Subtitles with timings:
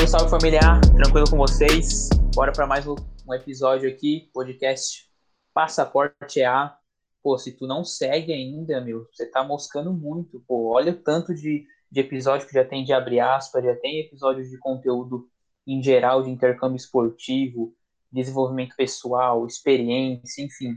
[0.00, 2.08] Salve, salve familiar, tranquilo com vocês?
[2.34, 2.94] Bora para mais um
[3.34, 5.06] episódio aqui, podcast
[5.52, 6.74] Passaporte A.
[7.22, 10.72] Pô, se tu não segue ainda, meu, você tá moscando muito, pô.
[10.72, 14.48] Olha o tanto de, de episódio que já tem de abre aspas, já tem episódios
[14.48, 15.28] de conteúdo
[15.66, 17.74] em geral de intercâmbio esportivo,
[18.10, 20.76] desenvolvimento pessoal, experiência, enfim.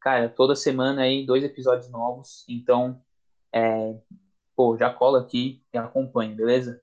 [0.00, 3.02] Cara, toda semana aí dois episódios novos, então,
[3.52, 3.94] é,
[4.56, 6.80] pô, já cola aqui e acompanha, beleza?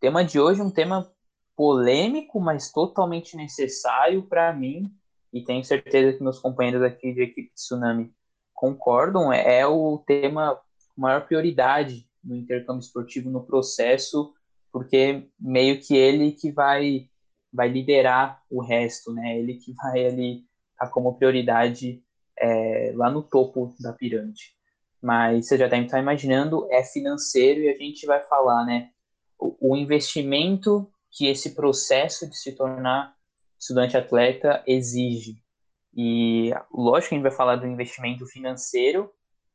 [0.00, 1.10] Tema de hoje é um tema
[1.56, 4.92] polêmico, mas totalmente necessário para mim,
[5.32, 8.14] e tenho certeza que meus companheiros aqui de equipe Tsunami
[8.54, 10.58] concordam, é, é o tema
[10.96, 14.32] maior prioridade no intercâmbio esportivo no processo,
[14.72, 17.08] porque meio que ele que vai
[17.52, 19.38] vai liderar o resto, né?
[19.38, 20.44] Ele que vai ali
[20.78, 22.02] tá como prioridade
[22.38, 24.54] é, lá no topo da pirâmide.
[25.02, 28.90] Mas você já deve estar imaginando, é financeiro e a gente vai falar, né?
[29.38, 33.14] O, investimento que esse processo de se tornar
[33.58, 35.42] estudante atleta exige.
[35.94, 39.10] E lógico que a gente vai falar do investimento financeiro,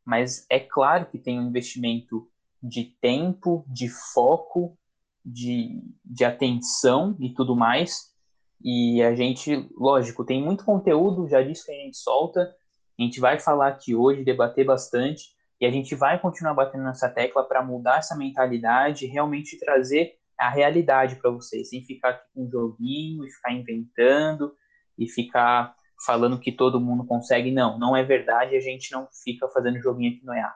[0.06, 2.28] mas é claro que tem um investimento
[2.62, 4.78] de tempo, de foco,
[5.24, 8.14] de, de atenção e tudo mais.
[8.62, 12.56] E a gente, lógico, tem muito conteúdo, já disse que a gente solta.
[12.98, 17.10] A gente vai falar aqui hoje, debater bastante, e a gente vai continuar batendo nessa
[17.10, 22.46] tecla para mudar essa mentalidade, realmente trazer a realidade para vocês, sem ficar aqui com
[22.46, 24.54] um joguinho e ficar inventando
[24.98, 27.52] e ficar falando que todo mundo consegue.
[27.52, 30.54] Não, não é verdade, a gente não fica fazendo joguinho aqui no EA.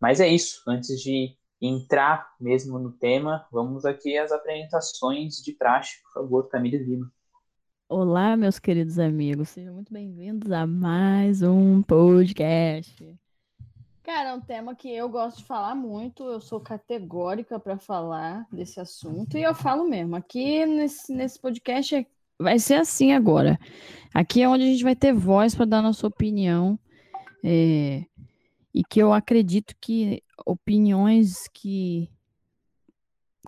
[0.00, 6.02] Mas é isso, antes de entrar mesmo no tema, vamos aqui às apresentações de praxe,
[6.02, 7.10] por favor, Camila Lima.
[7.88, 13.23] Olá, meus queridos amigos, sejam muito bem-vindos a mais um podcast.
[14.04, 18.46] Cara, é um tema que eu gosto de falar muito, eu sou categórica para falar
[18.52, 20.14] desse assunto, e eu falo mesmo.
[20.14, 22.06] Aqui nesse, nesse podcast é,
[22.38, 23.58] vai ser assim agora.
[24.12, 26.78] Aqui é onde a gente vai ter voz para dar nossa opinião,
[27.42, 28.04] é,
[28.74, 32.10] e que eu acredito que opiniões que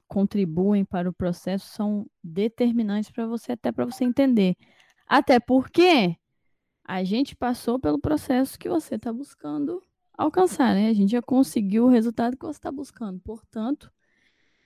[0.08, 4.56] contribuem para o processo são determinantes para você, até para você entender.
[5.06, 6.16] Até porque
[6.82, 9.82] a gente passou pelo processo que você está buscando
[10.16, 10.88] alcançar, né?
[10.88, 13.20] A gente já conseguiu o resultado que você está buscando.
[13.20, 13.90] Portanto,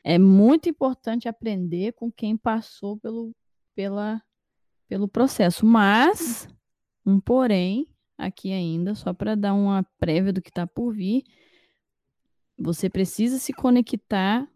[0.03, 3.35] é muito importante aprender com quem passou pelo,
[3.75, 4.23] pela,
[4.89, 5.67] pelo processo.
[5.67, 6.49] Mas,
[7.05, 11.25] um porém, aqui ainda, só para dar uma prévia do que está por vir,
[12.57, 14.49] você precisa se conectar,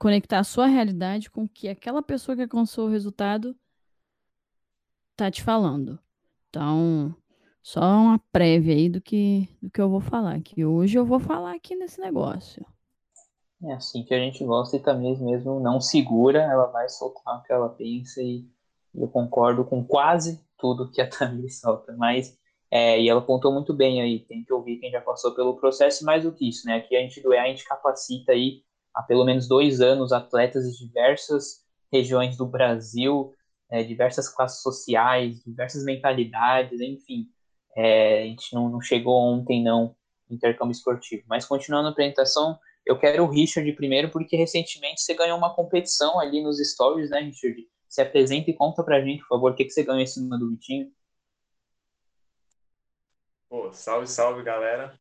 [0.00, 3.56] conectar a sua realidade com o que aquela pessoa que alcançou o resultado
[5.12, 5.98] está te falando.
[6.48, 7.14] Então,
[7.68, 11.20] só uma prévia aí do que, do que eu vou falar, que hoje eu vou
[11.20, 12.64] falar aqui nesse negócio.
[13.62, 17.42] É assim que a gente gosta e também mesmo não segura, ela vai soltar o
[17.42, 18.46] que ela pensa e
[18.94, 22.38] eu concordo com quase tudo que a Tamir solta, mas
[22.70, 26.06] é, e ela contou muito bem aí, tem que ouvir quem já passou pelo processo,
[26.06, 26.76] mais do que isso, né?
[26.76, 28.62] Aqui a gente do EA, a gente capacita aí
[28.94, 31.62] há pelo menos dois anos atletas de diversas
[31.92, 33.34] regiões do Brasil,
[33.70, 37.28] é, diversas classes sociais, diversas mentalidades, enfim.
[37.80, 39.94] É, a gente não, não, chegou ontem, não,
[40.28, 41.22] intercâmbio esportivo.
[41.28, 46.18] Mas continuando a apresentação, eu quero o Richard primeiro, porque recentemente você ganhou uma competição
[46.18, 47.68] ali nos stories, né, Richard?
[47.88, 50.36] Se apresenta e conta pra gente, por favor, o que, que você ganhou em cima
[50.36, 50.90] do Vitinho.
[53.48, 54.98] Pô, salve, salve, galera.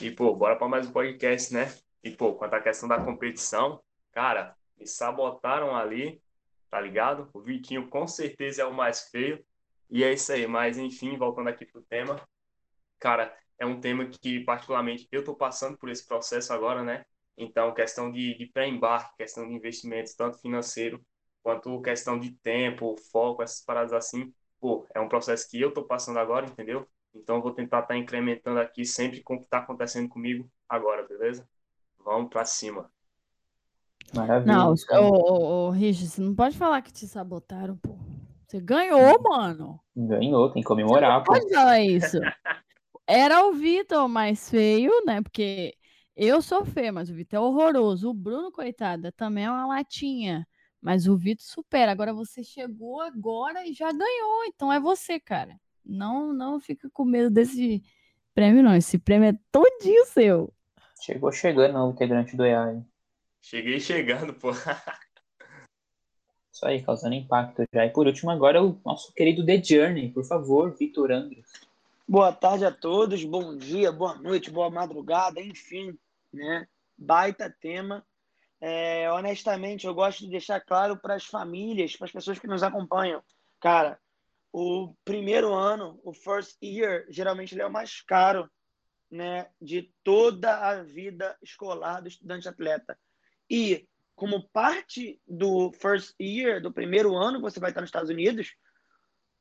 [0.00, 1.74] E, pô, bora para mais um podcast, né?
[2.04, 3.82] E, pô, quanto à questão da competição,
[4.12, 6.22] cara, me sabotaram ali,
[6.70, 7.28] tá ligado?
[7.34, 9.44] O Vitinho com certeza é o mais feio.
[9.92, 12.18] E é isso aí, mas enfim, voltando aqui pro tema,
[12.98, 17.04] cara, é um tema que particularmente eu tô passando por esse processo agora, né?
[17.36, 20.98] Então, questão de, de pré-embarque, questão de investimentos, tanto financeiro
[21.42, 25.84] quanto questão de tempo, foco, essas paradas assim, pô, é um processo que eu tô
[25.84, 26.88] passando agora, entendeu?
[27.14, 31.06] Então, vou tentar estar tá incrementando aqui sempre com o que tá acontecendo comigo agora,
[31.06, 31.46] beleza?
[32.02, 32.90] Vamos para cima.
[34.14, 34.54] Maravilha.
[34.54, 37.94] Não, ô, ô, ô, Richard, você não pode falar que te sabotaram, pô.
[38.52, 39.80] Você ganhou, mano.
[39.96, 41.32] Ganhou, tem que comemorar, pô.
[41.32, 42.18] Pode falar isso.
[43.08, 45.22] Era o Vitor mais feio, né?
[45.22, 45.74] Porque
[46.14, 48.10] eu sou feio, mas o Vitor é horroroso.
[48.10, 50.46] O Bruno, coitada, também é uma latinha.
[50.82, 51.92] Mas o Vitor supera.
[51.92, 54.44] Agora você chegou agora e já ganhou.
[54.44, 55.58] Então é você, cara.
[55.82, 57.82] Não, não fica com medo desse
[58.34, 58.76] prêmio, não.
[58.76, 60.52] Esse prêmio é todinho seu.
[61.00, 62.84] Chegou chegando o integrante do EA.
[63.40, 64.50] Cheguei chegando, pô.
[66.52, 67.86] Isso aí, causando impacto já.
[67.86, 71.46] E por último, agora o nosso querido The Journey, por favor, Vitor Andres.
[72.06, 75.96] Boa tarde a todos, bom dia, boa noite, boa madrugada, enfim,
[76.32, 76.68] né?
[76.98, 78.04] Baita tema.
[78.60, 82.62] é, honestamente, eu gosto de deixar claro para as famílias, para as pessoas que nos
[82.62, 83.20] acompanham.
[83.58, 83.98] Cara,
[84.52, 88.48] o primeiro ano, o first year, geralmente ele é o mais caro
[89.10, 92.96] né, de toda a vida escolar do estudante atleta.
[93.50, 98.10] E como parte do first year, do primeiro ano que você vai estar nos Estados
[98.10, 98.54] Unidos,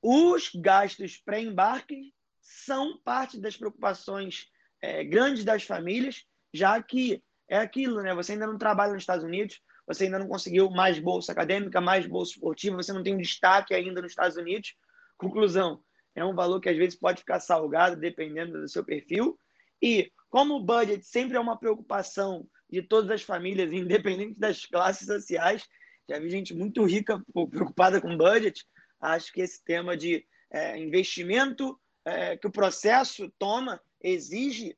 [0.01, 4.47] os gastos pré-embarque são parte das preocupações
[4.81, 8.13] é, grandes das famílias, já que é aquilo, né?
[8.15, 12.07] Você ainda não trabalha nos Estados Unidos, você ainda não conseguiu mais bolsa acadêmica, mais
[12.07, 14.75] bolsa esportiva, você não tem um destaque ainda nos Estados Unidos.
[15.17, 15.83] Conclusão,
[16.15, 19.37] é um valor que às vezes pode ficar salgado dependendo do seu perfil.
[19.81, 25.05] E como o budget sempre é uma preocupação de todas as famílias, independente das classes
[25.05, 25.67] sociais,
[26.09, 28.65] já vi gente muito rica preocupada com budget,
[28.99, 34.75] acho que esse tema de é, investimento é, que o processo toma exige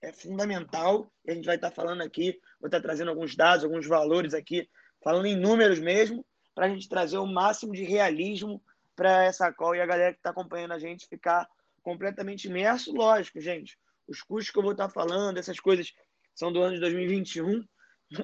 [0.00, 1.10] é fundamental.
[1.24, 4.68] E a gente vai estar falando aqui, vou estar trazendo alguns dados, alguns valores aqui,
[5.02, 8.62] falando em números mesmo, para a gente trazer o máximo de realismo
[8.96, 11.48] para essa call e a galera que está acompanhando a gente ficar
[11.82, 12.92] completamente imerso.
[12.92, 15.92] Lógico, gente, os custos que eu vou estar falando, essas coisas
[16.34, 17.64] são do ano de 2021,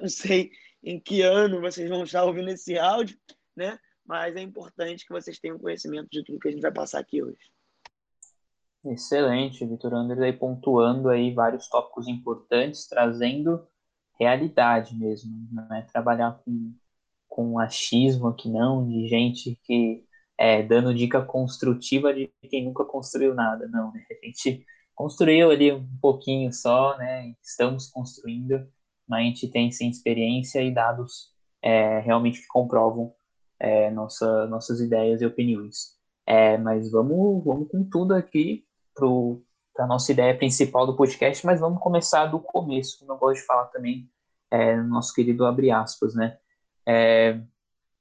[0.01, 0.51] não sei
[0.83, 3.17] em que ano vocês vão estar ouvindo esse áudio,
[3.55, 3.77] né?
[4.09, 7.21] mas é importante que vocês tenham conhecimento de tudo que a gente vai passar aqui
[7.21, 7.37] hoje.
[8.83, 13.67] Excelente, Vitor aí pontuando aí vários tópicos importantes, trazendo
[14.19, 16.73] realidade mesmo, não é trabalhar com,
[17.27, 20.03] com achismo aqui não, de gente que
[20.35, 24.03] é dando dica construtiva de quem nunca construiu nada, não, né?
[24.09, 24.65] A gente
[24.99, 27.33] construiu ali um pouquinho só, né?
[27.41, 28.67] Estamos construindo,
[29.07, 31.31] mas a gente tem sim experiência e dados
[31.61, 33.15] é, realmente que comprovam
[33.57, 35.97] é, nossa, nossas ideias e opiniões.
[36.25, 41.61] É, mas vamos, vamos com tudo aqui para a nossa ideia principal do podcast, mas
[41.61, 44.11] vamos começar do começo, como eu gosto de falar também,
[44.51, 46.37] é, nosso querido abre aspas, né?
[46.85, 47.39] É,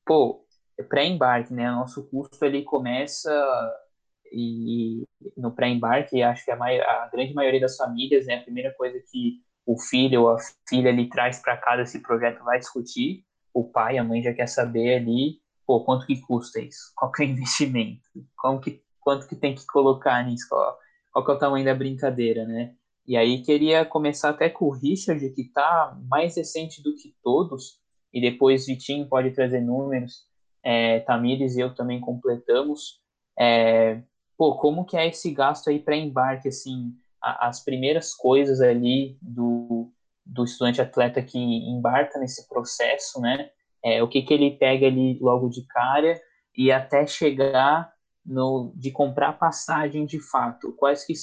[0.05, 0.45] pô,
[0.89, 1.71] pré-embarque, né?
[1.71, 3.31] Nosso custo ele começa
[4.33, 5.05] e
[5.37, 9.41] no pré-embarque, acho que a, a, grande maioria das famílias, né, a primeira coisa que
[9.67, 10.39] o filho ou a
[10.69, 14.47] filha ali traz para casa esse projeto vai discutir, o pai, a mãe já quer
[14.47, 16.91] saber ali pô, quanto que custa isso?
[16.97, 18.01] Qual que é o investimento?
[18.39, 20.49] Como que, quanto que tem que colocar nisso?
[20.49, 20.79] Qual,
[21.13, 22.75] qual que é o tamanho da brincadeira, né?
[23.07, 27.79] E aí queria começar até com o Richard, que tá mais recente do que todos,
[28.13, 30.27] e depois Vitinho pode trazer números,
[30.63, 33.01] é, Tamires e eu também completamos.
[33.39, 34.03] É,
[34.39, 39.19] pô, como que é esse gasto aí para embarque, assim, a, as primeiras coisas ali
[39.21, 39.93] do,
[40.25, 43.51] do estudante atleta que embarca nesse processo, né?
[43.83, 46.21] é, o que, que ele pega ali logo de cara
[46.57, 47.93] e até chegar
[48.25, 50.73] no, de comprar passagem de fato.
[50.75, 51.15] Quais que,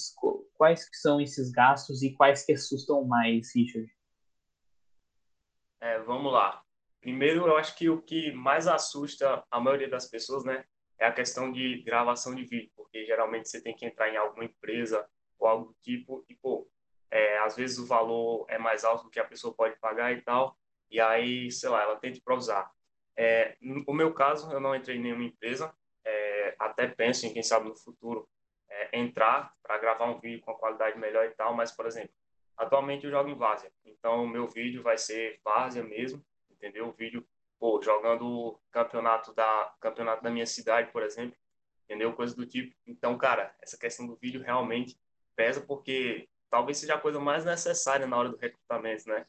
[0.53, 3.89] quais que são esses gastos e quais que assustam mais, Richard?
[5.81, 6.61] É, vamos lá.
[7.01, 10.65] Primeiro, eu acho que o que mais assusta a maioria das pessoas, né,
[10.99, 14.45] é a questão de gravação de vídeo, porque geralmente você tem que entrar em alguma
[14.45, 15.07] empresa
[15.37, 16.67] ou algo do tipo, e, pô,
[17.11, 20.21] é, às vezes o valor é mais alto do que a pessoa pode pagar e
[20.21, 20.57] tal,
[20.89, 22.71] e aí, sei lá, ela tenta improvisar.
[23.17, 27.43] É, no meu caso, eu não entrei em nenhuma empresa, é, até penso em, quem
[27.43, 28.27] sabe, no futuro,
[28.69, 32.13] é, entrar para gravar um vídeo com a qualidade melhor e tal, mas, por exemplo,
[32.57, 36.87] atualmente eu jogo em Várzea, então o meu vídeo vai ser Várzea mesmo, entendeu?
[36.87, 37.25] O vídeo,
[37.65, 41.35] pô, jogando campeonato da, campeonato da minha cidade, por exemplo,
[41.85, 42.13] entendeu?
[42.13, 42.75] Coisa do tipo.
[42.85, 44.95] Então, cara, essa questão do vídeo realmente
[45.35, 49.25] pesa porque talvez seja a coisa mais necessária na hora do recrutamento, né?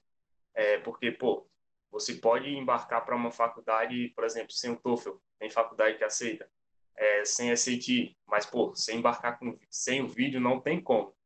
[0.52, 1.48] É, porque, pô,
[1.90, 6.46] você pode embarcar para uma faculdade, por exemplo, sem o TOEFL, tem faculdade que aceita,
[6.94, 11.16] é, sem SAT, mas, pô, sem embarcar com, sem o vídeo não tem como.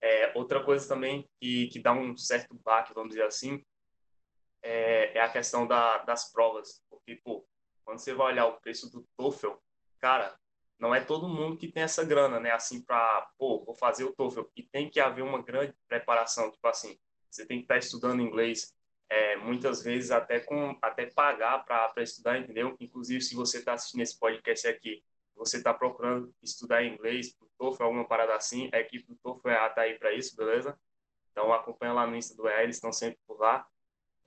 [0.00, 3.64] É, outra coisa também que, que dá um certo baque, vamos dizer assim,
[4.68, 6.82] é, é a questão da, das provas.
[6.90, 7.46] Porque, pô,
[7.84, 9.54] quando você vai olhar o preço do TOEFL,
[9.98, 10.38] cara,
[10.78, 12.50] não é todo mundo que tem essa grana, né?
[12.50, 14.42] Assim, para, pô, vou fazer o TOEFL.
[14.54, 16.98] E tem que haver uma grande preparação, tipo assim,
[17.30, 18.74] você tem que estar estudando inglês,
[19.08, 22.76] é, muitas vezes até com até pagar para estudar, entendeu?
[22.78, 25.02] Inclusive, se você está assistindo esse podcast aqui,
[25.34, 29.82] você está procurando estudar inglês, o TOEFL, alguma parada assim, a equipe do TOEFL está
[29.82, 30.78] aí para isso, beleza?
[31.32, 33.66] Então, acompanha lá no Insta do eles estão sempre por lá.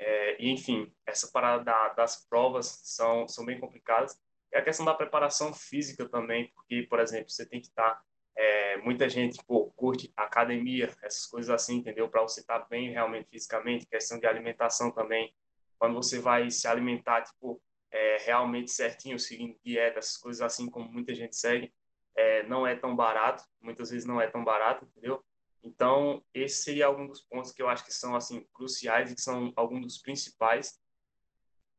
[0.04, 4.20] É, e, enfim, essa parada da, das provas são, são bem complicadas.
[4.52, 8.04] E a questão da preparação física também, porque, por exemplo, você tem que estar tá
[8.36, 12.10] é, muita gente pô, curte academia, essas coisas assim, entendeu?
[12.10, 15.32] Para você estar tá bem realmente fisicamente, questão de alimentação também.
[15.78, 20.92] Quando você vai se alimentar, tipo, é, realmente certinho, seguindo dieta, essas coisas assim, como
[20.92, 21.72] muita gente segue,
[22.16, 25.24] é, não é tão barato, muitas vezes não é tão barato, entendeu?
[25.64, 29.22] Então, esse seria algum dos pontos que eu acho que são, assim, cruciais e que
[29.22, 30.80] são alguns dos principais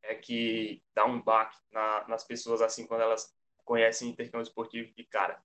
[0.05, 3.33] é que dá um baque na, nas pessoas assim quando elas
[3.65, 5.41] conhecem intercâmbio esportivo de cara.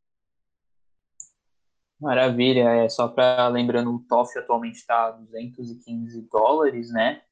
[2.00, 7.24] Maravilha, é só para lembrando, o TOEFL atualmente está 215 dólares, né?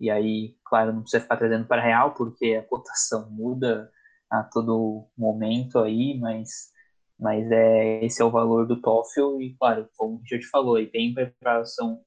[0.00, 3.92] E aí, claro, não precisa ficar trazendo para real, porque a cotação muda
[4.30, 6.72] a todo momento aí, mas,
[7.18, 10.86] mas é, esse é o valor do TOEFL e, claro, como a gente falou, aí
[10.86, 12.00] tem preparação,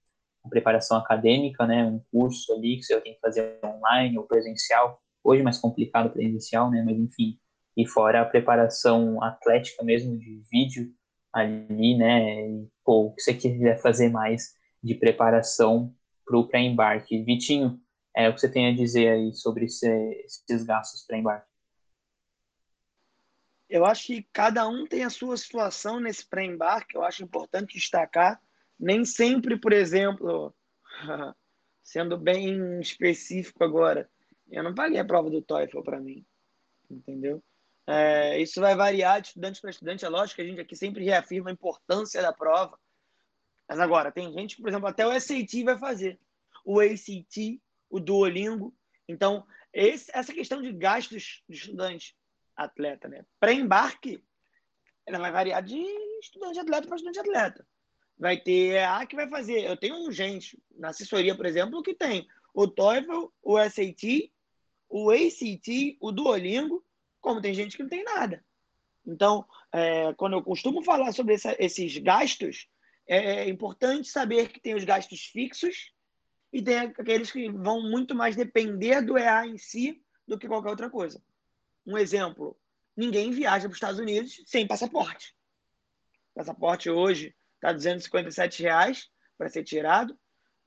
[0.50, 5.42] preparação acadêmica, né, um curso ali que você tem que fazer online ou presencial, hoje
[5.42, 7.38] é mais complicado presencial, né, mas enfim,
[7.76, 10.92] e fora a preparação atlética mesmo de vídeo
[11.34, 15.94] ali, né, e, pô, o que você quiser fazer mais de preparação
[16.26, 17.24] para o pré-embarque.
[17.24, 17.80] Vitinho,
[18.16, 19.88] é, o que você tem a dizer aí sobre esse,
[20.26, 21.47] esses gastos pré-embarque?
[23.70, 28.42] Eu acho que cada um tem a sua situação nesse pré-embarque, eu acho importante destacar.
[28.80, 30.56] Nem sempre, por exemplo,
[31.84, 34.10] sendo bem específico agora,
[34.50, 36.26] eu não paguei a prova do TOEFL para mim,
[36.90, 37.44] entendeu?
[37.86, 41.04] É, isso vai variar de estudante para estudante, é lógico que a gente aqui sempre
[41.04, 42.78] reafirma a importância da prova.
[43.68, 46.20] Mas agora, tem gente que, por exemplo, até o SAT vai fazer,
[46.64, 48.74] o ACT, o Duolingo.
[49.08, 52.16] Então, esse, essa questão de gastos de estudante
[52.58, 53.24] atleta, né?
[53.40, 54.24] Pré-embarque,
[55.06, 55.80] ela vai variar de
[56.22, 57.68] estudante atleta para estudante atleta.
[58.18, 59.64] Vai ter a que vai fazer.
[59.64, 64.34] Eu tenho gente na assessoria, por exemplo, que tem o TOEFL, o SAT,
[64.90, 66.84] o ACT, o Duolingo,
[67.22, 68.44] como tem gente que não tem nada.
[69.06, 72.68] Então, é, quando eu costumo falar sobre essa, esses gastos,
[73.08, 75.94] é importante saber que tem os gastos fixos
[76.52, 80.70] e tem aqueles que vão muito mais depender do EA em si do que qualquer
[80.70, 81.22] outra coisa.
[81.88, 82.60] Um exemplo:
[82.96, 85.34] ninguém viaja para os Estados Unidos sem passaporte.
[86.32, 90.20] O passaporte hoje está 257 reais para ser tirado.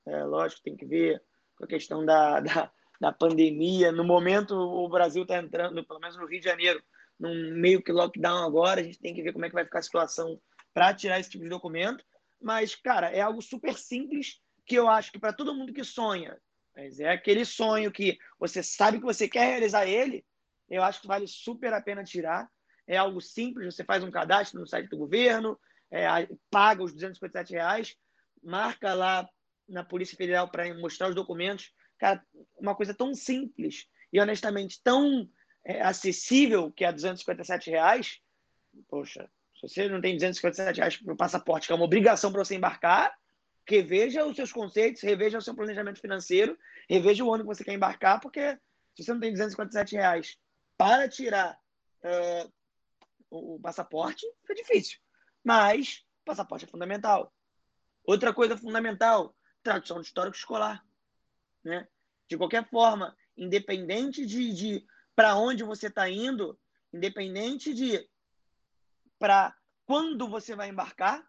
[0.07, 1.23] É, lógico, tem que ver
[1.55, 3.91] com a questão da, da, da pandemia.
[3.91, 6.83] No momento, o Brasil está entrando, pelo menos no Rio de Janeiro,
[7.19, 8.81] num meio que lockdown agora.
[8.81, 10.41] A gente tem que ver como é que vai ficar a situação
[10.73, 12.03] para tirar esse tipo de documento.
[12.41, 16.39] Mas, cara, é algo super simples que eu acho que para todo mundo que sonha,
[16.75, 20.25] mas é aquele sonho que você sabe que você quer realizar ele,
[20.71, 22.49] eu acho que vale super a pena tirar.
[22.87, 25.59] É algo simples, você faz um cadastro no site do governo,
[25.91, 26.07] é,
[26.49, 27.95] paga os 257 reais,
[28.41, 29.29] marca lá
[29.67, 31.71] na Polícia Federal para mostrar os documentos.
[31.99, 32.23] Cara,
[32.57, 35.29] uma coisa tão simples e honestamente tão
[35.63, 38.19] é, acessível que é 257 reais.
[38.87, 42.43] Poxa, se você não tem 257 reais para o passaporte, que é uma obrigação para
[42.43, 43.13] você embarcar,
[43.67, 46.57] reveja os seus conceitos, reveja o seu planejamento financeiro,
[46.89, 48.57] reveja o ano que você quer embarcar, porque
[48.95, 50.37] se você não tem 257 reais
[50.81, 51.59] para tirar
[52.03, 52.51] uh,
[53.29, 54.97] o passaporte, é difícil.
[55.43, 57.31] Mas o passaporte é fundamental.
[58.03, 60.83] Outra coisa fundamental, tradução de histórico escolar.
[61.63, 61.87] Né?
[62.27, 64.85] De qualquer forma, independente de, de
[65.15, 66.59] para onde você está indo,
[66.91, 68.09] independente de
[69.19, 71.23] para quando você vai embarcar,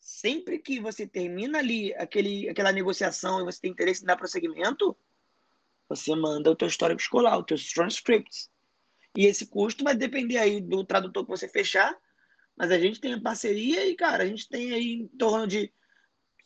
[0.00, 4.98] sempre que você termina ali aquele, aquela negociação e você tem interesse em dar prosseguimento,
[5.88, 8.50] você manda o teu histórico escolar, os teus transcripts.
[9.16, 11.96] E esse custo vai depender aí do tradutor que você fechar,
[12.56, 15.72] mas a gente tem parceria e, cara, a gente tem aí em torno de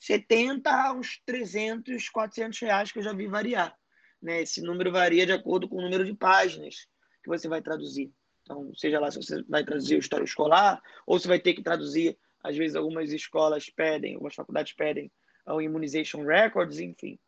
[0.01, 3.77] 70 a uns 300, 400 reais que eu já vi variar.
[4.21, 4.43] Né?
[4.43, 6.87] Esse número varia de acordo com o número de páginas
[7.23, 8.13] que você vai traduzir.
[8.43, 11.63] Então, seja lá se você vai traduzir o histórico escolar, ou se vai ter que
[11.63, 15.11] traduzir, às vezes algumas escolas pedem, algumas faculdades pedem
[15.47, 17.19] o Immunization Records, enfim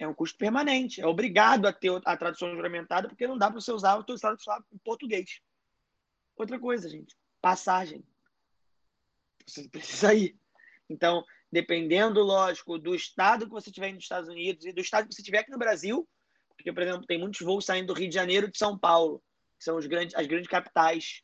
[0.00, 1.00] é um custo permanente.
[1.00, 4.14] É obrigado a ter a tradução juramentada, porque não dá para você usar o seu
[4.14, 5.40] estado em português.
[6.34, 8.02] Outra coisa, gente, passagem.
[9.46, 10.34] Você precisa ir.
[10.88, 15.14] Então, dependendo, lógico, do estado que você estiver nos Estados Unidos e do estado que
[15.14, 16.08] você estiver aqui no Brasil,
[16.56, 19.22] porque, por exemplo, tem muitos voos saindo do Rio de Janeiro e de São Paulo,
[19.58, 21.22] que são os grandes, as grandes capitais.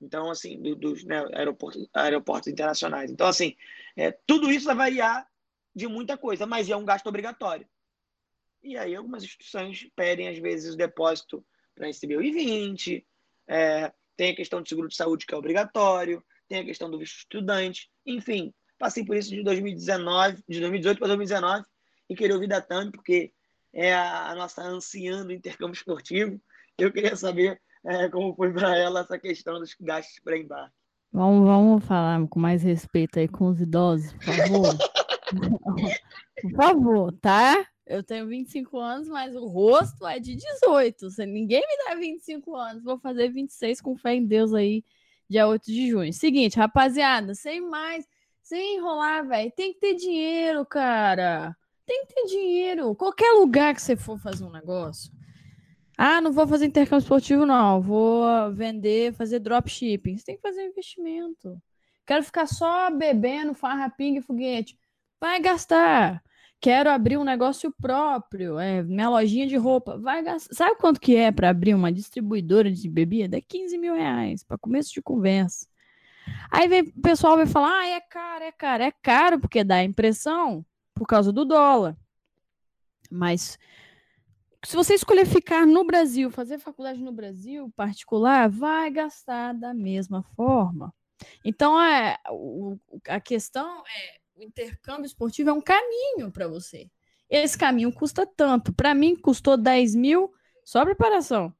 [0.00, 3.08] Então, assim, do, dos né, aeroportos, aeroportos internacionais.
[3.08, 3.56] Então, assim,
[3.96, 5.28] é, tudo isso vai variar
[5.72, 7.68] de muita coisa, mas é um gasto obrigatório.
[8.62, 11.44] E aí algumas instituições pedem, às vezes, o depósito
[11.74, 13.04] para receber o I-20,
[13.48, 16.98] é, tem a questão do seguro de saúde, que é obrigatório, tem a questão do
[16.98, 21.64] visto estudante, enfim, passei por isso de 2019, de 2018 para 2019
[22.08, 23.32] e queria ouvir da Tami, porque
[23.72, 26.40] é a, a nossa anciã do intercâmbio esportivo.
[26.78, 30.74] Eu queria saber é, como foi para ela essa questão dos gastos para embarque.
[31.12, 34.76] Vamos, vamos falar com mais respeito aí com os idosos, por favor.
[36.42, 37.66] por favor, tá?
[37.86, 41.10] Eu tenho 25 anos, mas o rosto é de 18.
[41.10, 44.84] Se ninguém me dá 25 anos, vou fazer 26 com fé em Deus aí,
[45.28, 46.12] dia 8 de junho.
[46.12, 48.06] Seguinte, rapaziada, sem mais,
[48.42, 51.56] sem enrolar, velho, tem que ter dinheiro, cara.
[51.86, 52.94] Tem que ter dinheiro.
[52.96, 55.12] Qualquer lugar que você for fazer um negócio,
[55.98, 57.80] Ah, não vou fazer intercâmbio esportivo, não.
[57.80, 60.16] Vou vender, fazer dropshipping.
[60.18, 61.60] Você tem que fazer investimento.
[62.06, 64.78] Quero ficar só bebendo farra, pinga e foguete.
[65.20, 66.22] Vai gastar.
[66.60, 69.98] Quero abrir um negócio próprio, é, minha lojinha de roupa.
[69.98, 70.54] Vai gastar.
[70.54, 73.36] Sabe quanto que é para abrir uma distribuidora de bebida?
[73.36, 75.66] É 15 mil reais, para começo de conversa.
[76.50, 78.82] Aí vem, o pessoal vai falar: ah, é caro, é caro.
[78.82, 81.96] É caro porque dá impressão por causa do dólar.
[83.10, 83.58] Mas
[84.64, 90.22] se você escolher ficar no Brasil, fazer faculdade no Brasil, particular, vai gastar da mesma
[90.34, 90.92] forma.
[91.44, 92.76] Então, é, o,
[93.08, 96.90] a questão é: o intercâmbio esportivo é um caminho para você.
[97.28, 98.72] Esse caminho custa tanto.
[98.72, 100.32] Para mim, custou 10 mil,
[100.64, 101.52] só preparação.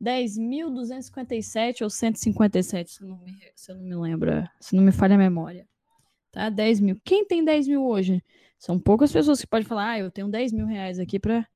[0.00, 5.18] 10.257 ou 157, se não, me, se não me lembra, se não me falha a
[5.18, 5.68] memória.
[6.30, 6.48] Tá?
[6.48, 7.00] 10 mil.
[7.04, 8.22] Quem tem 10 mil hoje?
[8.58, 11.46] São poucas pessoas que podem falar, ah, eu tenho 10 mil reais aqui para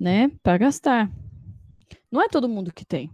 [0.00, 1.10] né, gastar.
[2.10, 3.10] Não é todo mundo que tem.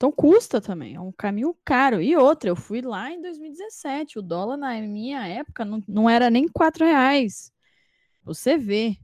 [0.00, 2.00] Então custa também, é um caminho caro.
[2.00, 6.30] E outra, eu fui lá em 2017, o dólar na minha época não, não era
[6.30, 7.52] nem 4 reais.
[8.24, 8.96] Você vê.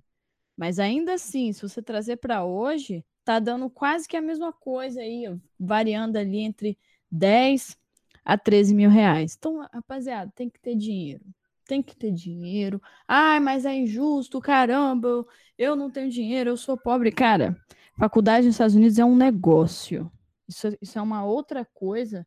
[0.57, 5.03] Mas ainda assim, se você trazer para hoje, tá dando quase que a mesma coisa
[5.03, 5.25] aí,
[5.61, 6.79] variando ali entre
[7.11, 7.77] 10
[8.25, 9.37] a 13 mil reais.
[9.39, 11.27] Então, rapaziada, tem que ter dinheiro.
[11.67, 12.81] Tem que ter dinheiro.
[13.07, 15.27] Ai, mas é injusto, caramba,
[15.59, 17.13] eu não tenho dinheiro, eu sou pobre.
[17.13, 17.55] Cara,
[17.99, 20.11] faculdade nos Estados Unidos é um negócio.
[20.49, 22.27] Isso, isso é uma outra coisa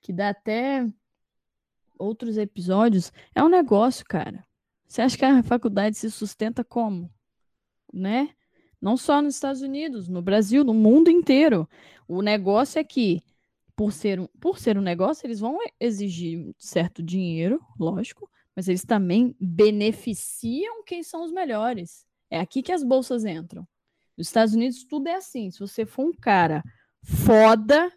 [0.00, 0.86] que dá até
[1.98, 3.12] outros episódios.
[3.34, 4.44] É um negócio, cara.
[4.86, 7.10] Você acha que a faculdade se sustenta como?
[7.92, 8.30] Né?
[8.80, 11.68] Não só nos Estados Unidos, no Brasil, no mundo inteiro.
[12.08, 13.22] O negócio é que,
[13.76, 18.84] por ser um, por ser um negócio, eles vão exigir certo dinheiro, lógico, mas eles
[18.84, 22.04] também beneficiam quem são os melhores.
[22.28, 23.66] É aqui que as bolsas entram.
[24.16, 25.50] Nos Estados Unidos, tudo é assim.
[25.50, 26.62] Se você for um cara
[27.02, 27.92] foda,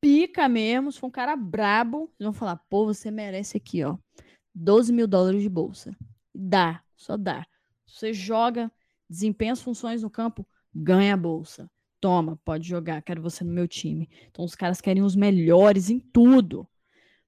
[0.00, 3.96] pica mesmo, se for um cara brabo, eles vão falar, pô, você merece aqui, ó,
[4.54, 5.96] 12 mil dólares de bolsa.
[6.34, 7.46] Dá, só dá.
[7.86, 8.70] Você joga,
[9.08, 11.70] desempenha as funções no campo, ganha a bolsa.
[12.00, 14.08] Toma, pode jogar, quero você no meu time.
[14.30, 16.68] Então os caras querem os melhores em tudo.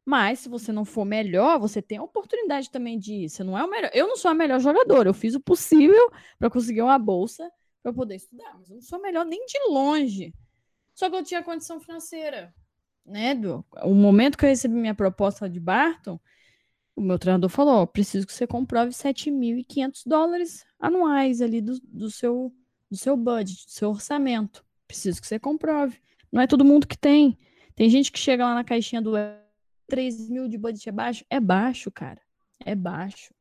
[0.05, 3.29] Mas se você não for melhor, você tem a oportunidade também de ir.
[3.29, 3.91] Você não é o melhor.
[3.93, 5.09] Eu não sou a melhor jogadora.
[5.09, 7.51] Eu fiz o possível para conseguir uma bolsa
[7.83, 10.35] para poder estudar, mas eu não sou melhor nem de longe.
[10.95, 12.55] Só que eu tinha condição financeira,
[13.05, 13.35] né?
[13.35, 16.21] Do, o momento que eu recebi minha proposta de Barton,
[16.95, 22.55] o meu treinador falou: preciso que você comprove 7.500 dólares anuais ali do, do, seu,
[22.91, 24.65] do seu budget, do seu orçamento.
[24.87, 25.99] Preciso que você comprove.
[26.31, 27.39] Não é todo mundo que tem.
[27.75, 29.13] Tem gente que chega lá na caixinha do
[29.89, 31.25] 3 mil de budget é baixo.
[31.31, 32.21] É baixo, cara.
[32.65, 33.33] É baixo.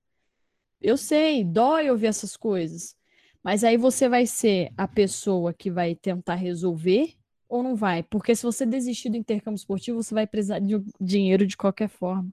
[0.82, 2.95] Eu sei, dói ouvir essas coisas.
[3.43, 7.13] Mas aí você vai ser a pessoa que vai tentar resolver
[7.47, 8.04] ou não vai?
[8.04, 12.32] Porque se você desistir do intercâmbio esportivo, você vai precisar de dinheiro de qualquer forma.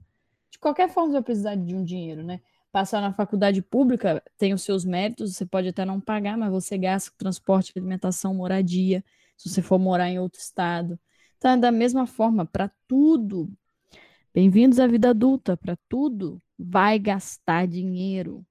[0.50, 2.40] De qualquer forma, você vai precisar de um dinheiro, né?
[2.72, 6.76] Passar na faculdade pública tem os seus méritos, você pode até não pagar, mas você
[6.76, 9.02] gasta transporte, alimentação, moradia,
[9.36, 10.98] se você for morar em outro estado.
[11.38, 13.50] Então, da mesma forma, para tudo.
[14.34, 18.44] Bem-vindos à vida adulta, para tudo vai gastar dinheiro.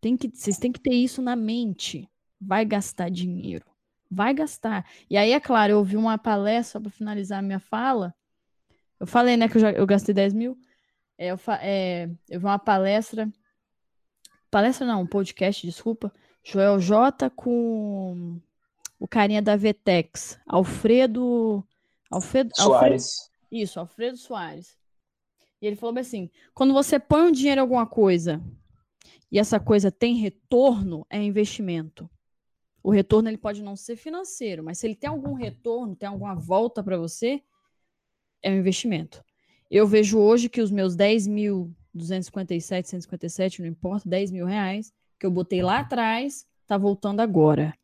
[0.00, 2.08] Tem que, vocês têm que ter isso na mente.
[2.40, 3.66] Vai gastar dinheiro.
[4.10, 4.86] Vai gastar.
[5.10, 8.14] E aí, é claro, eu ouvi uma palestra para finalizar a minha fala.
[8.98, 10.58] Eu falei, né, que eu, já, eu gastei 10 mil.
[11.16, 13.28] É, eu, é, eu vi uma palestra.
[14.50, 16.12] Palestra não, um podcast, desculpa.
[16.42, 18.40] Joel J com
[18.98, 20.38] o carinha da Vetex.
[20.46, 21.64] Alfredo.
[22.10, 23.20] Alfredo Soares.
[23.20, 24.78] Alfredo, isso, Alfredo Soares.
[25.60, 28.40] E ele falou assim: quando você põe um dinheiro em alguma coisa
[29.30, 32.10] e essa coisa tem retorno, é investimento.
[32.82, 36.34] O retorno ele pode não ser financeiro, mas se ele tem algum retorno, tem alguma
[36.34, 37.42] volta para você,
[38.42, 39.22] é um investimento.
[39.70, 44.92] Eu vejo hoje que os meus 10 mil, 257, 157, não importa, 10 mil reais,
[45.18, 47.74] que eu botei lá atrás, está voltando agora,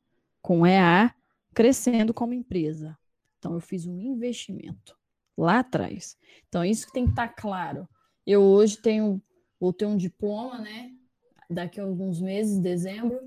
[0.41, 1.15] com EA
[1.53, 2.99] crescendo como empresa.
[3.39, 4.97] Então, eu fiz um investimento
[5.37, 6.17] lá atrás.
[6.49, 7.89] Então, isso que tem que estar tá claro.
[8.27, 9.23] Eu hoje tenho,
[9.61, 10.94] vou ter um diploma, né?
[11.55, 13.21] Daqui a alguns meses, dezembro,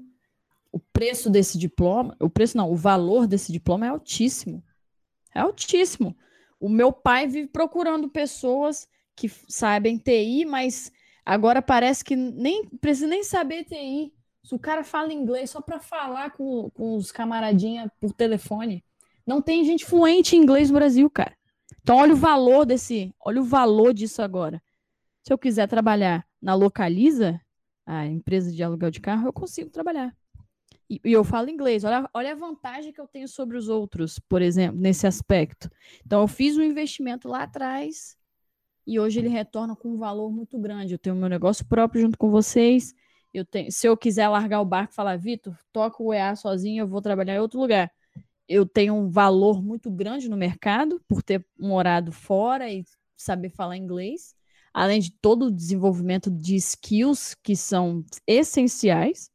[0.72, 4.64] o preço desse diploma, o preço não, o valor desse diploma é altíssimo.
[5.34, 6.16] É altíssimo.
[6.60, 10.92] O meu pai vive procurando pessoas que sabem TI, mas
[11.26, 14.14] agora parece que nem precisa nem saber TI.
[14.44, 18.84] Se o cara fala inglês só para falar com, com os camaradinha por telefone.
[19.26, 21.36] Não tem gente fluente em inglês no Brasil, cara.
[21.82, 24.62] Então olha o valor desse, olha o valor disso agora.
[25.22, 27.40] Se eu quiser trabalhar na Localiza,
[27.88, 30.14] a empresa de aluguel de carro, eu consigo trabalhar.
[30.90, 31.84] E, e eu falo inglês.
[31.84, 35.70] Olha, olha a vantagem que eu tenho sobre os outros, por exemplo, nesse aspecto.
[36.06, 38.18] Então, eu fiz um investimento lá atrás
[38.86, 40.94] e hoje ele retorna com um valor muito grande.
[40.94, 42.94] Eu tenho meu negócio próprio junto com vocês.
[43.34, 46.84] Eu tenho, se eu quiser largar o barco e falar, Vitor, toca o EA sozinho,
[46.84, 47.92] eu vou trabalhar em outro lugar.
[48.48, 52.86] Eu tenho um valor muito grande no mercado por ter morado fora e
[53.18, 54.37] saber falar inglês,
[54.80, 59.32] além de todo o desenvolvimento de skills que são essenciais.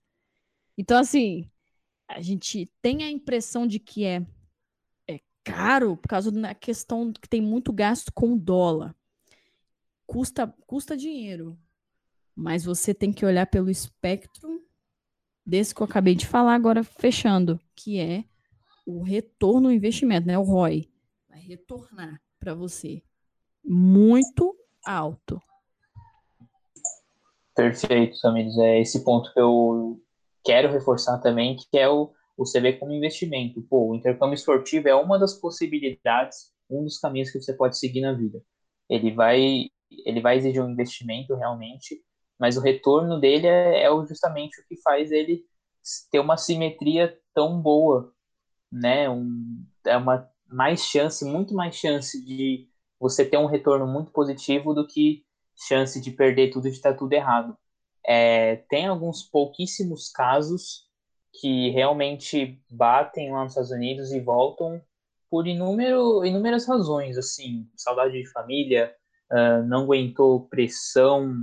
[0.78, 1.50] Então, assim,
[2.06, 4.24] a gente tem a impressão de que é,
[5.10, 8.94] é caro por causa da questão que tem muito gasto com dólar
[10.06, 11.58] custa, custa dinheiro.
[12.36, 14.64] Mas você tem que olhar pelo espectro
[15.44, 18.24] desse que eu acabei de falar agora, fechando, que é
[18.86, 20.38] o retorno ao investimento, né?
[20.38, 20.88] O ROI.
[21.28, 23.02] Vai retornar para você
[23.64, 25.40] muito alto.
[27.54, 28.56] Perfeito, Samires.
[28.58, 30.00] É esse ponto que eu
[30.44, 33.62] quero reforçar também, que é o, o CV como investimento.
[33.62, 38.00] Pô, o intercâmbio esportivo é uma das possibilidades, um dos caminhos que você pode seguir
[38.00, 38.42] na vida.
[38.88, 39.68] Ele vai
[40.06, 42.02] ele vai exigir um investimento realmente,
[42.38, 45.44] mas o retorno dele é, é justamente o que faz ele
[46.10, 48.12] ter uma simetria tão boa,
[48.70, 49.08] né?
[49.10, 52.68] Um, é uma mais chance, muito mais chance de
[53.02, 55.24] você ter um retorno muito positivo do que
[55.56, 57.58] chance de perder tudo e de estar tudo errado.
[58.06, 60.88] É, tem alguns pouquíssimos casos
[61.40, 64.80] que realmente batem lá nos Estados Unidos e voltam
[65.28, 68.94] por inúmero, inúmeras razões, assim, saudade de família,
[69.32, 71.34] uh, não aguentou pressão,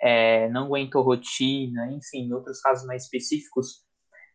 [0.00, 3.84] é, não aguentou rotina, enfim, outros casos mais específicos,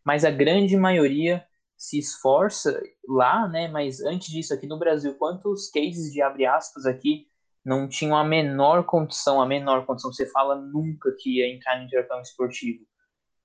[0.06, 1.46] mas a grande maioria
[1.82, 3.68] se esforça lá, né?
[3.68, 7.28] Mas antes disso, aqui no Brasil, quantos cases de abre aspas aqui
[7.66, 11.86] não tinham a menor condição, a menor condição, você fala nunca que ia entrar no
[11.86, 12.86] intercâmbio esportivo.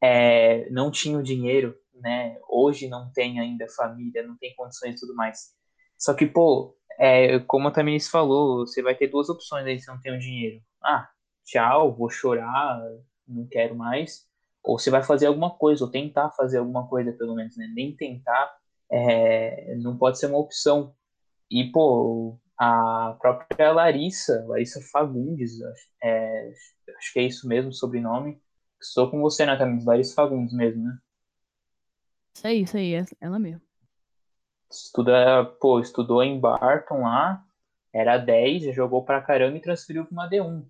[0.03, 2.39] É, não tinha o dinheiro, né?
[2.47, 5.55] Hoje não tem ainda família, não tem condições e tudo mais.
[5.99, 9.89] Só que, pô, é, como a Tamiris falou, você vai ter duas opções aí se
[9.89, 10.61] não tem o dinheiro.
[10.85, 11.09] Ah,
[11.43, 12.83] tchau, vou chorar,
[13.27, 14.27] não quero mais.
[14.67, 17.71] Ou você vai fazer alguma coisa, ou tentar fazer alguma coisa, pelo menos, né?
[17.75, 18.55] Nem tentar
[18.91, 20.95] é, não pode ser uma opção.
[21.51, 25.53] E, pô, a própria Larissa, Larissa Fagundes,
[26.03, 26.53] é,
[26.99, 28.41] acho que é isso mesmo, sobrenome.
[28.81, 29.87] Estou com você, né, Tamiris?
[29.87, 30.99] Larissa Fagundes mesmo, né?
[32.35, 33.67] Isso aí, isso aí, é ela mesmo
[34.71, 37.45] estuda, pô, estudou em Barton lá,
[37.93, 40.65] era 10, jogou pra caramba e transferiu para uma D1.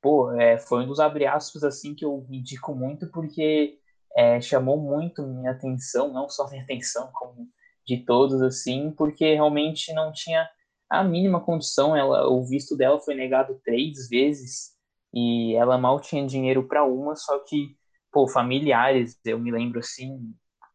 [0.00, 3.78] Pô, é, foi um dos abre-aspas assim que eu indico muito porque
[4.16, 7.48] é, chamou muito minha atenção, não só minha atenção, como
[7.86, 10.48] de todos assim, porque realmente não tinha
[10.88, 11.96] a mínima condição.
[11.96, 14.72] Ela, o visto dela foi negado três vezes
[15.12, 17.76] e ela mal tinha dinheiro para uma, só que
[18.12, 20.34] pô, familiares, eu me lembro assim,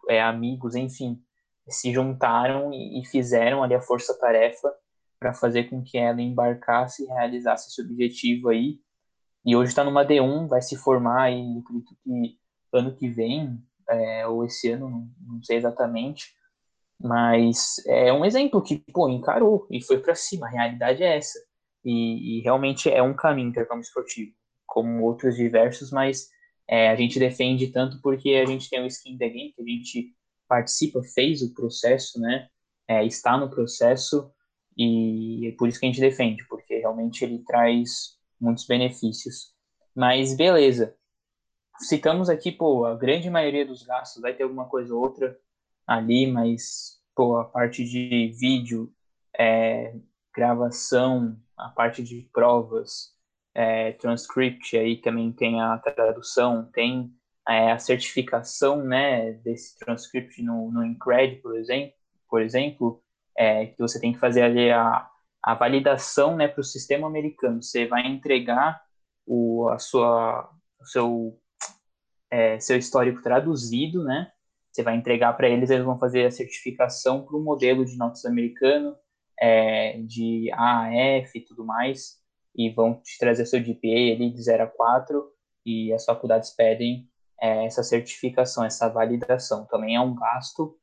[0.09, 1.21] é, amigos, enfim,
[1.69, 4.73] se juntaram e, fizeram ali a força-tarefa
[5.19, 8.79] para fazer com que ela embarcasse e realizasse esse objetivo aí.
[9.45, 12.39] E hoje está numa D1, vai se formar e acredito que
[12.73, 16.33] ano que vem, é, ou esse ano, não, sei exatamente,
[16.99, 21.39] mas é um exemplo que, pô, encarou e foi para cima, a realidade é essa.
[21.83, 24.33] E, e, realmente é um caminho intercâmbio esportivo,
[24.65, 26.29] como outros diversos, mas
[26.67, 29.65] é, a gente defende tanto porque a gente tem o skin the game, que a
[29.65, 30.15] gente
[30.47, 32.47] participa, fez o processo, né?
[32.87, 34.31] É, está no processo
[34.77, 39.53] e é por isso que a gente defende, porque realmente ele traz muitos benefícios.
[39.95, 40.95] Mas beleza,
[41.79, 45.37] citamos aqui, pô, a grande maioria dos gastos, vai ter alguma coisa ou outra
[45.87, 48.91] ali, mas, pô, a parte de vídeo,
[49.37, 49.95] é,
[50.33, 53.13] gravação, a parte de provas,
[53.53, 57.11] é, transcript, aí também tem a tradução, tem
[57.47, 61.93] é, a certificação né, desse transcript no, no Incred, por exemplo,
[62.29, 63.01] por exemplo
[63.37, 65.09] é, que você tem que fazer ali a,
[65.45, 67.61] a validação né, para o sistema americano.
[67.61, 68.81] Você vai entregar
[69.27, 70.49] o, a sua,
[70.81, 71.39] o seu,
[72.31, 74.31] é, seu histórico traduzido, né?
[74.71, 78.25] Você vai entregar para eles, eles vão fazer a certificação para o modelo de notas
[78.25, 78.97] americano,
[79.39, 82.19] é, de AAF e tudo mais,
[82.55, 85.31] e vão te trazer seu GPA ali de 0 a 4,
[85.63, 87.07] e as faculdades pedem
[87.39, 89.65] é, essa certificação, essa validação.
[89.67, 90.75] Também é um gasto,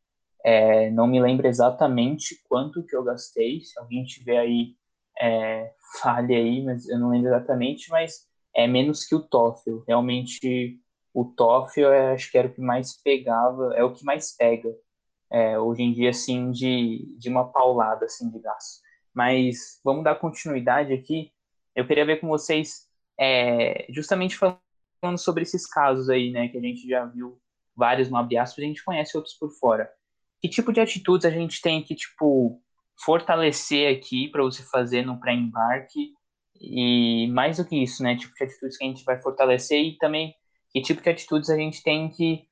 [0.44, 4.74] é, não me lembro exatamente quanto que eu gastei, se alguém tiver aí,
[5.20, 5.72] é,
[6.04, 9.82] aí, mas eu não lembro exatamente, mas é menos que o TOEFL.
[9.86, 10.78] Realmente,
[11.14, 14.68] o TOEFL, é, acho que era o que mais pegava, é o que mais pega,
[15.30, 18.82] é, hoje em dia, assim, de, de uma paulada, assim, de gasto.
[19.14, 21.30] Mas vamos dar continuidade aqui.
[21.74, 22.86] Eu queria ver com vocês,
[23.18, 24.58] é, justamente falando
[25.02, 27.40] falando sobre esses casos aí, né, que a gente já viu
[27.74, 29.90] vários no abre aspas, a gente conhece outros por fora.
[30.42, 32.60] Que tipo de atitudes a gente tem que, tipo,
[33.04, 36.12] fortalecer aqui para você fazer no pré-embarque?
[36.60, 38.16] E mais do que isso, né?
[38.16, 40.34] Tipo de atitudes que a gente vai fortalecer e também
[40.70, 42.46] que tipo de atitudes a gente tem que,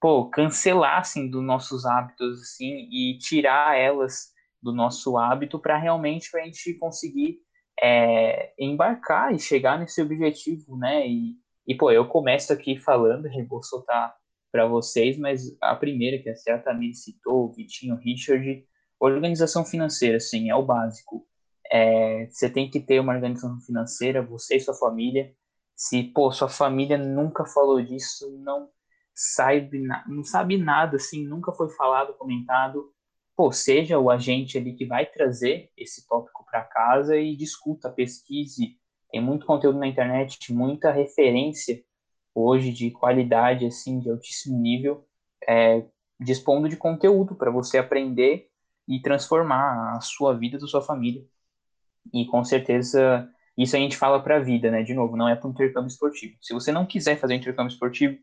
[0.00, 6.36] pô, cancelar, assim, dos nossos hábitos, assim, e tirar elas do nosso hábito para realmente
[6.36, 7.38] a gente conseguir
[7.82, 11.06] é, embarcar e chegar nesse objetivo, né?
[11.08, 14.14] E, e pô, eu começo aqui falando, eu vou soltar
[14.54, 18.64] para vocês, mas a primeira que a certamente citou, o Vitinho Richard,
[19.00, 21.26] organização financeira, sim, é o básico.
[21.72, 25.34] É, você tem que ter uma organização financeira, você e sua família.
[25.74, 28.68] Se, pô, sua família nunca falou disso, não
[29.12, 32.92] sabe, não sabe nada, assim, nunca foi falado, comentado,
[33.36, 38.78] pô, seja o agente ali que vai trazer esse tópico para casa e discuta, pesquise.
[39.10, 41.82] Tem muito conteúdo na internet, muita referência
[42.34, 45.06] hoje de qualidade, assim, de altíssimo nível,
[45.48, 45.84] é,
[46.20, 48.48] dispondo de conteúdo para você aprender
[48.88, 51.24] e transformar a sua vida da sua família.
[52.12, 54.82] E com certeza isso a gente fala para a vida, né?
[54.82, 56.36] De novo, não é para um intercâmbio esportivo.
[56.40, 58.18] Se você não quiser fazer intercâmbio esportivo,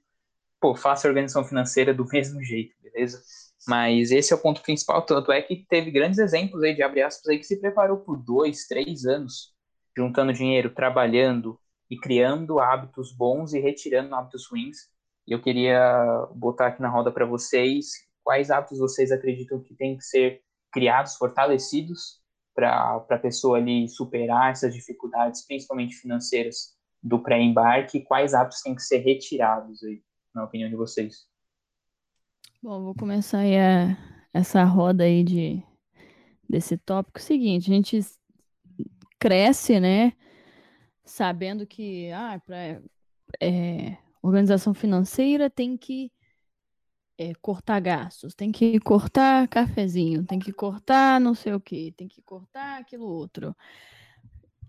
[0.59, 3.21] pô, faça a organização financeira do mesmo jeito, beleza?
[3.67, 7.01] Mas esse é o ponto principal, tanto é que teve grandes exemplos aí de abre
[7.03, 9.53] aspas aí que se preparou por dois, três anos,
[9.95, 11.59] juntando dinheiro, trabalhando
[11.91, 14.89] e criando hábitos bons e retirando hábitos ruins.
[15.27, 17.89] Eu queria botar aqui na roda para vocês
[18.23, 22.21] quais hábitos vocês acreditam que têm que ser criados, fortalecidos
[22.55, 28.83] para a pessoa ali superar essas dificuldades, principalmente financeiras, do pré-embarque, quais hábitos têm que
[28.83, 30.01] ser retirados aí,
[30.33, 31.27] na opinião de vocês?
[32.61, 33.97] Bom, vou começar aí a,
[34.33, 35.61] essa roda aí de,
[36.47, 37.19] desse tópico.
[37.19, 37.99] Seguinte, a gente
[39.19, 40.13] cresce, né,
[41.03, 42.81] sabendo que ah, pra,
[43.39, 46.11] é, organização financeira tem que
[47.17, 52.07] é, cortar gastos, tem que cortar cafezinho, tem que cortar não sei o que, tem
[52.07, 53.55] que cortar aquilo outro.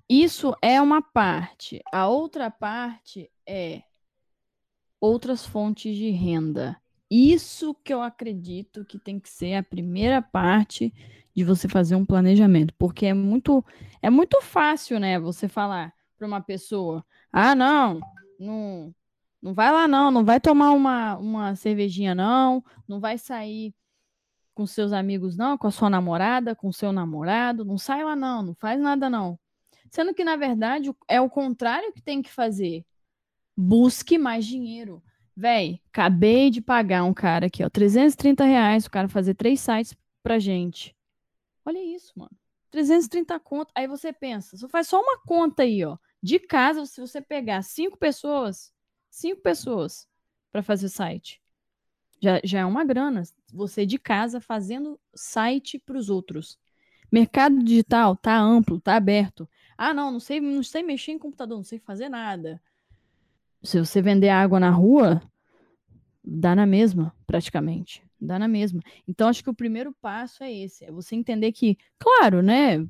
[0.08, 1.80] Isso é uma parte.
[1.90, 3.82] A outra parte é
[5.00, 6.76] outras fontes de renda.
[7.10, 10.92] Isso que eu acredito que tem que ser a primeira parte
[11.34, 13.64] de você fazer um planejamento, porque é muito
[14.02, 18.00] é muito fácil, né, você falar para uma pessoa: "Ah, não,
[18.38, 18.94] não
[19.42, 23.74] não vai lá não, não vai tomar uma, uma cervejinha não, não vai sair
[24.54, 28.40] com seus amigos não, com a sua namorada, com seu namorado, não sai lá não,
[28.42, 29.36] não faz nada não".
[29.90, 32.84] Sendo que na verdade é o contrário que tem que fazer.
[33.56, 35.02] Busque mais dinheiro.
[35.34, 39.96] Véi, acabei de pagar um cara aqui, ó, 330 reais, o cara fazer três sites
[40.22, 40.94] pra gente.
[41.64, 42.30] Olha isso, mano.
[42.70, 43.72] 330 conto.
[43.74, 45.98] Aí você pensa, só faz só uma conta aí, ó.
[46.22, 48.72] De casa, se você pegar cinco pessoas,
[49.10, 50.06] cinco pessoas
[50.52, 51.40] para fazer o site,
[52.20, 53.22] já, já é uma grana.
[53.52, 56.58] Você de casa fazendo site para os outros.
[57.10, 59.48] Mercado digital tá amplo, tá aberto.
[59.76, 62.62] Ah, não, não sei, não sei mexer em computador, não sei fazer nada
[63.62, 65.22] se você vender água na rua,
[66.22, 68.02] dá na mesma, praticamente.
[68.20, 68.80] Dá na mesma.
[69.06, 72.86] Então, acho que o primeiro passo é esse: é você entender que, claro, né?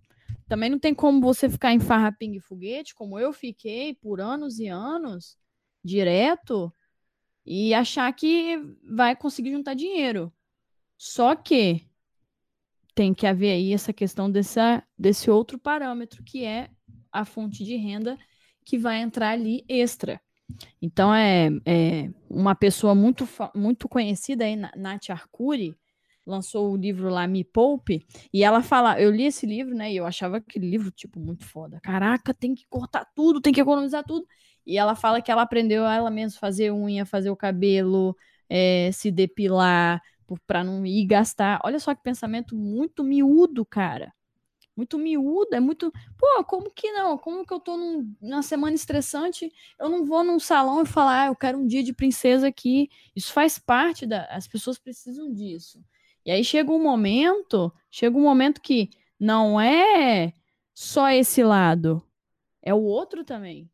[0.49, 4.59] Também não tem como você ficar em farra, pingue foguete, como eu fiquei por anos
[4.59, 5.37] e anos,
[5.85, 6.73] direto,
[7.45, 10.33] e achar que vai conseguir juntar dinheiro.
[10.97, 11.87] Só que
[12.95, 16.71] tem que haver aí essa questão dessa, desse outro parâmetro, que é
[17.11, 18.19] a fonte de renda
[18.65, 20.21] que vai entrar ali extra.
[20.81, 25.75] Então, é, é uma pessoa muito, muito conhecida aí, Nath Arcuri,
[26.27, 29.97] lançou o livro lá Me Poupe, e ela fala, eu li esse livro, né, e
[29.97, 31.81] eu achava aquele livro, tipo, muito foda.
[31.83, 34.27] Caraca, tem que cortar tudo, tem que economizar tudo.
[34.67, 38.17] E ela fala que ela aprendeu ela mesma fazer unha, fazer o cabelo,
[38.49, 40.01] é, se depilar,
[40.47, 41.61] para não ir gastar.
[41.65, 44.13] Olha só que pensamento muito miúdo, cara
[44.77, 45.93] muito miúda, é muito.
[46.19, 47.19] Pô, como que não?
[47.19, 49.53] Como que eu tô num, numa semana estressante?
[49.79, 52.89] Eu não vou num salão e falar, ah, eu quero um dia de princesa aqui.
[53.15, 54.25] Isso faz parte da.
[54.27, 55.83] As pessoas precisam disso.
[56.25, 60.33] E aí chega um momento, chega um momento que não é
[60.75, 62.03] só esse lado,
[62.63, 63.71] é o outro também.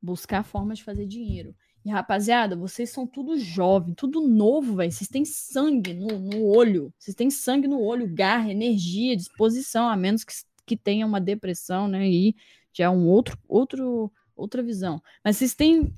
[0.00, 1.54] Buscar formas de fazer dinheiro.
[1.84, 4.90] E rapaziada, vocês são tudo jovem, tudo novo, velho.
[4.90, 6.92] Vocês têm sangue no, no olho.
[6.98, 10.34] Vocês têm sangue no olho, garra, energia, disposição, a menos que,
[10.66, 12.08] que tenha uma depressão, né?
[12.08, 12.34] E
[12.72, 15.00] já é um outro, outro, outra visão.
[15.24, 15.92] Mas vocês têm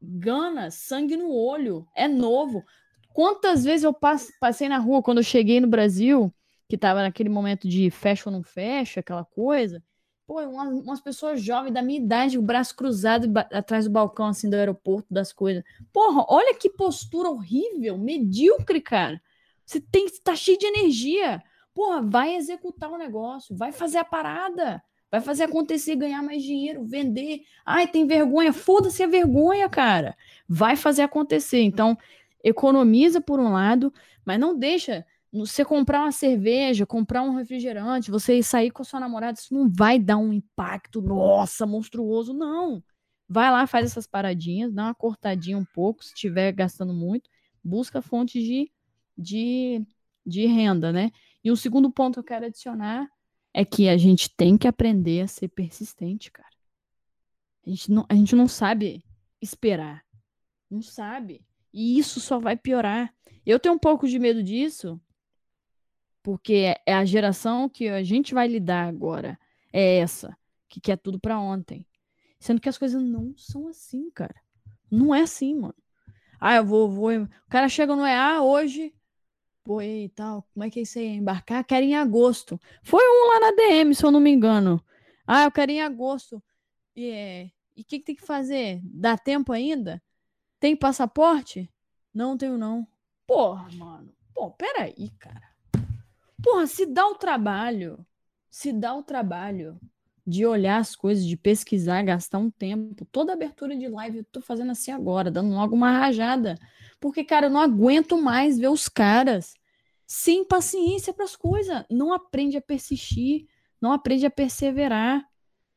[0.00, 1.86] gana, sangue no olho.
[1.94, 2.64] É novo.
[3.12, 3.94] Quantas vezes eu
[4.40, 6.32] passei na rua quando eu cheguei no Brasil,
[6.68, 9.82] que tava naquele momento de fecha ou não fecha, aquela coisa.
[10.26, 14.48] pô, umas, umas pessoas jovens da minha idade, o braço cruzado atrás do balcão, assim,
[14.48, 15.62] do aeroporto, das coisas.
[15.92, 19.20] Porra, olha que postura horrível, medíocre, cara.
[19.66, 21.42] Você tem, tá cheio de energia.
[21.74, 26.84] Porra, vai executar o negócio, vai fazer a parada, vai fazer acontecer, ganhar mais dinheiro,
[26.84, 27.42] vender.
[27.64, 30.16] Ai, tem vergonha, foda-se a vergonha, cara.
[30.48, 31.60] Vai fazer acontecer.
[31.62, 31.96] Então,
[32.42, 33.92] economiza por um lado,
[34.24, 39.00] mas não deixa você comprar uma cerveja, comprar um refrigerante, você sair com a sua
[39.00, 42.82] namorada, isso não vai dar um impacto, nossa, monstruoso, não.
[43.26, 47.30] Vai lá, faz essas paradinhas, dá uma cortadinha um pouco, se estiver gastando muito,
[47.64, 48.70] busca fontes de,
[49.16, 49.82] de,
[50.26, 51.10] de renda, né?
[51.42, 53.08] E o segundo ponto que eu quero adicionar
[53.54, 56.48] é que a gente tem que aprender a ser persistente, cara.
[57.66, 59.04] A gente não, a gente não sabe
[59.40, 60.04] esperar.
[60.70, 61.44] Não sabe.
[61.72, 63.12] E isso só vai piorar.
[63.44, 65.00] Eu tenho um pouco de medo disso,
[66.22, 69.38] porque é a geração que a gente vai lidar agora.
[69.72, 70.36] É essa,
[70.68, 71.86] que quer tudo para ontem.
[72.38, 74.34] Sendo que as coisas não são assim, cara.
[74.90, 75.74] Não é assim, mano.
[76.40, 77.10] Ah, eu vou, vou.
[77.12, 78.92] O cara chega no EA hoje,
[79.64, 81.06] pô, e tal, como é que é isso aí?
[81.06, 81.64] Embarcar?
[81.64, 82.60] Quero em agosto.
[82.82, 84.84] Foi um lá na DM, se eu não me engano.
[85.26, 86.42] Ah, eu quero em agosto.
[86.96, 88.80] E é, o que, que tem que fazer?
[88.84, 90.02] Dá tempo ainda?
[90.62, 91.68] Tem passaporte?
[92.14, 92.86] Não tenho, não.
[93.26, 94.14] Porra, mano.
[94.32, 95.42] Pô, peraí, cara.
[96.40, 98.06] Porra, se dá o trabalho,
[98.48, 99.76] se dá o trabalho
[100.24, 103.04] de olhar as coisas, de pesquisar, gastar um tempo.
[103.06, 106.56] Toda abertura de live eu tô fazendo assim agora, dando logo uma rajada.
[107.00, 109.54] Porque, cara, eu não aguento mais ver os caras
[110.06, 111.84] sem paciência para as coisas.
[111.90, 113.48] Não aprende a persistir,
[113.80, 115.28] não aprende a perseverar.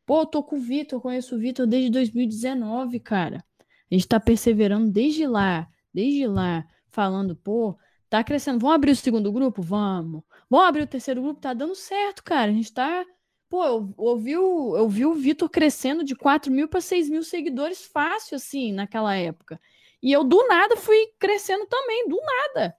[0.06, 3.44] Pô, eu tô com o Vitor, conheço o Vitor desde 2019, cara.
[3.92, 7.78] A gente tá perseverando desde lá, desde lá, falando, pô,
[8.10, 8.60] tá crescendo.
[8.60, 9.62] Vamos abrir o segundo grupo?
[9.62, 10.24] Vamos.
[10.50, 11.40] Vamos abrir o terceiro grupo?
[11.40, 12.52] Tá dando certo, cara.
[12.52, 13.06] A gente tá
[13.50, 17.10] Pô, eu, eu vi o, eu vi o Vitor crescendo de 4 mil para 6
[17.10, 19.60] mil seguidores fácil, assim, naquela época.
[20.02, 22.76] E eu, do nada, fui crescendo também, do nada.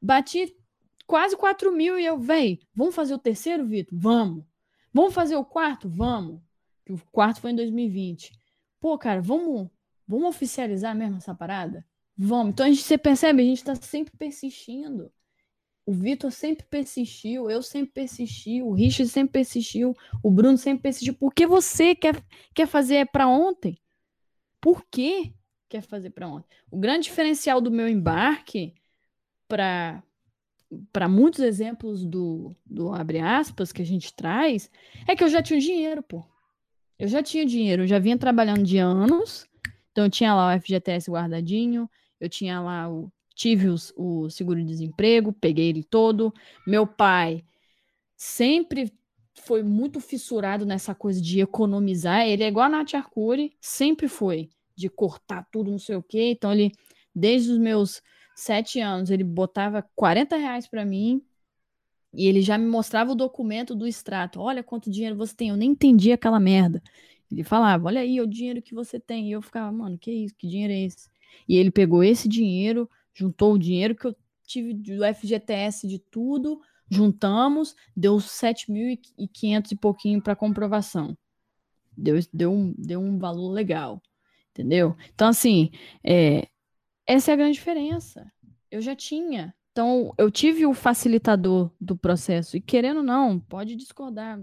[0.00, 0.54] Bati
[1.06, 3.98] quase 4 mil e eu, véi, vamos fazer o terceiro, Vitor?
[3.98, 4.44] Vamos.
[4.92, 5.88] Vamos fazer o quarto?
[5.88, 6.40] Vamos.
[6.88, 8.32] O quarto foi em 2020.
[8.80, 9.68] Pô, cara, vamos,
[10.10, 11.86] vamos oficializar mesmo essa parada?
[12.16, 12.52] Vamos.
[12.52, 15.10] Então a gente, você percebe, a gente tá sempre persistindo.
[15.86, 21.14] O Vitor sempre persistiu, eu sempre persisti, o Richard sempre persistiu, o Bruno sempre persistiu.
[21.14, 22.22] Por que você quer,
[22.54, 23.80] quer fazer para ontem?
[24.60, 25.32] Por que
[25.68, 26.48] quer fazer para ontem?
[26.70, 28.74] O grande diferencial do meu embarque
[29.48, 30.02] para
[30.92, 34.70] para muitos exemplos do, do abre aspas que a gente traz,
[35.04, 36.24] é que eu já tinha dinheiro, pô.
[36.96, 39.49] Eu já tinha dinheiro, eu já vinha trabalhando de anos,
[39.90, 41.88] então eu tinha lá o FGTS guardadinho,
[42.20, 46.32] eu tinha lá o tive os, o seguro-desemprego, peguei ele todo.
[46.66, 47.42] Meu pai
[48.14, 48.92] sempre
[49.34, 52.26] foi muito fissurado nessa coisa de economizar.
[52.26, 56.32] Ele é igual a Nath Arcuri, sempre foi de cortar tudo, não sei o quê.
[56.32, 56.72] Então, ele,
[57.14, 58.02] desde os meus
[58.36, 61.22] sete anos, ele botava 40 reais para mim
[62.12, 64.40] e ele já me mostrava o documento do extrato.
[64.40, 65.48] Olha quanto dinheiro você tem.
[65.48, 66.82] Eu nem entendia aquela merda.
[67.30, 69.28] Ele falava, olha aí o dinheiro que você tem.
[69.28, 70.34] E eu ficava, mano, que isso?
[70.36, 71.08] Que dinheiro é esse?
[71.48, 76.60] E ele pegou esse dinheiro, juntou o dinheiro que eu tive do FGTS de tudo,
[76.90, 81.16] juntamos, deu 7.500 e pouquinho para comprovação.
[81.96, 84.02] Deu, deu, um, deu um valor legal,
[84.50, 84.96] entendeu?
[85.14, 85.70] Então, assim,
[86.02, 86.48] é,
[87.06, 88.30] essa é a grande diferença.
[88.70, 89.54] Eu já tinha.
[89.72, 92.56] Então, eu tive o facilitador do processo.
[92.56, 94.40] E querendo ou não, pode discordar.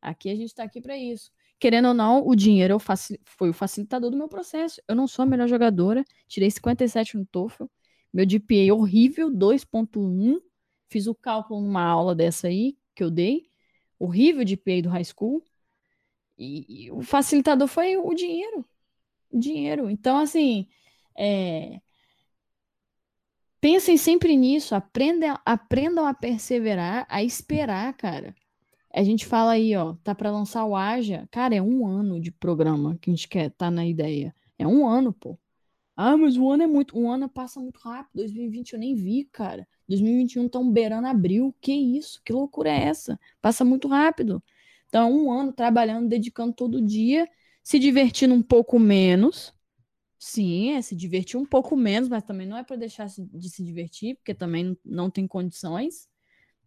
[0.00, 1.30] Aqui a gente está aqui para isso.
[1.58, 2.78] Querendo ou não, o dinheiro
[3.24, 4.80] foi o facilitador do meu processo.
[4.86, 7.64] Eu não sou a melhor jogadora, tirei 57 no TOEFL,
[8.12, 10.40] meu GPA horrível, 2.1.
[10.88, 13.50] Fiz o cálculo numa aula dessa aí que eu dei,
[13.98, 15.42] horrível GPA do high school.
[16.38, 18.64] E, e o facilitador foi o dinheiro.
[19.30, 19.90] O dinheiro.
[19.90, 20.68] Então, assim,
[21.18, 21.80] é...
[23.60, 28.34] pensem sempre nisso, aprendam, aprendam a perseverar, a esperar, cara.
[28.96, 31.28] A gente fala aí, ó, tá para lançar o Aja.
[31.30, 34.34] Cara, é um ano de programa que a gente quer tá na ideia.
[34.58, 35.38] É um ano, pô.
[35.94, 36.98] Ah, mas um ano é muito.
[36.98, 38.16] Um ano passa muito rápido.
[38.16, 39.68] 2020 eu nem vi, cara.
[39.86, 41.54] 2021 tão beirando abril.
[41.60, 42.22] Que isso?
[42.24, 43.20] Que loucura é essa?
[43.42, 44.42] Passa muito rápido.
[44.88, 47.28] Então, um ano trabalhando, dedicando todo dia,
[47.62, 49.52] se divertindo um pouco menos.
[50.18, 53.62] Sim, é se divertir um pouco menos, mas também não é para deixar de se
[53.62, 56.08] divertir, porque também não tem condições,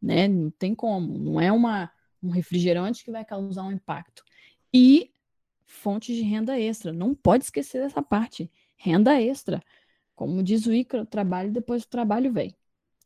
[0.01, 0.27] né?
[0.27, 1.17] Não tem como.
[1.17, 1.91] Não é uma
[2.21, 4.23] um refrigerante que vai causar um impacto.
[4.73, 5.11] E
[5.65, 6.91] fontes de renda extra.
[6.91, 8.51] Não pode esquecer dessa parte.
[8.75, 9.63] Renda extra.
[10.15, 12.53] Como diz o Icaro, trabalho depois do trabalho vem.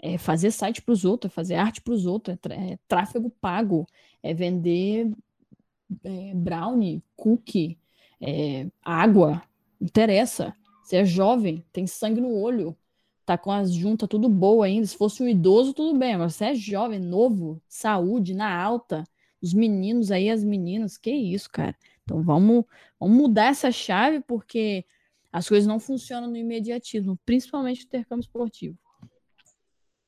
[0.02, 3.30] É fazer site para os outros, é fazer arte para os outros, é, é, tráfego
[3.30, 3.88] pago,
[4.22, 5.10] é vender
[6.04, 7.80] é, brownie, cookie,
[8.20, 9.42] é, água,
[9.80, 10.54] interessa.
[10.84, 12.76] Você é jovem, tem sangue no olho,
[13.26, 14.86] tá com as juntas tudo boa ainda.
[14.86, 16.14] Se fosse um idoso, tudo bem.
[16.14, 19.04] Agora você é jovem, novo, saúde, na alta.
[19.42, 21.76] Os meninos aí, as meninas, que isso, cara.
[22.04, 22.66] Então vamos,
[23.00, 24.86] vamos mudar essa chave, porque
[25.32, 28.78] as coisas não funcionam no imediatismo, principalmente no intercâmbio esportivo.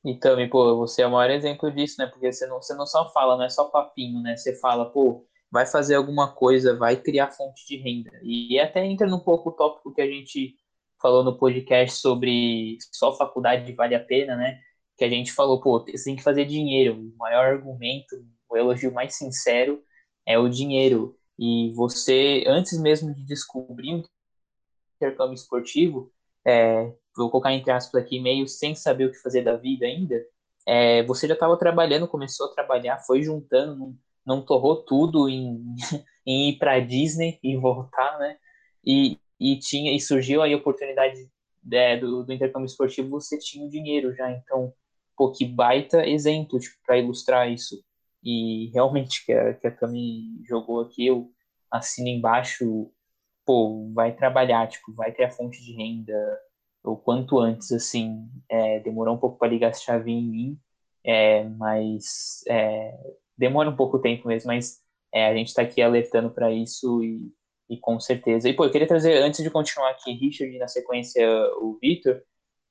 [0.04, 2.06] E também, pô, você é o maior exemplo disso, né?
[2.06, 4.36] Porque você não, você não só fala, não é só papinho, né?
[4.36, 8.12] Você fala, pô, vai fazer alguma coisa, vai criar fonte de renda.
[8.22, 10.54] E até entra num pouco o tópico que a gente
[11.00, 14.60] falou no podcast sobre só faculdade vale a pena, né?
[14.96, 16.94] Que a gente falou, pô, você tem que fazer dinheiro.
[16.94, 18.16] O maior argumento,
[18.48, 19.82] o elogio mais sincero
[20.26, 21.16] é o dinheiro.
[21.38, 24.02] E você, antes mesmo de descobrir um
[24.96, 26.10] intercâmbio esportivo,
[26.46, 30.24] é, vou colocar entre aspas aqui, meio sem saber o que fazer da vida ainda,
[30.66, 35.62] é, você já estava trabalhando, começou a trabalhar, foi juntando, não, não torrou tudo em,
[36.26, 38.36] em ir para Disney e voltar, né?
[38.84, 41.28] E, e tinha e surgiu aí a oportunidade
[41.72, 44.72] é, do, do intercâmbio esportivo, você tinha o dinheiro já, então,
[45.16, 47.82] pô, que baita exemplo tipo, para ilustrar isso.
[48.22, 51.30] E realmente que a, que a Cami jogou aqui, eu
[51.70, 52.90] assino embaixo,
[53.44, 56.14] pô, vai trabalhar, tipo, vai ter a fonte de renda,
[56.84, 60.60] o quanto antes, assim, é, demorou um pouco para ligar essa chave em mim,
[61.04, 62.96] é, mas é,
[63.36, 64.80] demora um pouco tempo mesmo, mas
[65.12, 67.32] é, a gente está aqui alertando para isso e,
[67.68, 68.48] e com certeza.
[68.48, 71.26] E, pô, eu queria trazer, antes de continuar aqui, Richard, na sequência
[71.60, 72.22] o Vitor,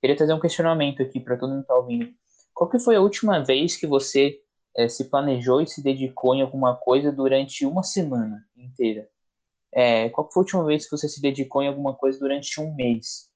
[0.02, 2.10] queria trazer um questionamento aqui para todo mundo que está ouvindo.
[2.54, 4.40] Qual que foi a última vez que você
[4.76, 9.10] é, se planejou e se dedicou em alguma coisa durante uma semana inteira?
[9.74, 12.74] É, qual foi a última vez que você se dedicou em alguma coisa durante um
[12.76, 13.30] mês?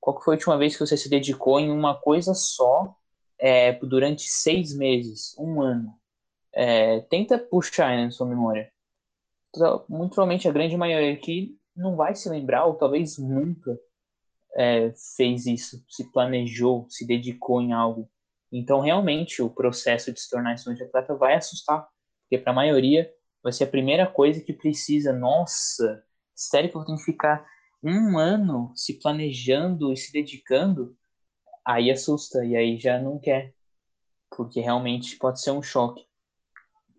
[0.00, 2.96] Qual foi a última vez que você se dedicou em uma coisa só
[3.38, 5.94] é, durante seis meses, um ano?
[6.52, 8.72] É, tenta puxar né, na sua memória.
[9.88, 13.78] Muito provavelmente a grande maioria aqui não vai se lembrar, ou talvez nunca
[14.56, 18.10] é, fez isso, se planejou, se dedicou em algo.
[18.50, 21.86] Então, realmente, o processo de se tornar estudante atleta vai assustar,
[22.22, 23.10] porque para a maioria
[23.42, 25.12] vai ser a primeira coisa que precisa.
[25.12, 26.02] Nossa,
[26.34, 27.46] sério que eu tenho que ficar
[27.82, 30.96] um ano se planejando e se dedicando,
[31.64, 33.54] aí assusta e aí já não quer,
[34.34, 36.05] porque realmente pode ser um choque.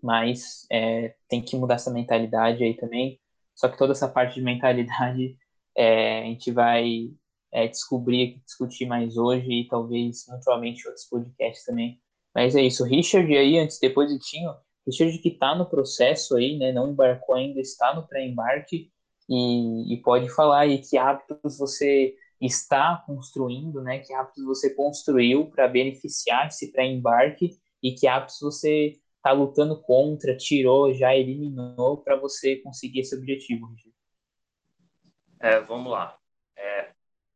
[0.01, 3.19] Mas é, tem que mudar essa mentalidade aí também.
[3.55, 5.37] Só que toda essa parte de mentalidade
[5.75, 7.09] é, a gente vai
[7.51, 11.99] é, descobrir, discutir mais hoje e talvez, naturalmente, outros podcasts também.
[12.33, 12.83] Mas é isso.
[12.83, 14.53] Richard aí, antes, depois de Tinho,
[14.85, 18.91] Richard que está no processo aí, né, não embarcou ainda, está no pré-embarque,
[19.29, 23.99] e, e pode falar aí que hábitos você está construindo, né?
[23.99, 28.93] Que hábitos você construiu para beneficiar esse pré-embarque e que hábitos você
[29.27, 33.67] está lutando contra, tirou, já eliminou para você conseguir esse objetivo.
[35.39, 36.17] É, vamos lá.
[36.55, 36.91] É,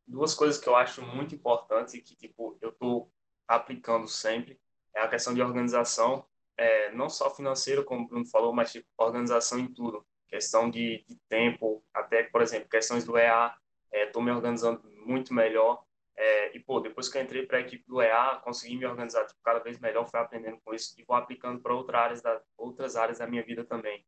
[0.06, 3.12] duas coisas que eu acho muito importantes e que tipo eu estou
[3.46, 4.58] aplicando sempre
[4.94, 6.24] é a questão de organização,
[6.56, 11.04] é, não só financeira, como o Bruno falou, mas tipo, organização em tudo questão de,
[11.06, 13.54] de tempo, até, por exemplo, questões do EA,
[13.92, 15.84] estou é, me organizando muito melhor.
[16.24, 19.26] É, e, pô, depois que eu entrei para a equipe do EA, consegui me organizar
[19.26, 22.40] tipo, cada vez melhor, fui aprendendo com isso e vou aplicando para outra áreas da,
[22.56, 24.06] outras áreas da minha vida também.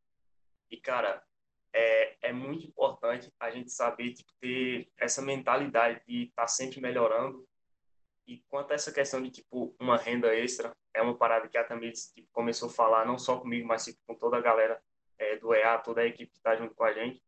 [0.71, 1.21] E, cara,
[1.73, 6.81] é, é muito importante a gente saber tipo, ter essa mentalidade de estar tá sempre
[6.81, 7.45] melhorando.
[8.29, 11.65] E quanto a essa questão de, tipo, uma renda extra, é uma parada que a
[11.65, 14.81] Tamires tipo, começou a falar, não só comigo, mas tipo, com toda a galera
[15.19, 17.21] é, do EA, toda a equipe que está junto com a gente.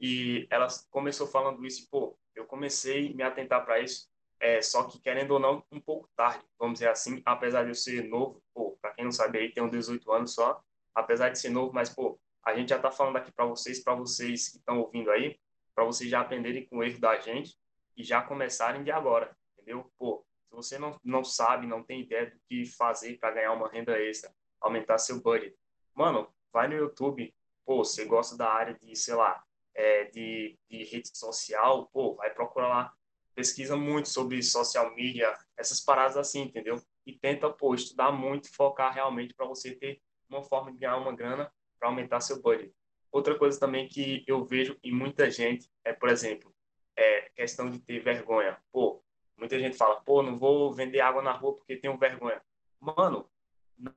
[0.00, 4.08] E ela começou falando isso e, pô, eu comecei a me atentar para isso,
[4.40, 7.74] é, só que, querendo ou não, um pouco tarde, vamos dizer assim, apesar de eu
[7.74, 10.62] ser novo, pô, para quem não sabe aí, tenho 18 anos só,
[10.94, 13.94] apesar de ser novo, mas, pô, a gente já está falando aqui para vocês, para
[13.94, 15.38] vocês que estão ouvindo aí,
[15.74, 17.58] para vocês já aprenderem com o erro da gente
[17.96, 19.90] e já começarem de agora, entendeu?
[19.98, 23.68] Pô, se você não, não sabe, não tem ideia do que fazer para ganhar uma
[23.68, 25.54] renda extra, aumentar seu budget,
[25.94, 27.34] mano, vai no YouTube,
[27.66, 29.42] pô, você gosta da área de, sei lá,
[29.74, 32.94] é, de, de rede social, pô, vai procurar lá,
[33.38, 36.82] pesquisa muito sobre social media, essas paradas assim, entendeu?
[37.06, 41.14] E tenta, pô, estudar muito, focar realmente para você ter uma forma de ganhar uma
[41.14, 42.74] grana para aumentar seu budget.
[43.12, 46.52] Outra coisa também que eu vejo em muita gente é, por exemplo,
[46.96, 48.58] é questão de ter vergonha.
[48.72, 49.00] Pô,
[49.36, 52.42] muita gente fala, pô, não vou vender água na rua porque tenho vergonha.
[52.80, 53.30] Mano,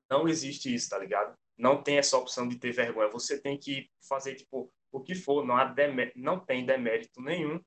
[0.07, 1.35] não existe isso, tá ligado?
[1.61, 3.07] não tem essa opção de ter vergonha.
[3.09, 5.73] Você tem que fazer tipo o que for, não há
[6.15, 7.61] não tem demérito nenhum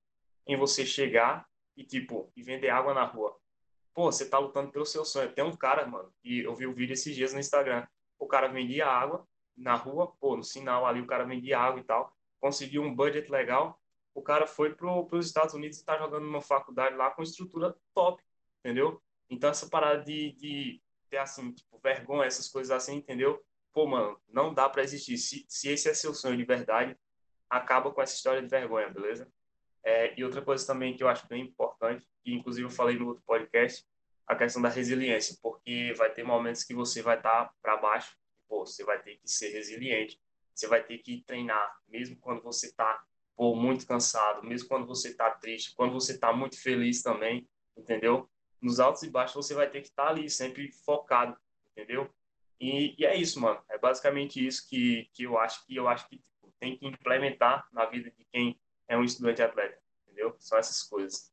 [0.46, 1.46] em você chegar
[1.76, 3.36] e tipo e vender água na rua.
[3.92, 5.32] Pô, você tá lutando pelo seu sonho.
[5.32, 7.86] Tem um cara, mano, e eu vi o um vídeo esses dias no Instagram.
[8.18, 11.84] O cara vendia água na rua, pô, no sinal ali o cara vendia água e
[11.84, 13.80] tal, conseguiu um budget legal,
[14.14, 17.76] o cara foi para os Estados Unidos e está jogando numa faculdade lá com estrutura
[17.94, 18.22] top,
[18.60, 19.00] entendeu?
[19.28, 23.42] Então essa parada de, de ter assim, tipo, vergonha, essas coisas assim, entendeu?
[23.72, 25.18] Pô, mano, não dá para existir.
[25.18, 26.96] Se, se esse é seu sonho de verdade,
[27.50, 29.30] acaba com essa história de vergonha, beleza?
[29.84, 33.08] É, e outra coisa também que eu acho bem importante, que inclusive eu falei no
[33.08, 33.84] outro podcast,
[34.26, 38.16] a questão da resiliência, porque vai ter momentos que você vai estar tá para baixo,
[38.48, 40.18] pô, você vai ter que ser resiliente,
[40.54, 43.02] você vai ter que treinar, mesmo quando você está
[43.38, 48.30] muito cansado, mesmo quando você está triste, quando você está muito feliz também, entendeu?
[48.62, 51.36] Nos altos e baixos você vai ter que estar tá ali, sempre focado,
[51.72, 52.08] entendeu?
[52.60, 53.60] E, e, é isso, mano.
[53.68, 57.68] É basicamente isso que, que eu acho que eu acho que tipo, tem que implementar
[57.72, 58.58] na vida de quem
[58.88, 60.34] é um estudante atleta, entendeu?
[60.38, 61.32] São essas coisas.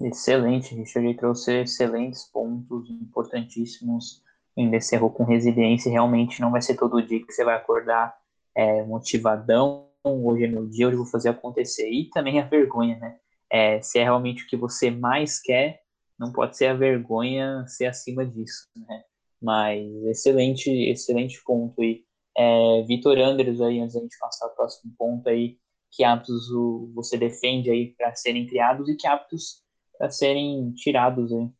[0.00, 1.14] Excelente, Richard.
[1.14, 4.22] Trouxe excelentes pontos importantíssimos.
[4.56, 5.90] Ainda encerrou com resiliência.
[5.90, 8.16] Realmente não vai ser todo dia que você vai acordar
[8.54, 9.88] é, motivadão.
[10.04, 11.90] Hoje é meu dia, hoje vou fazer acontecer.
[11.90, 13.18] E também a vergonha, né?
[13.50, 15.82] É, se é realmente o que você mais quer,
[16.18, 19.04] não pode ser a vergonha ser acima disso, né?
[19.40, 22.04] Mas excelente, excelente ponto aí.
[22.36, 25.58] É, Vitor Andres aí, antes da gente passar o próximo ponto aí,
[25.90, 26.48] que hábitos
[26.94, 29.62] você defende aí para serem criados e que hábitos
[29.96, 31.50] para serem tirados aí?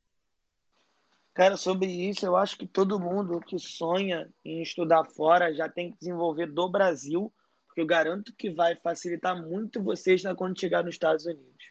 [1.33, 5.93] Cara, sobre isso, eu acho que todo mundo que sonha em estudar fora já tem
[5.93, 7.33] que desenvolver do Brasil,
[7.67, 11.65] porque eu garanto que vai facilitar muito vocês quando chegar nos Estados Unidos.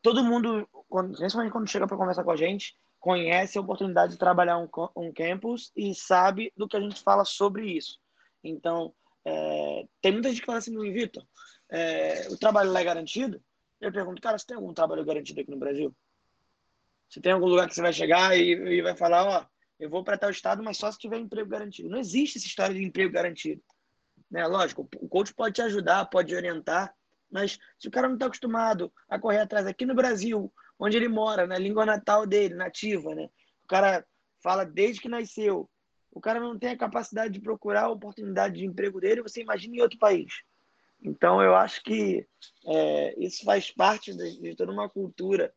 [0.00, 0.68] Todo mundo,
[1.16, 5.12] principalmente quando chega para conversar com a gente, conhece a oportunidade de trabalhar um, um
[5.12, 7.98] campus e sabe do que a gente fala sobre isso.
[8.44, 11.26] Então, é, tem muita gente que fala assim, Vitor,
[11.70, 13.42] é, o trabalho lá é garantido?
[13.80, 15.94] Eu pergunto, cara, você tem algum trabalho garantido aqui no Brasil?
[17.08, 19.46] Você tem algum lugar que você vai chegar e, e vai falar, ó,
[19.78, 21.88] eu vou para tal estado, mas só se tiver emprego garantido.
[21.88, 23.62] Não existe essa história de emprego garantido.
[24.30, 24.46] Né?
[24.46, 26.94] Lógico, o coach pode te ajudar, pode orientar,
[27.30, 31.08] mas se o cara não está acostumado a correr atrás aqui no Brasil, onde ele
[31.08, 33.28] mora, na língua natal dele, nativa, né?
[33.64, 34.04] O cara
[34.42, 35.68] fala desde que nasceu.
[36.14, 39.76] O cara não tem a capacidade de procurar a oportunidade de emprego dele, você imagina
[39.76, 40.32] em outro país.
[41.02, 42.24] Então, eu acho que
[42.66, 45.52] é, isso faz parte de, de, toda uma cultura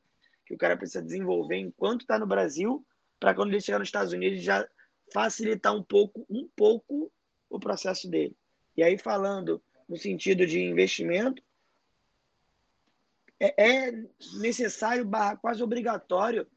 [0.46, 2.84] que o cara precisa desenvolver enquanto está no Brasil,
[3.20, 4.68] para quando ele chegar nos Estados Unidos já
[5.14, 7.12] facilitar um pouco, um pouco
[7.50, 8.36] o processo dele.
[8.76, 11.42] E aí, falando no sentido de investimento,
[13.40, 13.92] é, é
[14.40, 15.08] necessário,
[15.40, 16.48] quase obrigatório,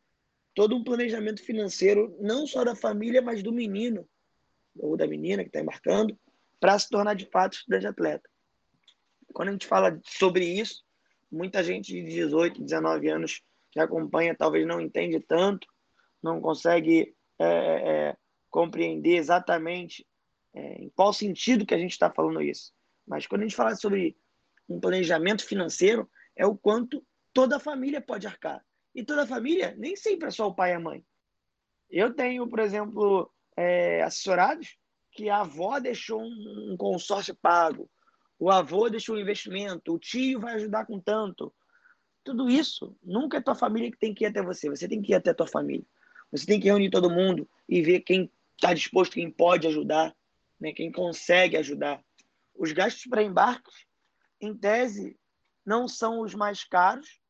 [0.55, 4.09] todo um planejamento financeiro, não só da família, mas do menino
[4.79, 6.19] ou da menina que está embarcando,
[6.59, 8.29] para se tornar de fato estudante atleta.
[9.33, 10.85] Quando a gente fala sobre isso,
[11.31, 15.67] muita gente de 18, 19 anos que acompanha talvez não entende tanto,
[16.23, 18.17] não consegue é, é,
[18.51, 20.07] compreender exatamente
[20.53, 22.73] é, em qual sentido que a gente está falando isso.
[23.07, 24.17] Mas quando a gente fala sobre
[24.69, 28.65] um planejamento financeiro, é o quanto toda a família pode arcar.
[28.95, 31.05] E toda a família, nem sempre é só o pai e a mãe.
[31.89, 34.77] Eu tenho, por exemplo, é, assessorados
[35.13, 37.91] que a avó deixou um, consórcio pago,
[38.39, 41.53] o avô deixou um investimento, o tio vai ajudar com tanto.
[42.25, 45.13] Tudo isso nunca é tua família que tem que ir até você, você tem que
[45.13, 45.85] ir até tua família.
[46.31, 50.15] Você tem que reunir todo mundo e ver quem está disposto, quem pode ajudar,
[50.61, 50.73] né?
[50.73, 52.03] quem consegue ajudar.
[52.55, 53.87] Os gastos para embarques,
[54.41, 55.19] em tese,
[55.67, 57.21] não são os mais caros,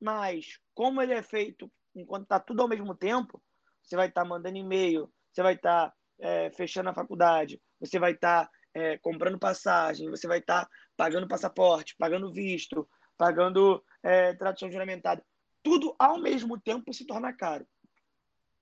[0.00, 3.42] mas como ele é feito enquanto está tudo ao mesmo tempo,
[3.82, 7.98] você vai estar tá mandando e-mail, você vai estar tá, é, fechando a faculdade, você
[7.98, 13.82] vai estar tá é, comprando passagem, você vai estar tá pagando passaporte, pagando visto, pagando
[14.02, 15.24] é, tradução juramentada.
[15.62, 17.66] Tudo ao mesmo tempo se torna caro.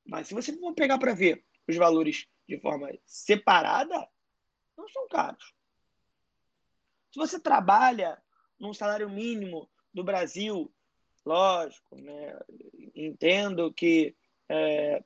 [0.07, 4.09] Mas se você for pegar para ver os valores de forma separada,
[4.79, 5.53] não são caros.
[7.11, 8.23] Se você trabalha
[8.59, 10.73] num salário mínimo do Brasil,
[11.25, 12.39] lógico, né?
[12.95, 14.15] entendo que
[14.49, 15.03] é,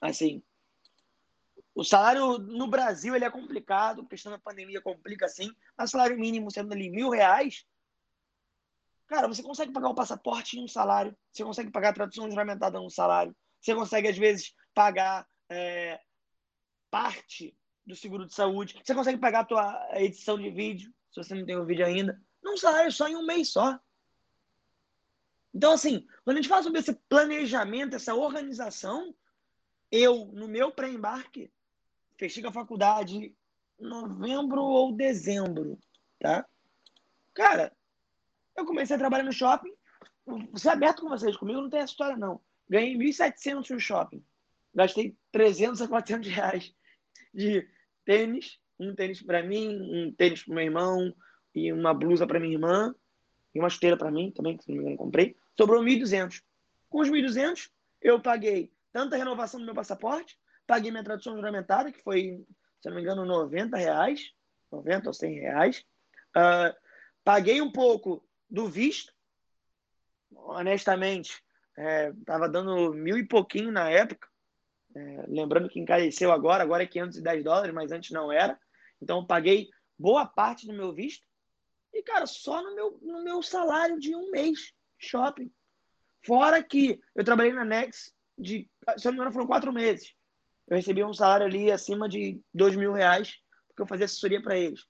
[0.00, 0.42] assim
[1.74, 6.50] o salário no Brasil ele é complicado, questão da pandemia complica assim, mas salário mínimo
[6.50, 7.64] sendo ali mil reais,
[9.06, 12.78] cara, você consegue pagar o passaporte em um salário, você consegue pagar a tradução juramentada
[12.78, 16.00] num salário, você consegue às vezes pagar é,
[16.90, 21.34] parte do seguro de saúde, você consegue pagar a tua edição de vídeo, se você
[21.34, 23.78] não tem o vídeo ainda, num salário só em um mês só.
[25.54, 29.14] Então, assim, quando a gente fala sobre esse planejamento, essa organização,
[29.90, 31.52] eu, no meu pré-embarque,
[32.18, 33.34] fechei a faculdade em
[33.78, 35.78] novembro ou dezembro,
[36.18, 36.46] tá?
[37.34, 37.72] Cara,
[38.56, 39.72] eu comecei a trabalhar no shopping.
[40.24, 42.40] Vou ser aberto com vocês, comigo não tem essa história, não.
[42.68, 44.24] Ganhei 1.700 no shopping.
[44.74, 46.74] gastei 300 a 400 reais
[47.34, 47.68] de
[48.04, 51.14] tênis, um tênis para mim, um tênis para meu irmão
[51.54, 52.94] e uma blusa para minha irmã
[53.54, 55.36] e uma esteira para mim também, que não comprei.
[55.56, 56.42] Sobrou 1.200.
[56.88, 61.90] Com os 1.200, eu paguei tanto a renovação do meu passaporte, paguei minha tradução juramentada,
[61.90, 62.44] que foi,
[62.80, 64.32] se não me engano, 90 reais,
[64.70, 65.84] 90 ou 100 reais.
[66.36, 66.74] Uh,
[67.24, 69.12] paguei um pouco do visto,
[70.34, 71.42] honestamente,
[72.18, 74.28] estava é, dando mil e pouquinho na época.
[74.94, 78.58] É, lembrando que encareceu agora, agora é 510 dólares, mas antes não era.
[79.00, 81.24] Então, paguei boa parte do meu visto.
[81.92, 84.74] E, cara, só no meu, no meu salário de um mês
[85.04, 85.50] shopping.
[86.24, 90.14] Fora que eu trabalhei na Nex de, se não me engano, foram quatro meses.
[90.68, 93.36] Eu recebi um salário ali acima de dois mil reais,
[93.68, 94.86] porque eu fazia assessoria para eles.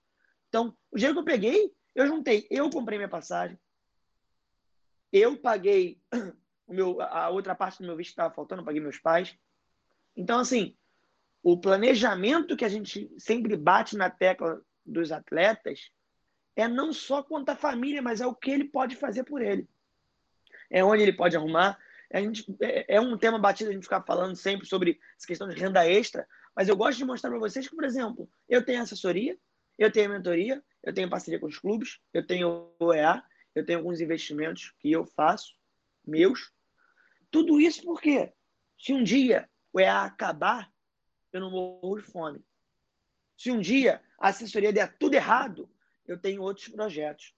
[0.48, 2.46] Então, o dinheiro que eu peguei, eu juntei.
[2.50, 3.58] Eu comprei minha passagem.
[5.10, 6.00] Eu paguei
[6.66, 9.36] o meu, a outra parte do meu visto que estava faltando, eu paguei meus pais.
[10.16, 10.76] Então, assim,
[11.42, 15.90] o planejamento que a gente sempre bate na tecla dos atletas
[16.54, 19.66] é não só quanto à família, mas é o que ele pode fazer por ele.
[20.72, 21.78] É onde ele pode arrumar.
[22.10, 25.46] A gente, é, é um tema batido a gente ficar falando sempre sobre essa questão
[25.48, 28.82] de renda extra, mas eu gosto de mostrar para vocês que, por exemplo, eu tenho
[28.82, 29.38] assessoria,
[29.78, 33.22] eu tenho mentoria, eu tenho parceria com os clubes, eu tenho OEA,
[33.54, 35.54] eu tenho alguns investimentos que eu faço,
[36.04, 36.50] meus.
[37.30, 38.32] Tudo isso porque
[38.78, 40.70] se um dia o EA acabar,
[41.32, 42.44] eu não morro de fome.
[43.36, 45.70] Se um dia a assessoria der tudo errado,
[46.06, 47.34] eu tenho outros projetos.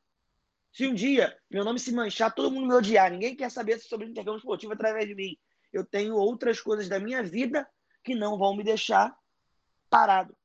[0.75, 4.09] Se um dia meu nome se manchar, todo mundo me odiar, ninguém quer saber sobre
[4.09, 5.39] o intercâmbio esportivo através de mim,
[5.73, 7.65] eu tenho outras coisas da minha vida
[8.03, 9.17] que não vão me deixar
[9.89, 10.37] parado.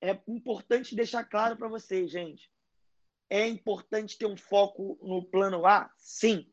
[0.00, 2.50] É importante deixar claro para vocês, gente.
[3.28, 5.88] É importante ter um foco no plano A?
[5.96, 6.50] Sim.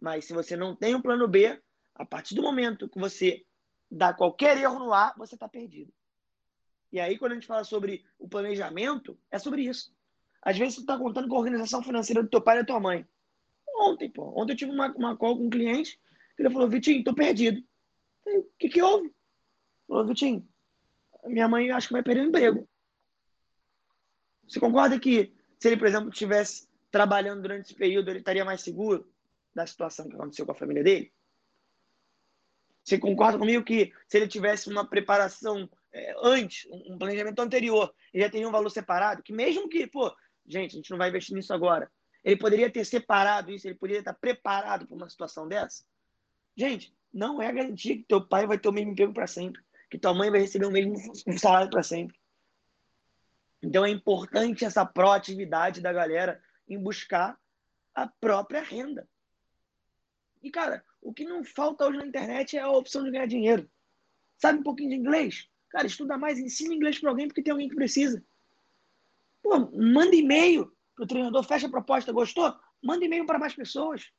[0.00, 1.60] Mas se você não tem um plano B,
[1.96, 3.44] a partir do momento que você
[3.90, 5.92] dá qualquer erro no A, você está perdido.
[6.92, 9.95] E aí, quando a gente fala sobre o planejamento, é sobre isso.
[10.42, 12.80] Às vezes, você está contando com a organização financeira do teu pai e da tua
[12.80, 13.06] mãe.
[13.76, 14.32] Ontem, pô.
[14.40, 16.00] Ontem eu tive uma, uma call com um cliente
[16.36, 17.62] que ele falou, Vitinho, tô perdido.
[18.24, 19.12] Falei, o que que houve?
[19.86, 20.46] Falou, Vitinho,
[21.24, 22.68] minha mãe acho que vai perder o emprego.
[24.46, 28.60] Você concorda que se ele, por exemplo, estivesse trabalhando durante esse período, ele estaria mais
[28.60, 29.10] seguro
[29.54, 31.12] da situação que aconteceu com a família dele?
[32.84, 38.22] Você concorda comigo que se ele tivesse uma preparação é, antes, um planejamento anterior, ele
[38.22, 39.22] já teria um valor separado?
[39.22, 40.14] Que mesmo que, pô,
[40.46, 41.90] gente, a gente não vai investir nisso agora.
[42.24, 45.84] Ele poderia ter separado isso, ele poderia estar preparado para uma situação dessa?
[46.56, 49.98] Gente, não é garantia que teu pai vai ter o mesmo emprego para sempre, que
[49.98, 50.96] tua mãe vai receber o mesmo
[51.38, 52.18] salário para sempre.
[53.62, 57.38] Então é importante essa proatividade da galera em buscar
[57.94, 59.08] a própria renda.
[60.42, 63.70] E, cara, o que não falta hoje na internet é a opção de ganhar dinheiro.
[64.38, 65.48] Sabe um pouquinho de inglês?
[65.70, 68.22] Cara, estuda mais, ensina inglês para alguém porque tem alguém que precisa.
[69.46, 72.52] Pô, manda e-mail pro treinador, fecha a proposta, gostou?
[72.82, 74.10] Manda e-mail para mais pessoas.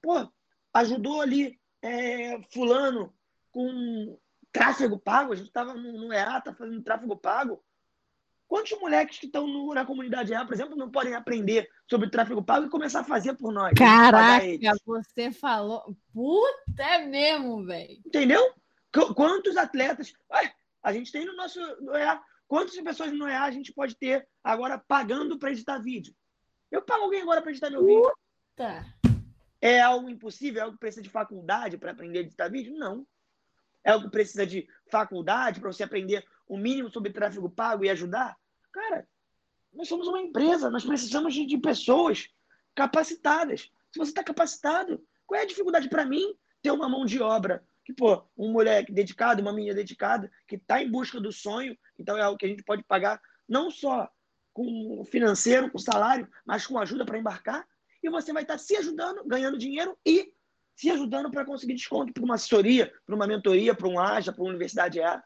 [0.00, 0.30] Pô,
[0.72, 3.12] ajudou ali é, fulano
[3.50, 4.16] com
[4.52, 7.60] tráfego pago, a gente estava no, no EA, tá fazendo tráfego pago.
[8.46, 12.66] Quantos moleques que estão na comunidade EA, por exemplo, não podem aprender sobre tráfego pago
[12.66, 13.72] e começar a fazer por nós?
[13.76, 14.46] Caraca,
[14.86, 15.96] você falou.
[16.12, 18.00] Puta, é mesmo, velho.
[18.06, 18.54] Entendeu?
[19.16, 20.12] Quantos atletas.
[20.30, 20.54] Ué,
[20.84, 22.22] a gente tem no nosso no EA.
[22.46, 26.14] Quantas pessoas no EA a gente pode ter agora pagando para editar vídeo?
[26.70, 28.12] Eu pago alguém agora para editar meu vídeo.
[28.56, 28.84] Puta.
[29.60, 30.60] É algo impossível?
[30.60, 32.76] É algo que precisa de faculdade para aprender a editar vídeo?
[32.76, 33.06] Não.
[33.82, 37.90] É algo que precisa de faculdade para você aprender o mínimo sobre tráfego pago e
[37.90, 38.36] ajudar?
[38.72, 39.06] Cara,
[39.72, 42.28] nós somos uma empresa, nós precisamos de, de pessoas
[42.74, 43.70] capacitadas.
[43.90, 47.64] Se você está capacitado, qual é a dificuldade para mim ter uma mão de obra?
[47.84, 52.16] Que, pô, um moleque dedicado, uma menina dedicada, que está em busca do sonho, então
[52.16, 54.08] é algo que a gente pode pagar não só
[54.52, 57.66] com financeiro, com salário, mas com ajuda para embarcar.
[58.02, 60.32] E você vai estar tá se ajudando, ganhando dinheiro e
[60.76, 64.42] se ajudando para conseguir desconto para uma assessoria, para uma mentoria, para um AJA, para
[64.42, 65.22] uma universidade A.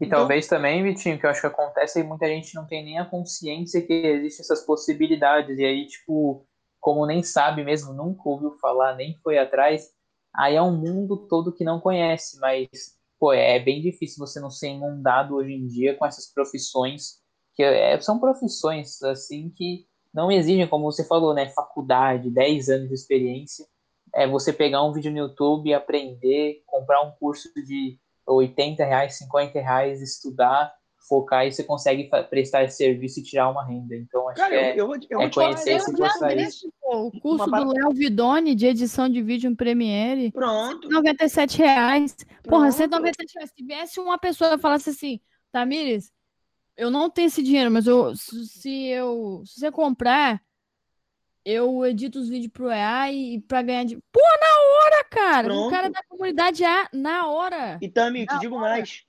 [0.00, 2.84] E então, talvez também, Vitinho, que eu acho que acontece e muita gente não tem
[2.84, 5.58] nem a consciência que existem essas possibilidades.
[5.58, 6.46] E aí, tipo,
[6.80, 9.92] como nem sabe mesmo, nunca ouviu falar, nem foi atrás,
[10.34, 12.38] aí é um mundo todo que não conhece.
[12.38, 17.18] Mas, pô, é bem difícil você não ser inundado hoje em dia com essas profissões,
[17.54, 22.88] que é, são profissões, assim, que não exigem, como você falou, né, faculdade, 10 anos
[22.88, 23.66] de experiência.
[24.14, 29.60] É você pegar um vídeo no YouTube, aprender, comprar um curso de 80 reais, 50
[29.60, 30.72] reais, estudar,
[31.08, 33.96] focar e você consegue prestar esse serviço e tirar uma renda.
[33.96, 36.72] Então, acho Cara, que é, eu, eu, eu é conhecer esse processo.
[36.82, 40.30] O curso do Léo Vidoni de edição de vídeo em Premiere.
[40.30, 40.88] Pronto.
[40.88, 42.16] 97 reais.
[42.44, 43.52] Porra, 197 reais.
[43.56, 46.12] Se viesse uma pessoa falasse assim, Tamires,
[46.76, 50.40] eu não tenho esse dinheiro, mas eu, se eu se você comprar,
[51.44, 53.96] eu edito os vídeos pro EA e pra ganhar de.
[54.12, 55.48] Pô, na hora, cara!
[55.48, 55.66] Pronto.
[55.66, 57.78] O cara da comunidade A, na hora.
[57.80, 58.76] E Tami, te digo hora.
[58.76, 59.07] mais.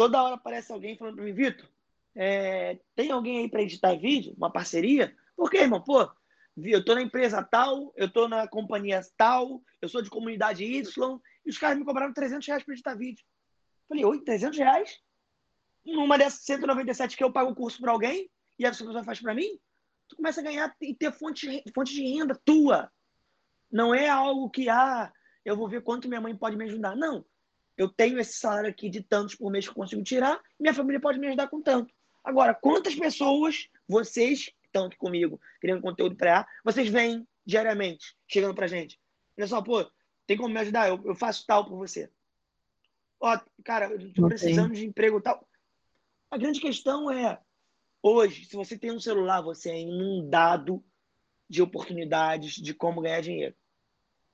[0.00, 1.68] Toda hora aparece alguém falando pra mim, Vitor,
[2.16, 4.32] é, tem alguém aí pra editar vídeo?
[4.34, 5.14] Uma parceria?
[5.36, 5.82] Por quê, irmão?
[5.82, 6.10] Pô,
[6.56, 11.20] eu tô na empresa tal, eu tô na companhia tal, eu sou de comunidade Y,
[11.44, 13.22] e os caras me cobraram 300 reais pra editar vídeo.
[13.90, 14.98] Falei, oi, 300 reais?
[15.84, 19.34] Numa dessas 197 que eu pago o curso pra alguém, e a pessoa faz pra
[19.34, 19.60] mim?
[20.08, 22.90] tu começa a ganhar e ter fonte, fonte de renda tua.
[23.70, 25.12] Não é algo que, ah,
[25.44, 26.96] eu vou ver quanto minha mãe pode me ajudar.
[26.96, 27.22] Não.
[27.80, 31.00] Eu tenho esse salário aqui de tantos por mês que eu consigo tirar, minha família
[31.00, 31.94] pode me ajudar com tanto.
[32.22, 39.00] Agora, quantas pessoas, vocês aqui comigo, criando conteúdo para vocês vêm diariamente, chegando pra gente.
[39.34, 39.90] Olha só, pô,
[40.26, 40.90] tem como me ajudar?
[40.90, 42.10] Eu, eu faço tal por você.
[43.18, 45.48] Ó, cara, eu tô precisando de emprego tal.
[46.30, 47.40] A grande questão é,
[48.02, 50.84] Hoje, se você tem um celular, você é inundado
[51.48, 53.54] de oportunidades de como ganhar dinheiro.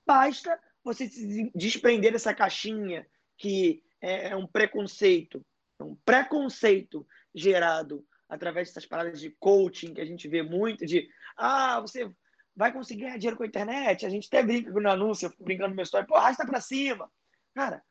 [0.04, 3.06] Basta você se desprender dessa caixinha
[3.36, 5.44] que é, é um preconceito,
[5.78, 11.08] é um preconceito gerado através dessas paradas de coaching que a gente vê muito, de
[11.36, 12.10] ah, você
[12.54, 15.44] vai conseguir ganhar dinheiro com a internet, a gente até brinca no anúncio, eu fico
[15.44, 17.10] brincando no meu story, pô, arrasta pra cima.
[17.54, 17.82] Cara,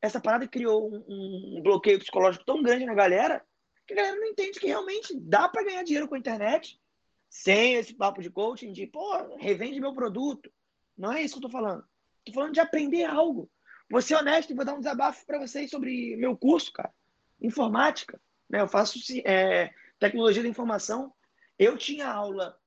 [0.00, 3.44] essa parada criou um, um bloqueio psicológico tão grande na galera
[3.86, 6.80] que a galera não entende que realmente dá para ganhar dinheiro com a internet
[7.28, 10.50] sem esse papo de coaching de, pô, revende meu produto.
[10.96, 11.84] Não é isso que eu tô falando.
[12.24, 13.50] Tô falando de aprender algo.
[13.90, 16.92] Vou ser honesto e vou dar um desabafo para vocês sobre meu curso, cara.
[17.40, 18.20] Informática.
[18.48, 18.60] Né?
[18.60, 21.12] Eu faço é, tecnologia da informação.
[21.58, 22.58] Eu tinha aula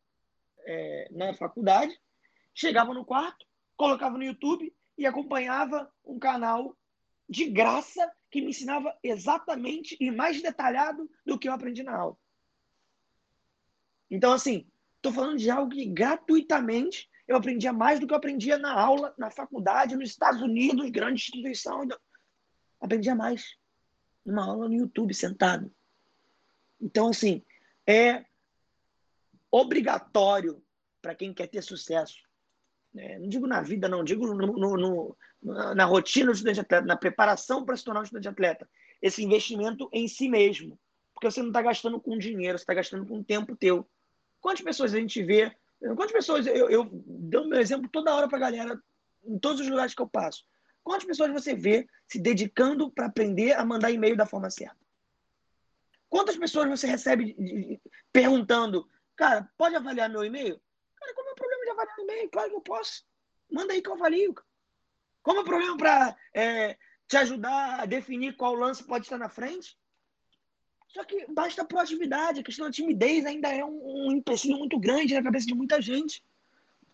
[0.66, 2.00] é, na faculdade,
[2.54, 3.46] chegava no quarto,
[3.76, 6.76] colocava no YouTube e acompanhava um canal
[7.30, 12.18] de graça que me ensinava exatamente e mais detalhado do que eu aprendi na aula.
[14.10, 14.66] Então, assim,
[14.96, 19.14] estou falando de algo que gratuitamente eu aprendia mais do que eu aprendia na aula,
[19.18, 21.86] na faculdade, nos Estados Unidos, grande instituição.
[22.80, 23.58] Aprendia mais
[24.26, 25.72] numa aula no YouTube, sentado.
[26.80, 27.44] Então, assim,
[27.86, 28.26] é
[29.52, 30.62] obrigatório
[31.02, 32.18] para quem quer ter sucesso.
[32.96, 35.18] É, não digo na vida, não, digo no, no, no,
[35.76, 38.70] na rotina do estudante atleta, na preparação para se tornar um estudante atleta.
[39.02, 40.80] Esse investimento em si mesmo.
[41.14, 43.88] Porque você não está gastando com dinheiro, você está gastando com tempo teu.
[44.40, 45.56] Quantas pessoas a gente vê?
[45.80, 48.82] Quantas pessoas eu, eu dou meu exemplo toda hora para a galera,
[49.24, 50.44] em todos os lugares que eu passo.
[50.84, 54.78] Quantas pessoas você vê se dedicando para aprender a mandar e-mail da forma certa?
[56.10, 57.80] Quantas pessoas você recebe
[58.12, 60.60] perguntando, cara, pode avaliar meu e-mail?
[60.96, 62.30] Cara, qual é o problema de avaliar e-mail?
[62.30, 63.06] Claro que eu posso.
[63.52, 64.34] Manda aí que eu avalio.
[65.22, 69.30] Como é o problema para é, te ajudar a definir qual lance pode estar na
[69.30, 69.78] frente?
[70.88, 72.40] Só que basta proatividade.
[72.40, 75.82] A questão da timidez ainda é um, um empecilho muito grande na cabeça de muita
[75.82, 76.24] gente.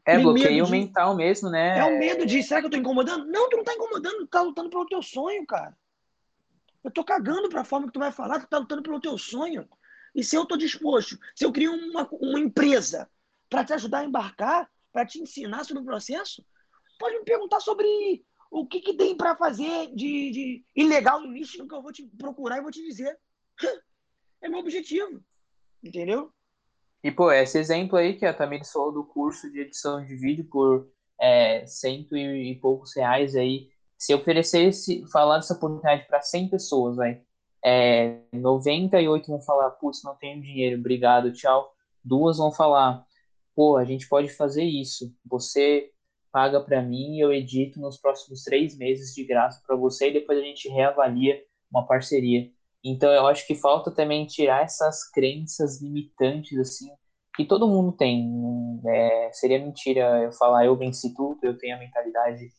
[0.05, 0.71] É Tem bloqueio de...
[0.71, 1.77] mental mesmo, né?
[1.77, 3.25] É o medo de, será que eu tô incomodando?
[3.25, 5.75] Não, tu não tá incomodando, tu tá lutando pelo teu sonho, cara.
[6.83, 9.67] Eu tô cagando pra forma que tu vai falar, tu tá lutando pelo teu sonho.
[10.13, 13.09] E se eu tô disposto, se eu crio uma, uma empresa
[13.49, 16.45] para te ajudar a embarcar, para te ensinar sobre o processo,
[16.99, 21.65] pode me perguntar sobre o que, que tem para fazer de, de ilegal no nicho
[21.65, 23.17] que eu vou te procurar e vou te dizer.
[24.41, 25.23] É meu objetivo.
[25.81, 26.31] Entendeu?
[27.03, 30.45] E, pô, esse exemplo aí que a Tamir falou do curso de edição de vídeo
[30.49, 30.89] por
[31.19, 37.21] é, cento e poucos reais aí, se oferecesse, falar dessa oportunidade para 100 pessoas, vai,
[37.63, 41.73] é, 98 vão falar, putz, não tenho dinheiro, obrigado, tchau.
[42.03, 43.05] Duas vão falar,
[43.55, 45.15] pô, a gente pode fazer isso.
[45.25, 45.89] Você
[46.31, 50.13] paga para mim e eu edito nos próximos três meses de graça para você e
[50.13, 51.41] depois a gente reavalia
[51.71, 52.51] uma parceria.
[52.83, 56.89] Então eu acho que falta também tirar essas crenças limitantes assim
[57.35, 58.29] que todo mundo tem.
[58.85, 62.49] É, seria mentira eu falar eu venci tudo, eu tenho a mentalidade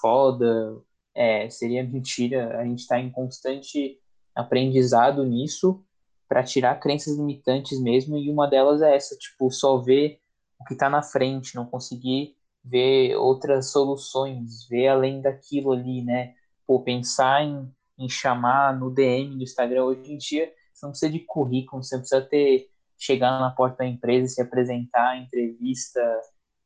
[0.00, 0.80] foda.
[1.14, 3.98] É, seria mentira a gente estar tá em constante
[4.34, 5.84] aprendizado nisso
[6.28, 10.20] para tirar crenças limitantes mesmo e uma delas é essa, tipo, só ver
[10.60, 16.34] o que está na frente, não conseguir ver outras soluções, ver além daquilo ali, né?
[16.66, 17.68] Pô, pensar em,
[18.00, 21.94] em chamar no DM do Instagram hoje em dia, você não precisa de currículo, você
[21.94, 26.00] não precisa ter chegar na porta da empresa, se apresentar, entrevista,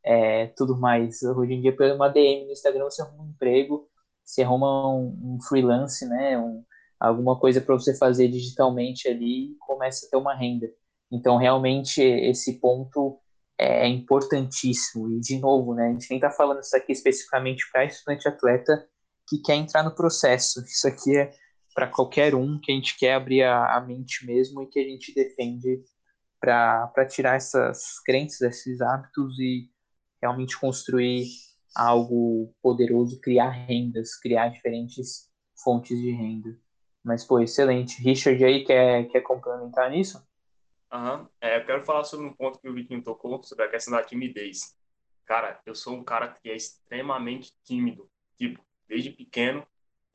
[0.03, 1.22] é, tudo mais.
[1.22, 3.89] Hoje em dia, pela uma DM no Instagram, você arruma um emprego,
[4.24, 6.39] você arruma um, um freelance, né?
[6.39, 6.64] Um,
[6.99, 10.68] alguma coisa para você fazer digitalmente ali e começa a ter uma renda.
[11.11, 13.18] Então, realmente, esse ponto
[13.59, 15.11] é importantíssimo.
[15.11, 18.89] E, de novo, né, a gente nem está falando isso aqui especificamente para estudante atleta
[19.29, 20.61] que quer entrar no processo.
[20.64, 21.33] Isso aqui é
[21.75, 24.85] para qualquer um que a gente quer abrir a, a mente mesmo e que a
[24.85, 25.83] gente defende
[26.41, 29.70] para tirar essas crenças, esses hábitos e
[30.20, 31.27] realmente construir
[31.75, 35.31] algo poderoso, criar rendas, criar diferentes
[35.62, 36.57] fontes de renda.
[37.03, 38.01] Mas, pô, excelente.
[38.01, 40.22] Richard aí quer, quer complementar nisso?
[40.93, 41.27] Uhum.
[41.41, 44.03] É, eu quero falar sobre um ponto que o Vitinho tocou, sobre a questão da
[44.03, 44.77] timidez.
[45.27, 48.09] Cara, eu sou um cara que é extremamente tímido.
[48.37, 49.66] Tipo, desde pequeno,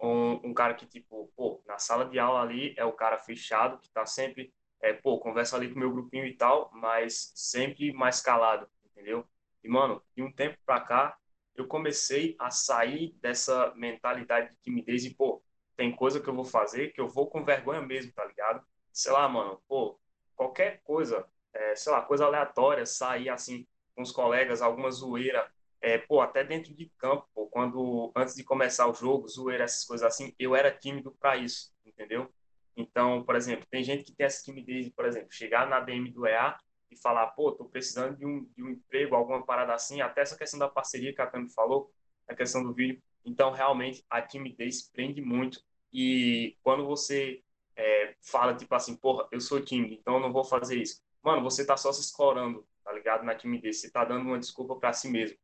[0.02, 3.80] um, um cara que, tipo, pô, na sala de aula ali é o cara fechado,
[3.80, 7.92] que tá sempre, é, pô, conversa ali com o meu grupinho e tal, mas sempre
[7.92, 9.26] mais calado, entendeu?
[9.64, 11.18] E, mano, de um tempo pra cá,
[11.56, 15.44] eu comecei a sair dessa mentalidade de timidez e, pô,
[15.76, 18.66] tem coisa que eu vou fazer que eu vou com vergonha mesmo, tá ligado?
[18.94, 20.00] Sei lá, mano, pô,
[20.36, 25.52] qualquer coisa, é, sei lá, coisa aleatória, sair assim com os colegas, alguma zoeira,
[25.82, 29.86] é, pô, até dentro de campo, pô, quando antes de começar o jogo, zoeira, essas
[29.86, 32.30] coisas assim, eu era tímido para isso, entendeu?
[32.76, 36.26] Então, por exemplo, tem gente que tem essa timidez, por exemplo, chegar na DM do
[36.26, 36.58] EA
[36.92, 40.38] e falar, pô, tô precisando de um, de um emprego, alguma parada assim, até essa
[40.38, 41.92] questão da parceria que a Tami falou,
[42.28, 43.02] a questão do vídeo.
[43.26, 45.62] Então, realmente, a timidez prende muito.
[45.92, 47.44] E quando você
[47.76, 51.02] é, fala, tipo assim, porra, eu sou tímido, então eu não vou fazer isso.
[51.22, 53.24] Mano, você tá só se escorando, tá ligado?
[53.24, 53.82] Na timidez.
[53.82, 55.38] Você tá dando uma desculpa para si mesmo.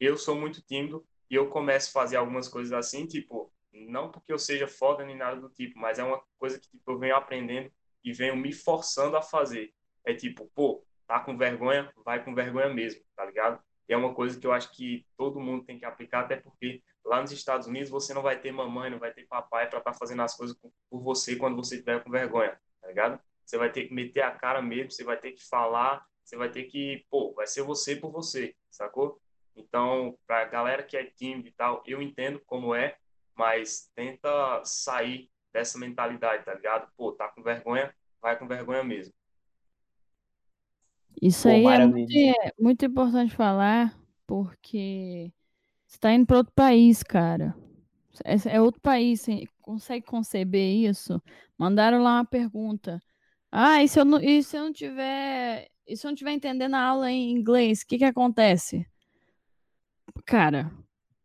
[0.00, 4.32] Eu sou muito tímido e eu começo a fazer algumas coisas assim, tipo, não porque
[4.32, 7.16] eu seja foda nem nada do tipo, mas é uma coisa que tipo, eu venho
[7.16, 7.70] aprendendo
[8.04, 9.72] e venho me forçando a fazer.
[10.04, 13.62] É tipo, pô, tá com vergonha, vai com vergonha mesmo, tá ligado?
[13.88, 16.82] E é uma coisa que eu acho que todo mundo tem que aplicar, até porque
[17.04, 19.92] lá nos Estados Unidos você não vai ter mamãe, não vai ter papai para estar
[19.92, 20.56] tá fazendo as coisas
[20.90, 23.20] por você quando você estiver com vergonha, tá ligado?
[23.44, 26.50] Você vai ter que meter a cara mesmo, você vai ter que falar, você vai
[26.50, 29.18] ter que, pô, vai ser você por você, sacou?
[29.58, 32.96] Então, pra galera que é tímida e tal, eu entendo como é,
[33.34, 36.90] mas tenta sair dessa mentalidade, tá ligado?
[36.96, 39.12] Pô, tá com vergonha, vai com vergonha mesmo.
[41.20, 45.32] Isso Pô, aí é muito, é muito, importante falar, porque
[45.86, 47.56] você está indo para outro país, cara.
[48.24, 51.20] É, é outro país, você consegue conceber isso?
[51.56, 53.02] Mandaram lá uma pergunta.
[53.50, 55.68] Ah, e se eu não, e se eu não tiver.
[55.86, 58.86] E se eu não tiver entendendo a aula em inglês, o que, que acontece?
[60.24, 60.72] Cara,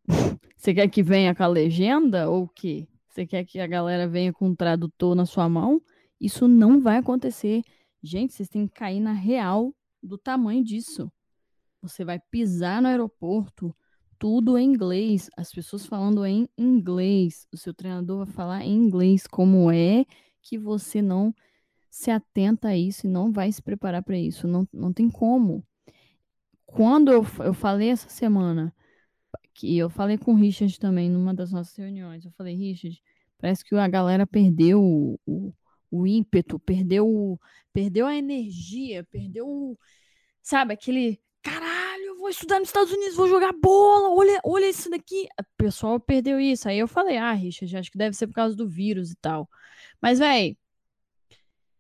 [0.56, 2.88] você quer que venha com a legenda ou o quê?
[3.08, 5.82] Você quer que a galera venha com um tradutor na sua mão?
[6.20, 7.62] Isso não vai acontecer.
[8.02, 11.12] Gente, vocês têm que cair na real do tamanho disso.
[11.82, 13.76] Você vai pisar no aeroporto,
[14.18, 19.28] tudo em inglês, as pessoas falando em inglês, o seu treinador vai falar em inglês.
[19.28, 20.06] Como é
[20.42, 21.36] que você não
[21.90, 24.48] se atenta a isso e não vai se preparar para isso?
[24.48, 25.64] Não, não tem como.
[26.74, 28.74] Quando eu, eu falei essa semana,
[29.54, 33.02] que eu falei com o Richard também numa das nossas reuniões, eu falei, Richard,
[33.38, 35.54] parece que a galera perdeu o, o
[35.94, 37.40] o ímpeto, perdeu,
[37.72, 39.78] perdeu a energia, perdeu,
[40.42, 44.90] sabe, aquele caralho, eu vou estudar nos Estados Unidos, vou jogar bola, olha, olha isso
[44.90, 45.28] daqui.
[45.40, 46.68] O pessoal perdeu isso.
[46.68, 49.48] Aí eu falei, ah, Richard, acho que deve ser por causa do vírus e tal.
[50.02, 50.58] Mas, velho,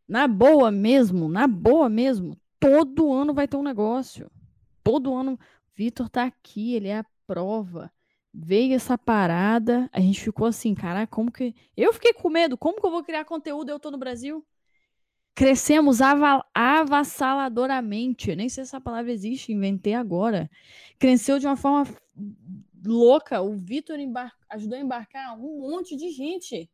[0.07, 4.29] na boa mesmo, na boa mesmo, todo ano vai ter um negócio.
[4.83, 5.39] Todo ano,
[5.75, 7.91] Vitor tá aqui, ele é a prova
[8.33, 11.53] veio essa parada, a gente ficou assim, caraca, como que.
[11.77, 13.69] Eu fiquei com medo, como que eu vou criar conteúdo?
[13.69, 14.43] Eu tô no Brasil.
[15.35, 18.35] Crescemos ava avassaladoramente.
[18.35, 20.49] Nem sei se essa palavra existe, inventei agora.
[20.99, 21.87] Cresceu de uma forma
[22.83, 23.41] louca.
[23.41, 24.31] O Vitor embar...
[24.49, 26.69] ajudou a embarcar um monte de gente.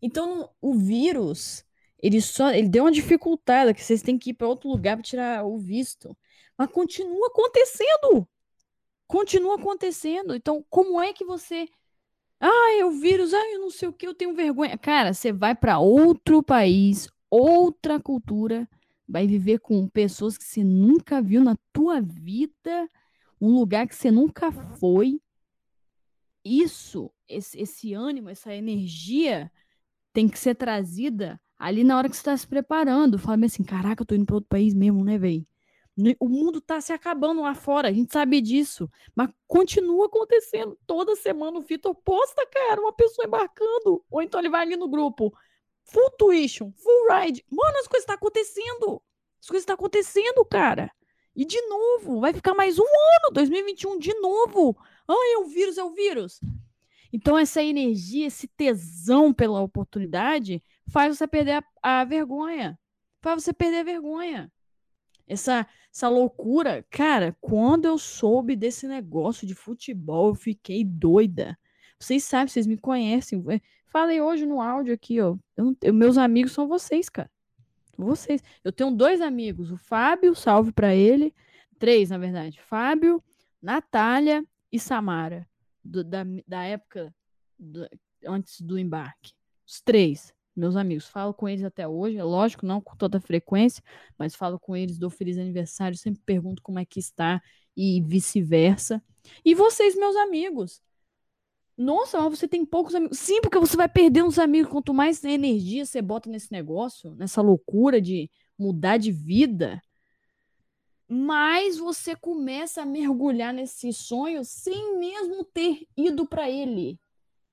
[0.00, 1.64] Então, o vírus,
[2.02, 5.02] ele só ele deu uma dificultada que vocês têm que ir para outro lugar para
[5.02, 6.16] tirar o visto.
[6.58, 8.28] Mas continua acontecendo
[9.06, 10.34] continua acontecendo.
[10.34, 11.68] Então, como é que você.
[12.40, 14.76] Ah, é o vírus, ah, eu não sei o que, eu tenho vergonha.
[14.76, 18.68] Cara, você vai para outro país, outra cultura,
[19.08, 22.90] vai viver com pessoas que você nunca viu na tua vida,
[23.40, 25.18] um lugar que você nunca foi.
[26.44, 29.50] Isso, esse, esse ânimo, essa energia
[30.12, 33.18] tem que ser trazida ali na hora que você está se preparando.
[33.18, 35.46] Fala assim, caraca, eu tô indo para outro país mesmo, né, velho?
[36.20, 38.90] O mundo está se acabando lá fora, a gente sabe disso.
[39.14, 40.78] Mas continua acontecendo.
[40.86, 44.04] Toda semana o Vitor posta, cara, uma pessoa embarcando.
[44.10, 45.32] Ou então ele vai ali no grupo.
[45.84, 47.44] Full tuition, full ride.
[47.50, 49.02] Mano, as coisas estão tá acontecendo.
[49.40, 50.90] As coisas estão tá acontecendo, cara.
[51.34, 54.76] E de novo, vai ficar mais um ano, 2021, de novo.
[55.08, 56.40] Ai, é o vírus, é o vírus.
[57.12, 62.78] Então, essa energia, esse tesão pela oportunidade, faz você perder a, a vergonha.
[63.22, 64.52] Faz você perder a vergonha.
[65.26, 65.66] Essa,
[65.96, 66.84] essa loucura.
[66.90, 71.58] Cara, quando eu soube desse negócio de futebol, eu fiquei doida.
[71.98, 73.42] Vocês sabem, vocês me conhecem.
[73.86, 75.36] Falei hoje no áudio aqui, ó.
[75.56, 77.30] Eu, eu, meus amigos são vocês, cara.
[77.96, 78.42] Vocês.
[78.62, 81.34] Eu tenho dois amigos, o Fábio, salve para ele.
[81.78, 82.60] Três, na verdade.
[82.60, 83.24] Fábio,
[83.62, 85.48] Natália e Samara.
[85.82, 87.14] Do, da, da época
[87.58, 87.88] do,
[88.26, 89.32] antes do embarque.
[89.66, 91.06] Os três, meus amigos.
[91.06, 92.16] Falo com eles até hoje.
[92.16, 93.82] É lógico, não com toda frequência,
[94.18, 97.42] mas falo com eles, dou feliz aniversário, sempre pergunto como é que está
[97.76, 99.02] e vice-versa.
[99.44, 100.80] E vocês, meus amigos.
[101.76, 103.18] Nossa, mas você tem poucos amigos.
[103.18, 104.72] Sim, porque você vai perder uns amigos.
[104.72, 109.82] Quanto mais energia você bota nesse negócio, nessa loucura de mudar de vida,
[111.08, 116.98] mais você começa a mergulhar nesse sonho sem mesmo ter ido para ele.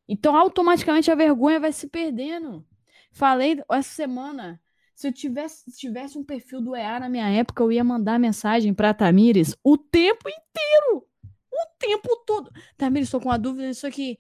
[0.08, 2.66] Então, automaticamente a vergonha vai se perdendo.
[3.14, 4.60] Falei essa semana,
[4.94, 8.20] se eu tivesse, se tivesse um perfil do EA na minha época, eu ia mandar
[8.20, 11.08] mensagem para Tamires o tempo inteiro
[11.54, 12.52] o tempo todo.
[12.78, 14.18] Tamires, estou com uma dúvida nisso aqui.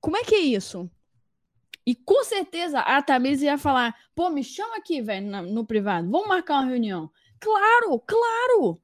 [0.00, 0.90] Como é que é isso?
[1.86, 6.10] E com certeza a Tamires ia falar: pô, me chama aqui, velho, no privado.
[6.10, 7.10] Vamos marcar uma reunião.
[7.40, 8.80] Claro, claro.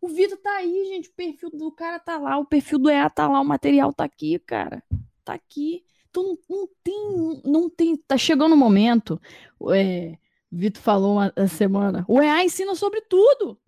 [0.00, 1.08] O Vitor tá aí, gente.
[1.08, 4.04] O perfil do cara tá lá, o perfil do EA tá lá, o material tá
[4.04, 4.82] aqui, cara.
[5.24, 5.84] Tá aqui.
[6.10, 7.96] Então não, tem, não tem.
[7.96, 9.20] Tá chegando o um momento.
[9.72, 10.16] É,
[10.50, 12.04] Vitor falou uma semana.
[12.08, 13.58] O EA ensina sobre tudo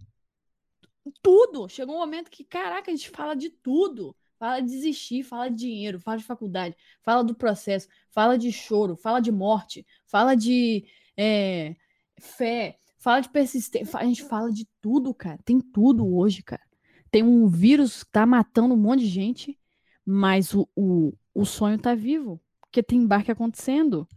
[1.22, 1.68] tudo.
[1.68, 4.14] Chegou um momento que, caraca, a gente fala de tudo.
[4.38, 8.96] Fala de desistir, fala de dinheiro, fala de faculdade, fala do processo, fala de choro,
[8.96, 11.76] fala de morte, fala de é,
[12.18, 13.98] fé, fala de persistência.
[13.98, 15.38] A gente fala de tudo, cara.
[15.44, 16.62] Tem tudo hoje, cara.
[17.10, 19.59] Tem um vírus que tá matando um monte de gente,
[20.04, 24.08] mas o, o, o sonho tá vivo, porque tem embarque acontecendo.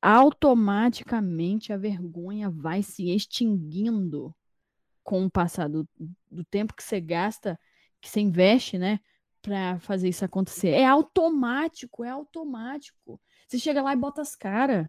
[0.00, 4.34] Automaticamente a vergonha vai se extinguindo
[5.02, 5.88] com o passar do,
[6.30, 7.58] do tempo que você gasta,
[8.00, 9.00] que você investe, né,
[9.40, 10.70] para fazer isso acontecer.
[10.70, 13.20] É automático, é automático.
[13.46, 14.88] Você chega lá e bota as caras.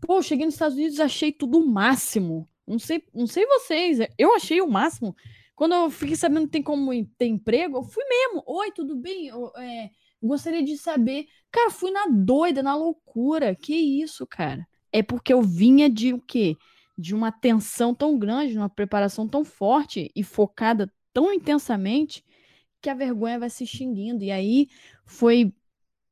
[0.00, 2.48] Pô, cheguei nos Estados Unidos, achei tudo o máximo.
[2.66, 5.16] Não sei, não sei vocês, eu achei o máximo.
[5.58, 8.44] Quando eu fiquei sabendo que tem como ter emprego, eu fui mesmo.
[8.46, 9.26] Oi, tudo bem?
[9.26, 9.90] Eu, é,
[10.22, 11.26] gostaria de saber.
[11.50, 13.54] Cara, fui na doida, na loucura.
[13.56, 14.66] Que isso, cara?
[14.92, 16.56] É porque eu vinha de o quê?
[16.98, 22.24] de uma tensão tão grande, de uma preparação tão forte e focada tão intensamente
[22.82, 24.24] que a vergonha vai se extinguindo.
[24.24, 24.68] E aí
[25.06, 25.54] foi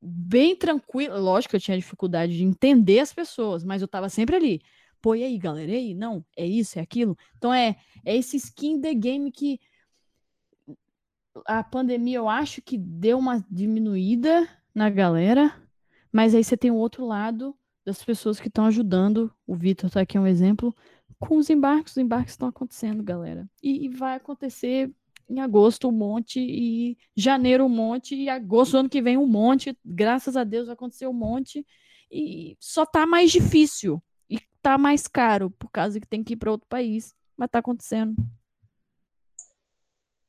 [0.01, 1.19] bem tranquilo.
[1.19, 4.61] Lógico que eu tinha dificuldade de entender as pessoas, mas eu estava sempre ali.
[5.07, 5.71] Pô, e aí, galera?
[5.71, 5.93] E aí?
[5.93, 7.17] Não, é isso, é aquilo.
[7.37, 9.57] Então é, é esse skin the game que
[11.45, 14.45] a pandemia eu acho que deu uma diminuída
[14.75, 15.55] na galera,
[16.11, 17.55] mas aí você tem o outro lado
[17.85, 19.33] das pessoas que estão ajudando.
[19.47, 20.75] O Vitor está aqui um exemplo.
[21.19, 23.49] Com os embarques, os embarques estão acontecendo, galera.
[23.63, 24.93] E, e, vai acontecer
[25.29, 29.73] em agosto um monte, e janeiro um monte, e agosto ano que vem um monte.
[29.85, 31.65] Graças a Deus vai acontecer um monte.
[32.11, 34.03] E só tá mais difícil.
[34.61, 37.15] Tá mais caro, por causa que tem que ir para outro país.
[37.35, 38.15] Mas tá acontecendo.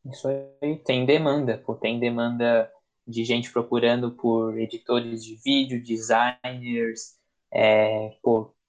[0.05, 2.71] Isso aí tem demanda, pô, tem demanda
[3.07, 7.17] de gente procurando por editores de vídeo, designers,
[7.53, 8.17] é,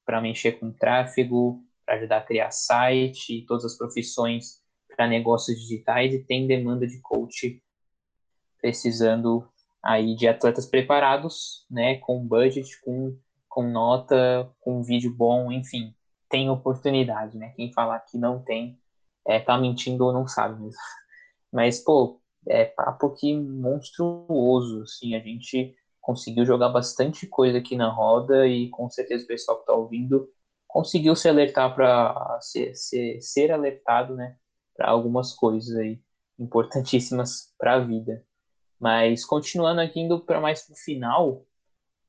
[0.06, 4.62] para mexer com tráfego, para ajudar a criar site todas as profissões
[4.96, 7.62] para negócios digitais e tem demanda de coach
[8.62, 9.48] precisando
[9.82, 13.18] aí de atletas preparados, né, com budget, com,
[13.60, 15.94] com nota, com vídeo bom, enfim,
[16.30, 17.50] tem oportunidade, né?
[17.58, 18.80] Quem falar que não tem,
[19.28, 20.80] é, tá mentindo ou não sabe mesmo.
[21.52, 27.90] Mas, pô, é papo que monstruoso, assim, a gente conseguiu jogar bastante coisa aqui na
[27.90, 30.30] roda e com certeza o pessoal que está ouvindo
[30.66, 34.38] conseguiu se alertar para ser, ser, ser alertado, né,
[34.74, 36.02] para algumas coisas aí
[36.40, 38.24] importantíssimas para a vida.
[38.80, 41.46] Mas continuando aqui indo para mais para o final,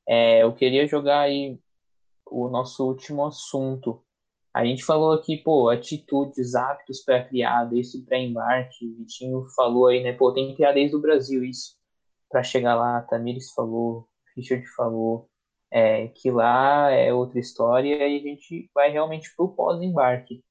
[0.07, 1.59] é, eu queria jogar aí
[2.25, 4.03] o nosso último assunto.
[4.53, 8.85] A gente falou aqui, pô, atitudes, hábitos para criar desde o pré-embarque.
[8.85, 11.79] O Vitinho falou aí, né, pô, tem que criar desde o Brasil isso
[12.31, 15.29] para chegar lá, Tamires falou, Richard falou,
[15.69, 20.43] é, que lá é outra história e a gente vai realmente para o pós-embarque.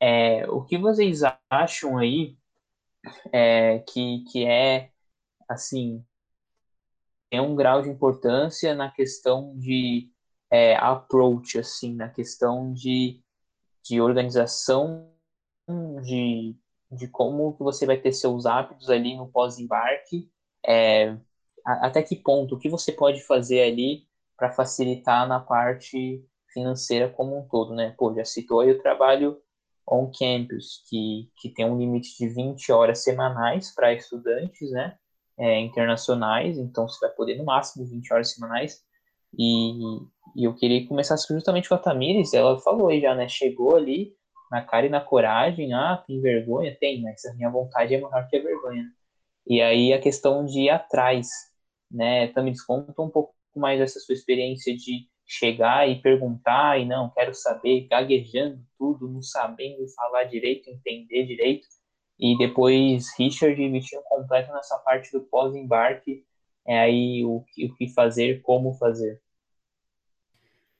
[0.00, 1.20] É, o que vocês
[1.50, 2.36] acham aí
[3.32, 4.90] é, que, que é,
[5.48, 6.04] assim,
[7.30, 10.10] é um grau de importância na questão de
[10.50, 13.20] é, approach, assim, na questão de,
[13.84, 15.10] de organização,
[16.02, 16.56] de,
[16.90, 20.30] de como você vai ter seus hábitos ali no pós-embarque
[20.66, 21.16] é,
[21.64, 24.06] até que ponto, o que você pode fazer ali
[24.36, 27.94] para facilitar na parte financeira como um todo, né?
[27.96, 29.40] Pô, já citou aí o trabalho
[29.86, 34.98] on-campus, que, que tem um limite de 20 horas semanais para estudantes, né?
[35.38, 38.82] É, internacionais, então você vai poder no máximo 20 horas semanais.
[39.38, 39.72] E,
[40.34, 43.28] e eu queria começar justamente com a Tamires, ela falou aí já, né?
[43.28, 44.16] Chegou ali
[44.50, 46.76] na cara e na coragem, ah, tem vergonha?
[46.80, 48.84] Tem, mas a minha vontade é maior que a vergonha.
[49.46, 51.28] E aí a questão de ir atrás,
[51.90, 52.28] né?
[52.28, 57.34] Também desconta um pouco mais essa sua experiência de chegar e perguntar e não, quero
[57.34, 61.66] saber, gaguejando tudo, não sabendo falar direito, entender direito.
[62.18, 66.24] E depois Richard e Vitinho completam nessa parte do pós-embarque,
[66.66, 69.20] é aí o, o que fazer, como fazer.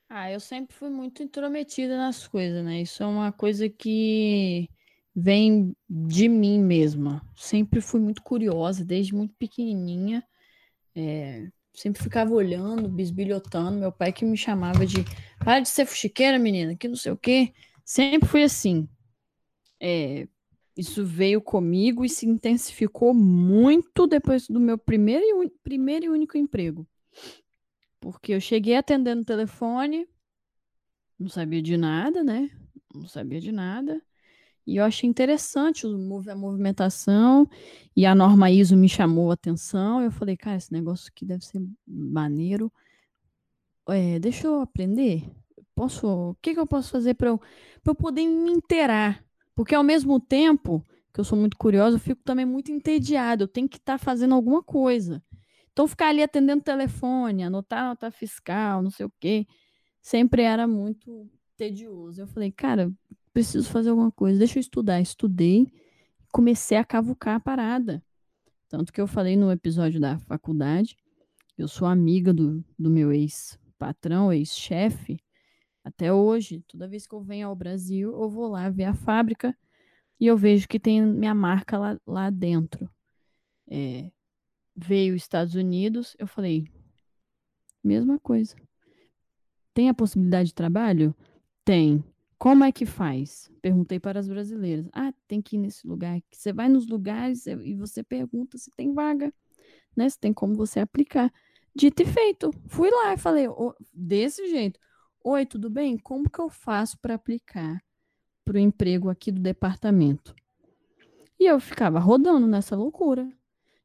[0.09, 2.81] Ah, eu sempre fui muito intrometida nas coisas, né?
[2.81, 4.67] Isso é uma coisa que
[5.15, 7.21] vem de mim mesma.
[7.35, 10.23] Sempre fui muito curiosa, desde muito pequenininha.
[10.95, 13.79] É, sempre ficava olhando, bisbilhotando.
[13.79, 15.05] Meu pai que me chamava de
[15.37, 17.53] para de ser fuxiqueira, menina, que não sei o quê.
[17.85, 18.89] Sempre fui assim.
[19.79, 20.27] É,
[20.79, 26.37] isso veio comigo e se intensificou muito depois do meu primeiro e, primeiro e único
[26.37, 26.87] emprego.
[27.99, 30.07] Porque eu cheguei atendendo o telefone,
[31.19, 32.49] não sabia de nada, né?
[32.95, 34.01] Não sabia de nada.
[34.65, 37.49] E eu achei interessante a movimentação
[37.93, 40.01] e a norma ISO me chamou a atenção.
[40.01, 42.71] Eu falei, cara, esse negócio aqui deve ser maneiro.
[43.89, 45.29] É, deixa eu aprender.
[45.75, 46.07] Posso?
[46.07, 47.41] O que, que eu posso fazer para eu,
[47.85, 49.28] eu poder me inteirar?
[49.59, 53.43] Porque ao mesmo tempo que eu sou muito curiosa, eu fico também muito entediada.
[53.43, 55.21] Eu tenho que estar tá fazendo alguma coisa.
[55.73, 59.45] Então, ficar ali atendendo telefone, anotar nota fiscal, não sei o quê,
[60.01, 62.21] sempre era muito tedioso.
[62.21, 62.89] Eu falei, cara,
[63.33, 65.01] preciso fazer alguma coisa, deixa eu estudar.
[65.01, 65.67] Estudei,
[66.31, 68.01] comecei a cavucar a parada.
[68.69, 70.95] Tanto que eu falei no episódio da faculdade,
[71.57, 75.19] eu sou amiga do, do meu ex-patrão, ex-chefe,
[75.83, 76.63] até hoje.
[76.67, 79.57] Toda vez que eu venho ao Brasil, eu vou lá ver a fábrica
[80.19, 82.89] e eu vejo que tem minha marca lá, lá dentro.
[83.69, 84.11] É,
[84.75, 86.67] veio Estados Unidos, eu falei,
[87.83, 88.55] mesma coisa.
[89.73, 91.15] Tem a possibilidade de trabalho?
[91.63, 92.03] Tem.
[92.37, 93.51] Como é que faz?
[93.61, 94.87] Perguntei para as brasileiras.
[94.93, 96.21] Ah, tem que ir nesse lugar.
[96.31, 99.33] Você vai nos lugares e você pergunta se tem vaga,
[99.95, 100.09] né?
[100.09, 101.31] Se tem como você aplicar.
[101.75, 102.51] Dito e feito.
[102.67, 104.79] Fui lá e falei, oh, desse jeito.
[105.31, 105.95] Oi, tudo bem?
[105.95, 107.83] Como que eu faço para aplicar
[108.43, 110.33] para o emprego aqui do departamento?
[111.39, 113.31] E eu ficava rodando nessa loucura.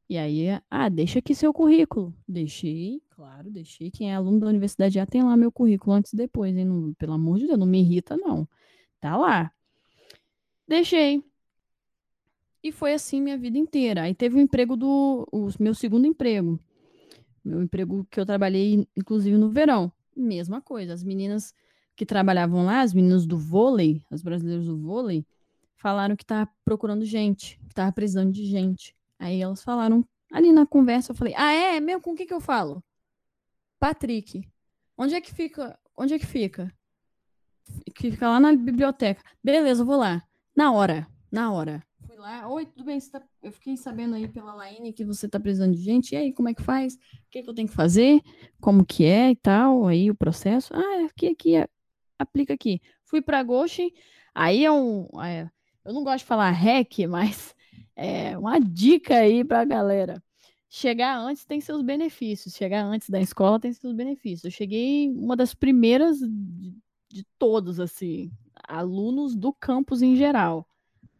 [0.09, 2.11] E aí, ah, deixa aqui seu currículo.
[2.27, 3.91] Deixei, claro, deixei.
[3.91, 6.65] Quem é aluno da universidade já tem lá meu currículo antes e depois, hein?
[6.65, 8.49] Não, pelo amor de Deus, não me irrita, não.
[8.99, 9.51] Tá lá.
[10.67, 11.23] Deixei.
[12.63, 14.01] E foi assim minha vida inteira.
[14.01, 15.27] Aí teve o emprego do.
[15.31, 16.59] O meu segundo emprego.
[17.43, 19.91] Meu emprego que eu trabalhei, inclusive, no verão.
[20.15, 20.93] Mesma coisa.
[20.93, 21.53] As meninas
[21.95, 25.25] que trabalhavam lá, as meninas do vôlei, as brasileiras do vôlei,
[25.75, 28.95] falaram que tá procurando gente, que tava precisando de gente.
[29.19, 31.79] Aí elas falaram ali na conversa, eu falei: "Ah, é?
[31.79, 32.83] Mesmo com o que que eu falo?"
[33.79, 34.47] Patrick.
[34.97, 35.77] Onde é que fica?
[35.97, 36.73] Onde é que fica?
[37.93, 39.21] Que fica lá na biblioteca.
[39.43, 40.23] Beleza, eu vou lá.
[40.55, 41.83] Na hora, na hora.
[42.25, 42.47] Lá.
[42.49, 42.99] Oi, tudo bem?
[42.99, 43.21] Tá...
[43.39, 46.13] Eu fiquei sabendo aí pela Laine que você tá precisando de gente.
[46.13, 46.95] E aí, como é que faz?
[46.95, 46.99] O
[47.29, 48.19] que, que eu tenho que fazer?
[48.59, 49.85] Como que é e tal?
[49.85, 50.73] Aí o processo.
[50.73, 51.67] Ah, aqui, aqui, é...
[52.17, 52.81] aplica aqui.
[53.03, 53.93] Fui pra Ghost.
[54.33, 55.07] Aí é um.
[55.23, 55.47] É...
[55.85, 57.53] Eu não gosto de falar hack, mas
[57.95, 60.23] é, uma dica aí para a galera.
[60.67, 62.55] Chegar antes tem seus benefícios.
[62.55, 64.45] Chegar antes da escola tem seus benefícios.
[64.45, 66.75] Eu cheguei uma das primeiras de,
[67.07, 68.31] de todos, assim,
[68.67, 70.67] alunos do campus em geral.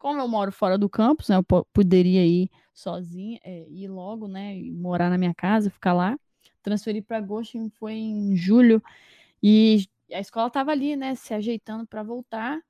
[0.06, 4.54] Como eu moro fora do campus, né, eu poderia ir sozinha, é, ir logo, né,
[4.72, 6.16] morar na minha casa, ficar lá.
[6.62, 8.80] Transferi para Goshen foi em julho
[9.42, 12.62] e a escola estava ali, né, se ajeitando para voltar.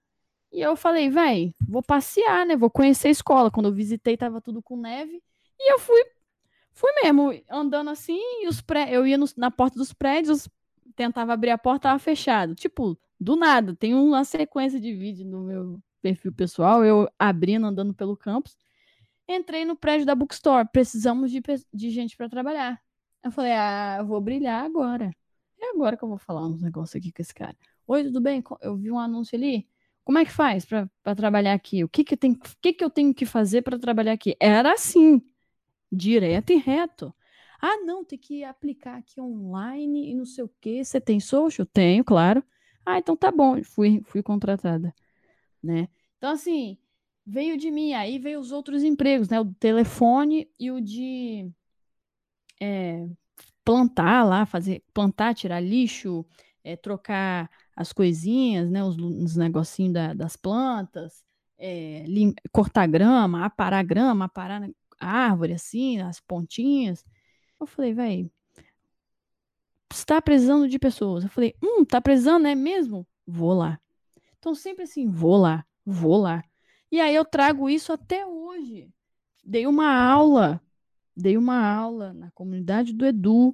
[0.49, 2.55] E eu falei, véi, vou passear, né?
[2.55, 3.51] Vou conhecer a escola.
[3.51, 5.21] Quando eu visitei, tava tudo com neve.
[5.59, 6.05] E eu fui,
[6.71, 8.87] fui mesmo, andando assim, e os pré...
[8.89, 10.47] eu ia no, na porta dos prédios,
[10.95, 12.55] tentava abrir a porta, tava fechado.
[12.55, 13.75] Tipo, do nada.
[13.75, 18.55] Tem uma sequência de vídeo no meu perfil pessoal, eu abrindo, andando pelo campus.
[19.27, 20.69] Entrei no prédio da bookstore.
[20.71, 21.41] Precisamos de,
[21.73, 22.79] de gente para trabalhar.
[23.23, 25.09] Eu falei, ah, eu vou brilhar agora.
[25.59, 27.57] É agora que eu vou falar uns negócios aqui com esse cara.
[27.87, 28.43] Oi, tudo bem?
[28.61, 29.67] Eu vi um anúncio ali.
[30.03, 31.83] Como é que faz para trabalhar aqui?
[31.83, 34.35] O que, que, tem, que, que eu tenho que fazer para trabalhar aqui?
[34.39, 35.19] Era assim,
[35.91, 37.11] direto e reto.
[37.59, 40.83] Ah, não, tem que aplicar aqui online e não sei o quê.
[40.83, 41.65] Você tem social?
[41.65, 42.43] Tenho, claro.
[42.85, 44.93] Ah, então tá bom, fui, fui contratada,
[45.63, 45.89] né?
[46.17, 46.77] Então, assim,
[47.25, 49.39] veio de mim, aí veio os outros empregos, né?
[49.39, 51.49] O telefone e o de
[52.61, 53.07] é,
[53.63, 56.25] plantar lá, fazer, plantar, tirar lixo,
[56.63, 61.23] é, trocar as coisinhas, né, os, os negocinhos da, das plantas,
[61.57, 64.69] é, lim, cortar grama, aparar grama, aparar
[64.99, 67.03] árvore, assim, as pontinhas.
[67.59, 68.31] Eu falei, velho,
[69.91, 71.23] está precisando de pessoas.
[71.23, 73.07] Eu falei, hum, tá precisando, é mesmo?
[73.25, 73.79] Vou lá.
[74.39, 76.43] Então, sempre assim, vou lá, vou lá.
[76.91, 78.89] E aí eu trago isso até hoje.
[79.43, 80.61] Dei uma aula,
[81.15, 83.53] dei uma aula na comunidade do Edu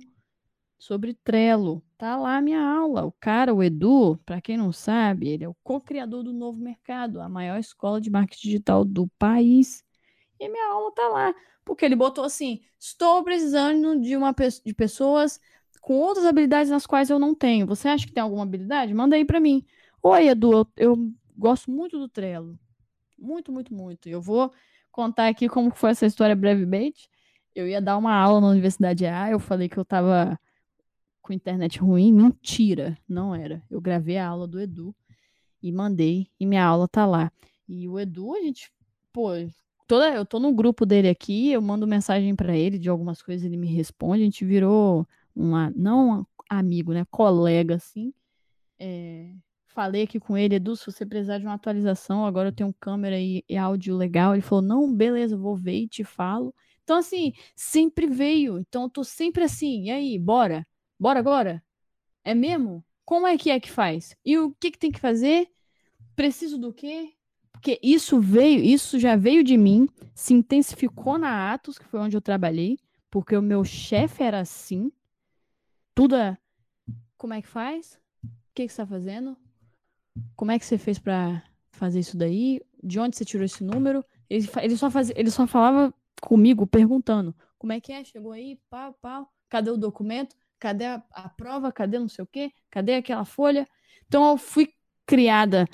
[0.78, 1.84] sobre Trello.
[1.98, 3.06] Tá lá a minha aula.
[3.06, 7.22] O cara, o Edu, para quem não sabe, ele é o co-criador do Novo Mercado,
[7.22, 9.84] a maior escola de marketing digital do país.
[10.40, 14.34] E minha aula tá lá, porque ele botou assim: "Estou precisando de uma
[14.66, 15.40] de pessoas
[15.82, 17.66] com outras habilidades nas quais eu não tenho.
[17.68, 18.94] Você acha que tem alguma habilidade?
[18.94, 19.66] Manda aí para mim.
[20.02, 22.58] Oi, Edu, eu, eu gosto muito do Trello.
[23.18, 24.08] Muito, muito, muito.
[24.08, 24.54] Eu vou
[24.92, 27.10] contar aqui como foi essa história brevemente.
[27.54, 30.40] Eu ia dar uma aula na Universidade A, eu falei que eu tava
[31.22, 32.14] com internet ruim.
[32.14, 33.62] Mentira, não era.
[33.70, 34.96] Eu gravei a aula do Edu
[35.62, 37.32] e mandei, e minha aula tá lá.
[37.68, 38.72] E o Edu, a gente,
[39.12, 39.30] pô,
[39.88, 43.46] toda, eu tô no grupo dele aqui, eu mando mensagem para ele de algumas coisas,
[43.46, 48.14] ele me responde, a gente virou uma, não amigo, né, colega, assim.
[48.80, 49.32] É,
[49.72, 53.20] falei aqui com ele, Edu, se você precisar de uma atualização, agora eu tenho câmera
[53.20, 54.34] e, e áudio legal.
[54.34, 56.54] Ele falou, não, beleza, vou ver e te falo.
[56.84, 58.60] Então, assim, sempre veio.
[58.60, 60.68] Então, eu tô sempre assim, e aí, bora?
[61.00, 61.64] Bora agora?
[62.24, 62.84] É mesmo?
[63.06, 64.16] Como é que é que faz?
[64.26, 65.50] E o que, que tem que fazer?
[66.16, 67.14] Preciso do quê?
[67.52, 72.18] Porque isso veio, isso já veio de mim, se intensificou na Atos, que foi onde
[72.18, 72.80] eu trabalhei,
[73.10, 74.92] porque o meu chefe era assim.
[75.94, 76.38] Tudo é.
[77.18, 78.00] Como é que faz?
[78.24, 79.38] O que, que você está fazendo?
[80.36, 82.62] Como é que você fez para fazer isso daí?
[82.84, 84.04] De onde você tirou esse número?
[84.30, 88.04] Ele, ele, só, faz, ele só falava comigo, perguntando: como é que é?
[88.04, 88.60] Chegou aí?
[88.70, 89.30] Pau, pau.
[89.50, 90.36] Cadê o documento?
[90.60, 91.72] Cadê a, a prova?
[91.72, 92.52] Cadê não sei o quê?
[92.70, 93.68] Cadê aquela folha?
[94.08, 94.74] Então eu fui
[95.06, 95.68] criada.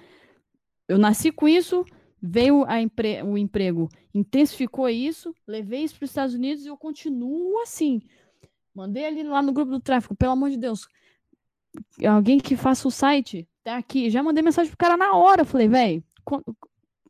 [0.88, 1.86] Eu nasci com isso,
[2.22, 7.60] veio empre o emprego, intensificou isso, levei isso para os Estados Unidos e eu continuo
[7.62, 8.02] assim.
[8.74, 10.88] Mandei ali lá no grupo do tráfico, pelo amor de Deus,
[12.08, 14.10] alguém que faça o site, tá aqui.
[14.10, 16.02] Já mandei mensagem pro cara na hora, falei, velho,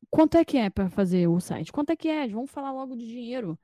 [0.09, 1.71] quanto é que é para fazer o site?
[1.71, 2.27] Quanto é que é?
[2.27, 3.59] Vamos falar logo de dinheiro.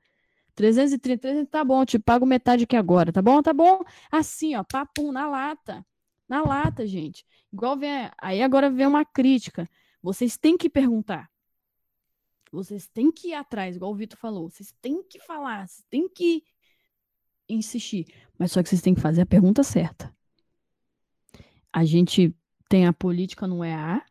[0.54, 3.42] 330, 300, tá bom, te pago metade aqui agora, tá bom?
[3.42, 3.80] Tá bom?
[4.12, 5.84] Assim, ó, papum, na lata.
[6.28, 7.26] Na lata, gente.
[7.52, 8.08] Igual vem.
[8.16, 9.68] Aí agora vem uma crítica.
[10.00, 11.28] Vocês têm que perguntar.
[12.52, 14.48] Vocês têm que ir atrás, igual o Vitor falou.
[14.48, 16.44] Vocês têm que falar, vocês têm que
[17.48, 18.06] insistir.
[18.38, 20.14] Mas só que vocês têm que fazer a pergunta certa.
[21.72, 22.32] A gente
[22.74, 24.02] tem a política no EA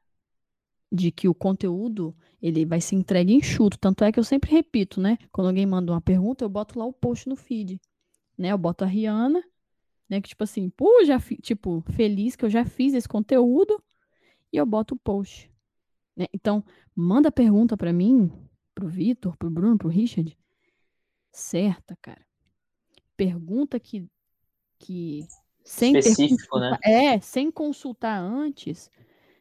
[0.90, 3.78] de que o conteúdo ele vai ser entregue enxuto.
[3.78, 5.18] Tanto é que eu sempre repito, né?
[5.34, 7.78] Quando alguém manda uma pergunta, eu boto lá o post no feed.
[8.38, 8.54] Né?
[8.54, 9.44] Eu boto a Rihanna,
[10.08, 10.22] né?
[10.22, 13.84] Que tipo assim, pô, já tipo, feliz que eu já fiz esse conteúdo
[14.50, 15.52] e eu boto o post.
[16.16, 16.28] Né?
[16.34, 16.64] Então,
[16.96, 18.32] manda pergunta para mim,
[18.74, 20.38] pro Vitor, pro Bruno, pro Richard.
[21.34, 22.26] Certa, cara.
[23.18, 24.08] Pergunta que
[24.80, 25.28] que
[25.64, 26.78] sem específico, né?
[26.84, 28.92] É, sem consultar antes,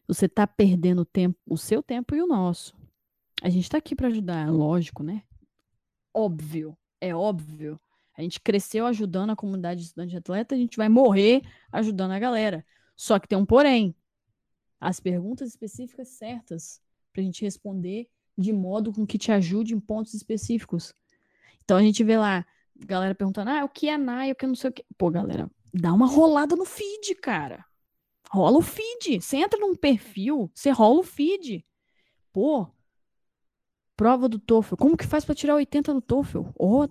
[0.06, 2.74] você está perdendo tempo, o seu tempo e o nosso.
[3.42, 5.22] A gente está aqui para ajudar, lógico, né?
[6.14, 7.80] Óbvio, é óbvio.
[8.16, 11.42] A gente cresceu ajudando a comunidade de estudante de atleta, a gente vai morrer
[11.72, 12.64] ajudando a galera.
[12.94, 13.96] Só que tem um porém.
[14.78, 16.80] As perguntas específicas certas
[17.12, 20.94] para a gente responder de modo com que te ajude em pontos específicos.
[21.64, 22.44] Então a gente vê lá,
[22.86, 24.84] galera perguntando: ah, o que é NAI, o que não sei o que.
[24.98, 27.64] Pô, galera, dá uma rolada no feed, cara.
[28.30, 29.20] Rola o feed.
[29.20, 31.64] Você entra num perfil, você rola o feed.
[32.32, 32.66] Pô,
[33.96, 34.76] prova do TOEFL.
[34.76, 36.40] Como que faz para tirar 80 no TOEFL?
[36.58, 36.88] Ô, oh,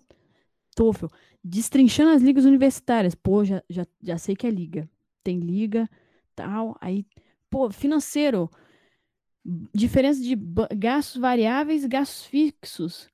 [0.75, 1.07] TOEFL.
[1.43, 3.15] Destrinchando as ligas universitárias.
[3.15, 4.89] Pô, já, já, já sei que é liga.
[5.23, 5.89] Tem liga,
[6.35, 6.77] tal.
[6.79, 7.05] Aí,
[7.49, 8.49] pô, financeiro.
[9.73, 10.37] Diferença de
[10.77, 13.10] gastos variáveis e gastos fixos.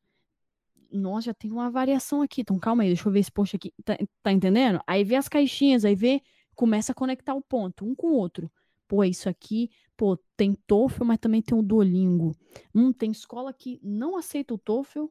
[0.91, 2.41] Nossa, já tem uma variação aqui.
[2.41, 3.73] Então, calma aí, deixa eu ver esse post aqui.
[3.83, 4.79] Tá, tá entendendo?
[4.85, 6.21] Aí vê as caixinhas, aí vê
[6.55, 8.51] começa a conectar o ponto, um com o outro.
[8.87, 12.35] Pô, isso aqui, pô, tem TOEFL, mas também tem o Duolingo.
[12.73, 15.05] Hum, tem escola que não aceita o TOEFL,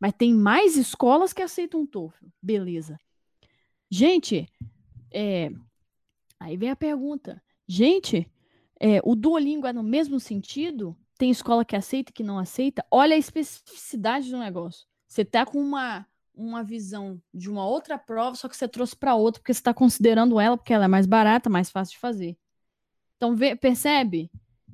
[0.00, 2.26] mas tem mais escolas que aceitam o TOEFL.
[2.42, 2.98] Beleza.
[3.90, 4.48] Gente,
[5.12, 5.50] é,
[6.40, 7.40] aí vem a pergunta.
[7.66, 8.26] Gente,
[8.80, 10.96] é, o Duolingo é no mesmo sentido?
[11.18, 12.84] Tem escola que aceita e que não aceita?
[12.90, 14.87] Olha a especificidade do negócio.
[15.08, 16.06] Você tá com uma
[16.38, 19.74] uma visão de uma outra prova, só que você trouxe para outra porque você está
[19.74, 22.38] considerando ela porque ela é mais barata, mais fácil de fazer.
[23.16, 24.30] Então, vê, percebe?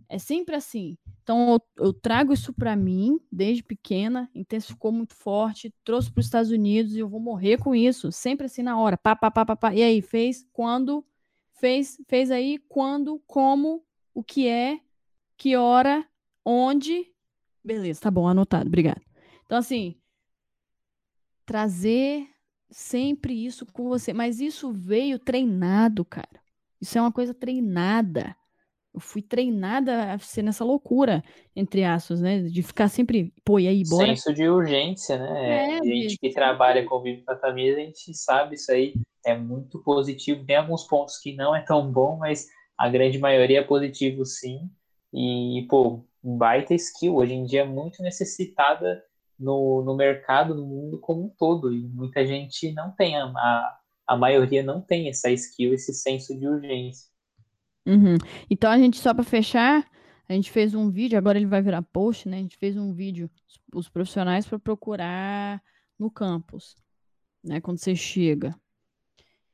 [0.06, 0.98] É sempre assim.
[1.22, 6.26] Então, eu, eu trago isso para mim desde pequena, intensificou muito forte, trouxe para os
[6.26, 8.12] Estados Unidos e eu vou morrer com isso.
[8.12, 8.98] Sempre assim na hora.
[8.98, 9.74] Pá, pá, pá, pá, pá.
[9.74, 10.46] E aí, fez?
[10.52, 11.02] Quando?
[11.54, 11.98] Fez?
[12.06, 12.58] Fez aí?
[12.68, 13.22] Quando?
[13.26, 13.82] Como?
[14.12, 14.78] O que é?
[15.38, 16.06] Que hora?
[16.44, 17.10] Onde?
[17.64, 19.00] Beleza, tá bom, anotado, obrigado.
[19.46, 19.96] Então, assim,
[21.44, 22.26] trazer
[22.70, 24.12] sempre isso com você.
[24.12, 26.40] Mas isso veio treinado, cara.
[26.80, 28.36] Isso é uma coisa treinada.
[28.92, 31.24] Eu fui treinada a ser nessa loucura,
[31.56, 32.42] entre aspas, né?
[32.42, 34.06] De ficar sempre, pô, e aí, bora.
[34.06, 35.50] Senso de urgência, né?
[35.50, 38.94] É, a gente que trabalha com vive com a camisa, a gente sabe isso aí.
[39.26, 40.44] É muito positivo.
[40.44, 42.46] Tem alguns pontos que não é tão bom, mas
[42.78, 44.70] a grande maioria é positivo, sim.
[45.12, 47.16] E, pô, baita skill.
[47.16, 49.02] Hoje em dia é muito necessitada
[49.38, 51.72] no, no mercado, no mundo como um todo.
[51.72, 56.46] E muita gente não tem, a, a maioria não tem essa skill, esse senso de
[56.46, 57.08] urgência.
[57.86, 58.16] Uhum.
[58.48, 59.88] Então a gente, só para fechar,
[60.28, 62.38] a gente fez um vídeo, agora ele vai virar post, né?
[62.38, 63.30] A gente fez um vídeo,
[63.74, 65.62] os profissionais para procurar
[65.98, 66.76] no campus,
[67.42, 67.60] né?
[67.60, 68.54] Quando você chega.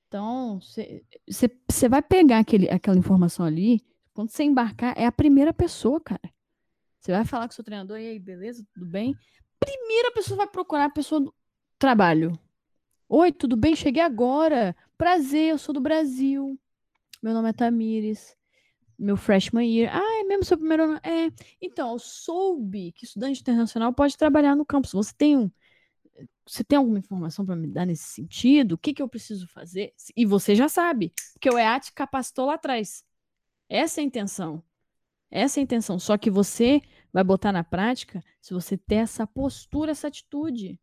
[0.06, 3.80] Então, você vai pegar aquele, aquela informação ali,
[4.12, 6.32] quando você embarcar, é a primeira pessoa, cara.
[6.98, 8.66] Você vai falar com o seu treinador, e aí, beleza?
[8.74, 9.14] Tudo bem?
[9.60, 11.34] Primeira pessoa vai procurar a pessoa do
[11.78, 12.38] trabalho.
[13.08, 13.76] Oi, tudo bem?
[13.76, 14.74] Cheguei agora.
[14.96, 16.58] Prazer, eu sou do Brasil.
[17.22, 18.36] Meu nome é Tamires.
[18.98, 19.94] Meu freshman year.
[19.94, 21.00] Ah, é mesmo seu primeiro ano?
[21.02, 21.30] É.
[21.60, 24.92] Então, eu soube que estudante internacional pode trabalhar no campus.
[24.92, 25.50] Você tem um.
[26.46, 28.72] Você tem alguma informação para me dar nesse sentido?
[28.72, 29.94] O que, que eu preciso fazer?
[30.16, 33.04] E você já sabe, porque o EAT capacitou lá atrás.
[33.68, 34.62] Essa é a intenção.
[35.30, 35.98] Essa é a intenção.
[35.98, 36.82] Só que você
[37.12, 40.78] vai botar na prática se você ter essa postura, essa atitude.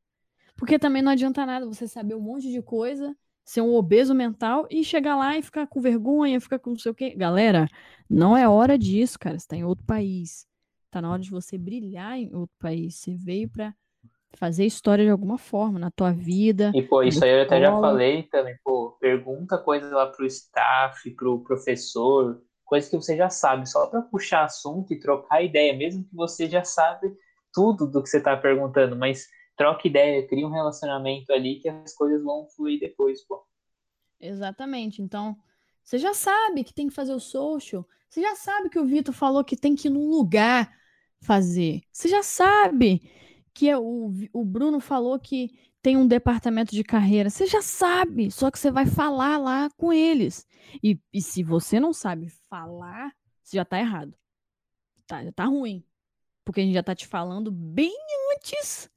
[0.55, 4.67] Porque também não adianta nada você saber um monte de coisa, ser um obeso mental
[4.69, 7.11] e chegar lá e ficar com vergonha, ficar com não sei o quê.
[7.15, 7.67] Galera,
[8.09, 9.37] não é hora disso, cara.
[9.37, 10.47] Você tá em outro país.
[10.89, 12.95] Tá na hora de você brilhar em outro país.
[12.95, 13.73] Você veio para
[14.35, 16.71] fazer história de alguma forma na tua vida.
[16.75, 21.09] E, pô, isso aí eu até já falei também, pô, pergunta coisas lá pro staff,
[21.11, 26.03] pro professor, coisa que você já sabe, só para puxar assunto e trocar ideia, mesmo
[26.03, 27.11] que você já sabe
[27.51, 31.95] tudo do que você está perguntando, mas troca ideia, cria um relacionamento ali que as
[31.95, 33.43] coisas vão fluir depois, pô.
[34.19, 35.01] Exatamente.
[35.01, 35.35] Então,
[35.83, 39.13] você já sabe que tem que fazer o social, você já sabe que o Vitor
[39.13, 40.71] falou que tem que ir num lugar
[41.21, 41.81] fazer.
[41.91, 43.09] Você já sabe
[43.53, 45.57] que é o, o Bruno falou que
[45.87, 47.29] tem um departamento de carreira.
[47.29, 50.45] Você já sabe, só que você vai falar lá com eles.
[50.83, 54.13] E, e se você não sabe falar, você já tá errado.
[55.07, 55.81] Tá, já tá ruim.
[56.43, 57.95] Porque a gente já tá te falando bem
[58.33, 58.91] antes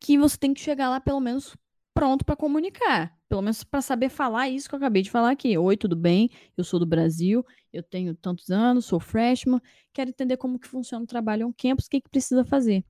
[0.00, 1.54] que você tem que chegar lá pelo menos
[1.92, 3.14] pronto para comunicar.
[3.28, 5.58] Pelo menos para saber falar isso que eu acabei de falar aqui.
[5.58, 6.30] Oi, tudo bem?
[6.56, 9.60] Eu sou do Brasil, eu tenho tantos anos, sou freshman,
[9.92, 12.82] quero entender como que funciona o trabalho on campus, o que, que precisa fazer.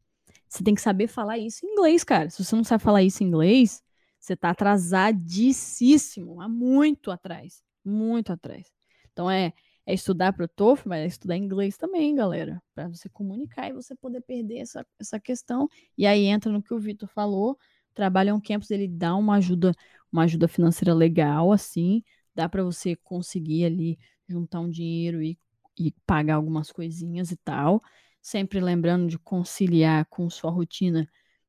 [0.54, 2.30] Você tem que saber falar isso em inglês, cara.
[2.30, 3.82] Se você não sabe falar isso em inglês,
[4.20, 8.72] você tá atrasadíssimo, há muito atrás, muito atrás.
[9.12, 9.52] Então é,
[9.84, 13.72] é estudar para o TOEFL, mas é estudar inglês também, galera, para você comunicar e
[13.72, 15.68] você poder perder essa, essa questão.
[15.98, 17.58] E aí entra no que o Vitor falou,
[17.92, 19.72] trabalha um campus, ele dá uma ajuda,
[20.12, 22.00] uma ajuda financeira legal, assim,
[22.32, 23.98] dá para você conseguir ali
[24.28, 25.36] juntar um dinheiro e,
[25.76, 27.82] e pagar algumas coisinhas e tal
[28.24, 31.06] sempre lembrando de conciliar com sua rotina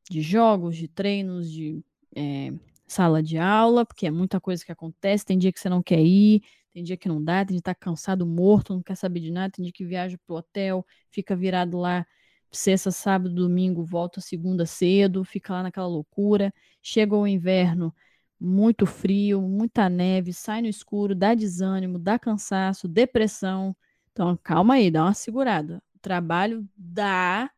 [0.09, 1.81] de jogos, de treinos, de
[2.13, 2.51] é,
[2.85, 5.25] sala de aula, porque é muita coisa que acontece.
[5.25, 6.43] Tem dia que você não quer ir,
[6.73, 9.31] tem dia que não dá, tem dia que tá cansado, morto, não quer saber de
[9.31, 12.05] nada, tem dia que viaja pro hotel, fica virado lá
[12.51, 16.53] sexta, sábado, domingo, volta segunda cedo, fica lá naquela loucura.
[16.81, 17.95] Chega o inverno,
[18.37, 23.73] muito frio, muita neve, sai no escuro, dá desânimo, dá cansaço, depressão.
[24.11, 27.49] Então, calma aí, dá uma segurada trabalho dá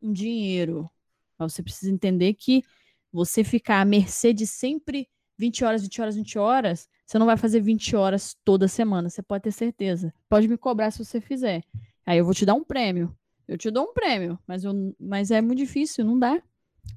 [0.00, 0.88] um dinheiro.
[1.36, 2.62] Mas você precisa entender que
[3.12, 7.36] você ficar à mercê de sempre 20 horas, 20 horas, 20 horas, você não vai
[7.36, 10.14] fazer 20 horas toda semana, você pode ter certeza.
[10.28, 11.64] Pode me cobrar se você fizer.
[12.06, 13.12] Aí eu vou te dar um prêmio.
[13.48, 16.40] Eu te dou um prêmio, mas, eu, mas é muito difícil, não dá.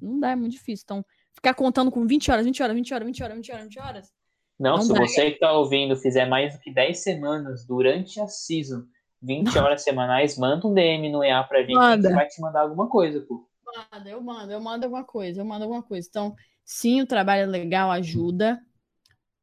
[0.00, 0.84] Não dá, é muito difícil.
[0.84, 3.80] Então, ficar contando com 20 horas, 20 horas, 20 horas, 20 horas, 20 horas, 20
[3.80, 4.12] horas.
[4.56, 5.00] Não, não se dá.
[5.00, 8.84] você que está ouvindo fizer mais do que 10 semanas durante a season
[9.24, 12.08] 20 horas semanais, manda um DM no EA pra gente, manda.
[12.08, 13.48] a gente vai te mandar alguma coisa, pô.
[13.64, 16.06] Manda, eu mando, eu mando alguma coisa, eu mando alguma coisa.
[16.08, 18.60] Então, sim, o trabalho é legal, ajuda.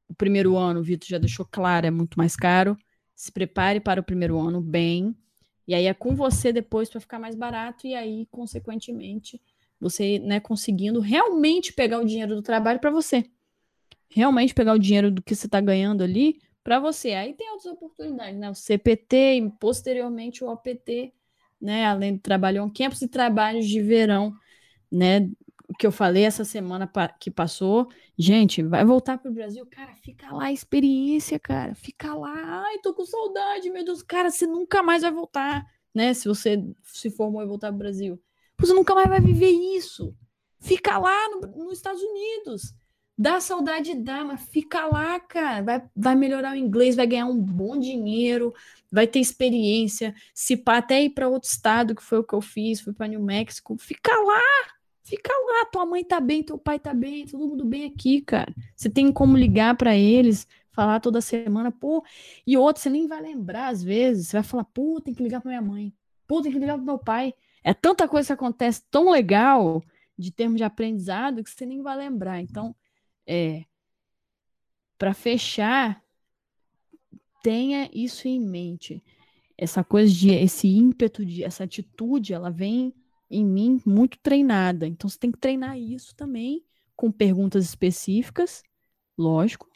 [0.07, 2.77] O primeiro ano, o Vitor já deixou claro, é muito mais caro.
[3.15, 5.15] Se prepare para o primeiro ano bem.
[5.67, 7.87] E aí é com você depois para ficar mais barato.
[7.87, 9.41] E aí, consequentemente,
[9.79, 13.25] você né, conseguindo realmente pegar o dinheiro do trabalho para você.
[14.09, 17.13] Realmente pegar o dinheiro do que você está ganhando ali para você.
[17.13, 18.49] Aí tem outras oportunidades, né?
[18.49, 21.13] O CPT e posteriormente o OPT,
[21.59, 21.85] né?
[21.85, 24.33] Além do trabalho on campus e trabalhos de verão,
[24.91, 25.29] né?
[25.67, 29.95] O que eu falei essa semana que passou, gente, vai voltar para o Brasil, cara,
[29.95, 34.45] fica lá a experiência, cara, fica lá, ai, tô com saudade, meu Deus, cara, você
[34.45, 35.65] nunca mais vai voltar,
[35.95, 36.13] né?
[36.13, 38.21] Se você se formou e voltar para o Brasil,
[38.57, 40.15] Você nunca mais vai viver isso.
[40.59, 42.73] Fica lá no, nos Estados Unidos.
[43.17, 45.61] Dá saudade, dá, mas fica lá, cara.
[45.61, 48.53] Vai, vai melhorar o inglês, vai ganhar um bom dinheiro,
[48.91, 50.15] vai ter experiência.
[50.33, 53.07] Se pá, até ir para outro estado, que foi o que eu fiz, fui para
[53.07, 53.77] New Mexico.
[53.77, 54.41] Fica lá,
[55.03, 55.65] fica lá.
[55.65, 58.53] Tua mãe tá bem, teu pai tá bem, todo mundo bem aqui, cara.
[58.75, 62.03] Você tem como ligar para eles, falar toda semana, pô.
[62.45, 64.29] E outro, você nem vai lembrar às vezes.
[64.29, 65.93] Você vai falar, pô, tem que ligar para minha mãe.
[66.27, 67.33] Pô, tem que ligar pro meu pai.
[67.63, 69.83] É tanta coisa que acontece tão legal
[70.17, 72.41] de termos de aprendizado que você nem vai lembrar.
[72.41, 72.75] Então,
[73.31, 73.63] é,
[74.97, 76.03] para fechar,
[77.41, 79.01] tenha isso em mente.
[79.57, 82.93] Essa coisa de esse ímpeto, de essa atitude, ela vem
[83.29, 84.85] em mim muito treinada.
[84.85, 86.61] Então você tem que treinar isso também
[86.93, 88.63] com perguntas específicas,
[89.17, 89.69] lógico.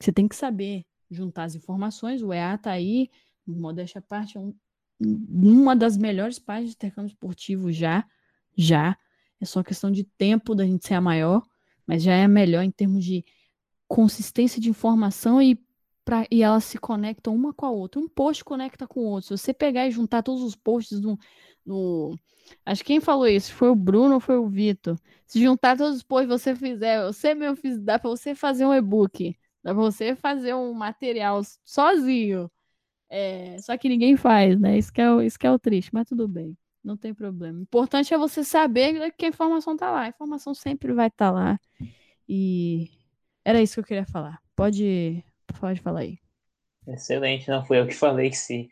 [0.00, 2.22] Você tem que saber juntar as informações.
[2.22, 3.08] O EA tá aí,
[3.46, 4.52] modéstia à parte, é um,
[5.00, 8.04] uma das melhores páginas de intercâmbio esportivo já,
[8.56, 8.98] já.
[9.40, 11.46] É só questão de tempo da gente ser a maior,
[11.86, 13.24] mas já é melhor em termos de
[13.88, 15.58] consistência de informação e,
[16.04, 18.00] pra, e elas se conectam uma com a outra.
[18.00, 19.28] Um post conecta com o outro.
[19.36, 21.18] Se você pegar e juntar todos os posts no,
[21.64, 22.18] no
[22.64, 24.96] Acho que quem falou isso foi o Bruno ou foi o Vitor.
[25.26, 28.74] Se juntar todos os posts você fizer, você mesmo fiz, dá para você fazer um
[28.74, 32.50] e-book, dá para você fazer um material sozinho.
[33.10, 34.78] É, só que ninguém faz, né?
[34.78, 36.56] Isso que, é o, isso que é o triste, mas tudo bem.
[36.86, 37.58] Não tem problema.
[37.58, 40.02] O importante é você saber que a informação está lá.
[40.02, 41.60] A informação sempre vai estar tá lá.
[42.28, 42.88] E
[43.44, 44.40] era isso que eu queria falar.
[44.54, 45.20] Pode,
[45.60, 46.20] pode falar aí.
[46.86, 48.70] Excelente, não foi eu que falei que se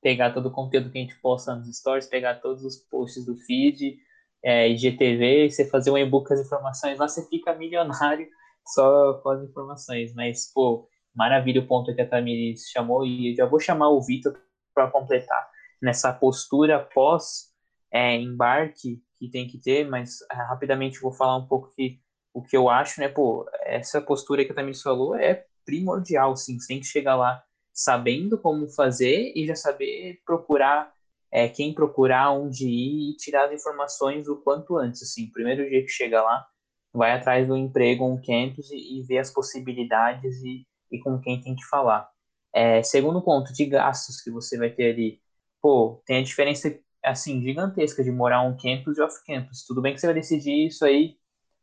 [0.00, 3.36] pegar todo o conteúdo que a gente posta nos stories, pegar todos os posts do
[3.36, 3.98] feed,
[4.44, 8.28] é, IGTV, você fazer um e-book com as informações lá, você fica milionário
[8.64, 10.14] só com as informações.
[10.14, 14.00] Mas, pô, maravilha o ponto que a Tamiris chamou e eu já vou chamar o
[14.00, 14.40] Vitor
[14.72, 15.50] para completar
[15.82, 17.55] nessa postura pós
[17.96, 21.98] é, embarque que tem que ter, mas é, rapidamente vou falar um pouco que
[22.34, 26.58] o que eu acho, né, pô, essa postura que a Tamires falou é primordial, sim,
[26.58, 27.42] você tem que chegar lá
[27.72, 30.92] sabendo como fazer e já saber procurar
[31.30, 35.82] é, quem procurar, onde ir e tirar as informações o quanto antes, assim, primeiro dia
[35.82, 36.46] que chega lá,
[36.92, 41.56] vai atrás do emprego, um campus e, e as possibilidades e, e com quem tem
[41.56, 42.08] que falar.
[42.54, 45.20] É, segundo ponto, de gastos que você vai ter ali,
[45.60, 46.70] pô, tem a diferença
[47.06, 49.64] assim, gigantesca de morar on campus e off campus.
[49.66, 51.16] Tudo bem que você vai decidir isso aí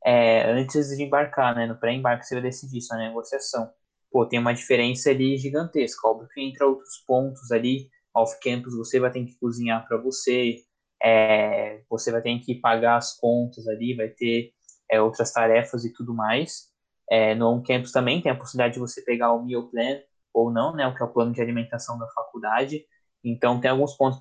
[0.06, 1.65] é, antes de embarcar, né?
[1.65, 3.70] No pré-embarque você vai decidir isso na negociação.
[4.11, 6.07] Pô, tem uma diferença ali gigantesca.
[6.07, 7.90] Óbvio que entra outros pontos ali.
[8.15, 10.57] Off campus você vai ter que cozinhar para você,
[11.02, 14.52] é, você vai ter que pagar as contas ali, vai ter
[14.90, 16.72] é, outras tarefas e tudo mais.
[17.10, 19.99] É, no on-campus também tem a possibilidade de você pegar o meal plan
[20.34, 22.86] ou não, né, o que é o plano de alimentação da faculdade.
[23.24, 24.20] Então tem alguns pontos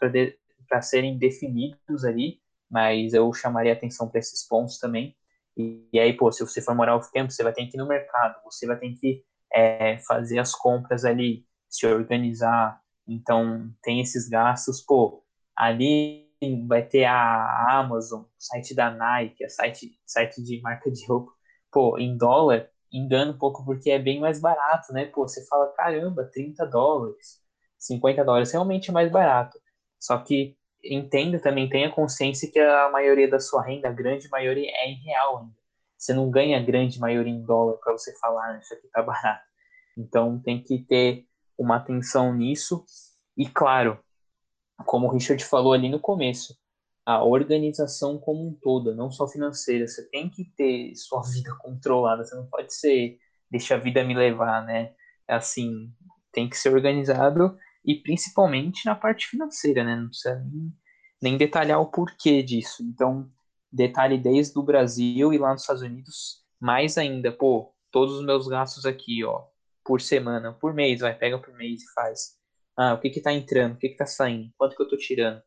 [0.73, 2.41] para serem definidos ali,
[2.71, 5.15] mas eu chamaria atenção para esses pontos também.
[5.55, 7.87] E, e, aí, pô, se você for morar off-campus, você vai ter que ir no
[7.87, 9.23] mercado, você vai ter que
[9.53, 12.81] é, fazer as compras ali, se organizar.
[13.07, 15.23] Então, tem esses gastos, pô,
[15.55, 16.27] ali
[16.67, 21.33] vai ter a Amazon, o site da Nike, site, site de marca de roupa.
[21.71, 25.05] Pô, em dólar, engana um pouco porque é bem mais barato, né?
[25.05, 27.43] Pô, você fala, caramba, 30 dólares,
[27.79, 29.59] 50 dólares, realmente é mais barato.
[30.01, 34.71] Só que entenda também, tenha consciência que a maioria da sua renda, a grande maioria,
[34.71, 35.63] é em real ainda.
[35.97, 39.03] Você não ganha a grande maioria em dólar para você falar, ah, isso aqui tá
[39.03, 39.45] barato.
[39.97, 41.27] Então tem que ter
[41.57, 42.85] uma atenção nisso.
[43.37, 43.99] E claro,
[44.85, 46.57] como o Richard falou ali no começo,
[47.07, 49.87] a organização como um todo, não só financeira.
[49.87, 53.19] Você tem que ter sua vida controlada, você não pode ser
[53.51, 54.95] deixa a vida me levar, né?
[55.29, 55.93] Assim,
[56.33, 59.97] tem que ser organizado e principalmente na parte financeira, né?
[59.97, 60.73] Não precisa nem,
[61.21, 62.83] nem detalhar o porquê disso.
[62.83, 63.31] Então,
[63.71, 68.47] detalhe desde o Brasil e lá nos Estados Unidos, mais ainda, pô, todos os meus
[68.47, 69.45] gastos aqui, ó,
[69.85, 72.37] por semana, por mês, vai, pega por mês e faz.
[72.77, 74.97] Ah, o que que tá entrando, o que que tá saindo, quanto que eu tô
[74.97, 75.43] tirando.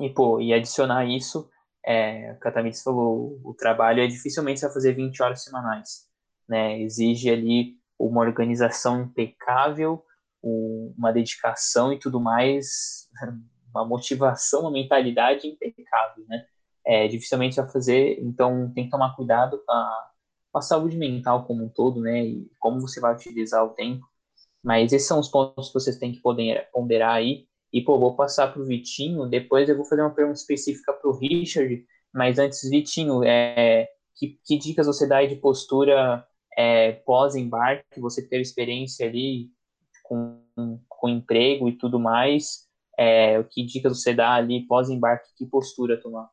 [0.00, 1.48] E, pô, e adicionar isso,
[1.84, 6.08] é, o Catamides falou, o trabalho é dificilmente você vai fazer 20 horas semanais,
[6.48, 6.80] né?
[6.80, 10.04] Exige ali uma organização impecável,
[10.44, 13.08] uma dedicação e tudo mais,
[13.74, 16.46] uma motivação, uma mentalidade impecável, né?
[16.86, 20.10] É, dificilmente vai fazer, então tem que tomar cuidado com a,
[20.52, 22.24] com a saúde mental como um todo, né?
[22.24, 24.06] E como você vai utilizar o tempo.
[24.62, 27.46] Mas esses são os pontos que vocês têm que poder ponderar aí.
[27.72, 31.10] E, pô, vou passar para o Vitinho, depois eu vou fazer uma pergunta específica para
[31.10, 31.84] o Richard,
[32.14, 36.24] mas antes, Vitinho, é, que, que dicas você dá aí de postura
[36.56, 38.00] é, pós-embarque?
[38.00, 39.50] Você teve experiência ali
[40.04, 40.44] com,
[40.88, 46.30] com emprego e tudo mais, é, que dicas você dá ali pós-embarque, que postura tomar?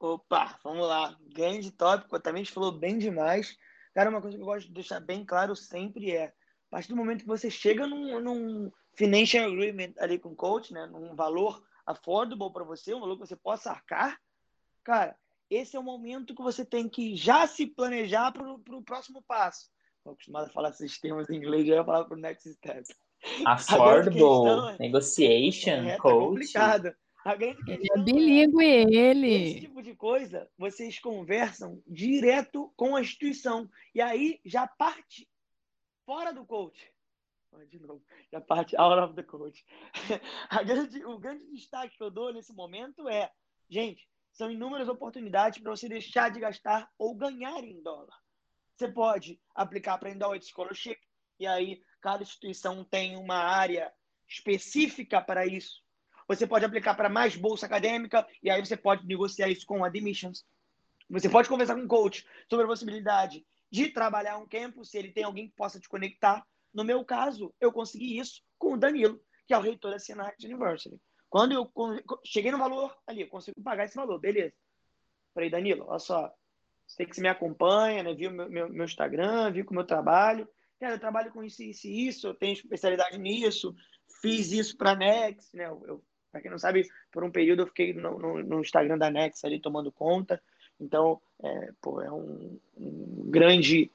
[0.00, 1.16] Opa, vamos lá.
[1.32, 3.56] Grande tópico, também falou bem demais.
[3.94, 6.32] Cara, uma coisa que eu gosto de deixar bem claro sempre é, a
[6.70, 10.86] partir do momento que você chega num, num financial agreement ali com o coach, né,
[10.86, 14.20] num valor affordable para você, um valor que você possa arcar,
[14.82, 15.16] cara,
[15.48, 19.70] esse é o momento que você tem que já se planejar para o próximo passo.
[20.02, 22.82] Estou acostumado a falar esses termos em inglês, já ia falar para o next step.
[23.46, 26.26] Affordable, é, negotiation, é, tá coach.
[26.26, 26.96] complicado.
[27.24, 29.60] A grande Ele questão é bilíngue, esse ele.
[29.60, 33.70] tipo de coisa, vocês conversam direto com a instituição.
[33.94, 35.30] E aí já parte
[36.04, 36.92] fora do coach.
[37.68, 38.02] De novo,
[38.32, 39.64] já parte out of the coach.
[40.50, 43.30] A grande, o grande destaque que eu dou nesse momento é,
[43.70, 48.21] gente, são inúmeras oportunidades para você deixar de gastar ou ganhar em dólar.
[48.76, 50.98] Você pode aplicar para Endowed Scholarship,
[51.38, 53.92] e aí cada instituição tem uma área
[54.28, 55.82] específica para isso.
[56.28, 60.46] Você pode aplicar para mais bolsa acadêmica, e aí você pode negociar isso com admissions.
[61.10, 65.12] Você pode conversar com o coach sobre a possibilidade de trabalhar um campus, se ele
[65.12, 66.46] tem alguém que possa te conectar.
[66.72, 70.32] No meu caso, eu consegui isso com o Danilo, que é o reitor da Sinai
[70.42, 70.98] University.
[71.28, 71.72] Quando eu
[72.24, 74.54] cheguei no valor ali, eu consigo pagar esse valor, beleza.
[75.34, 76.32] Falei, Danilo, olha só,
[76.92, 80.46] você que me acompanha, né, viu meu, meu, meu Instagram, viu com o meu trabalho.
[80.78, 83.74] Cara, eu trabalho com isso, isso isso, eu tenho especialidade nisso,
[84.20, 85.66] fiz isso para a Nex, né?
[85.66, 89.10] Eu, para quem não sabe, por um período eu fiquei no, no, no Instagram da
[89.10, 90.42] Nex ali tomando conta.
[90.78, 93.90] Então, é, pô, é um, um, grande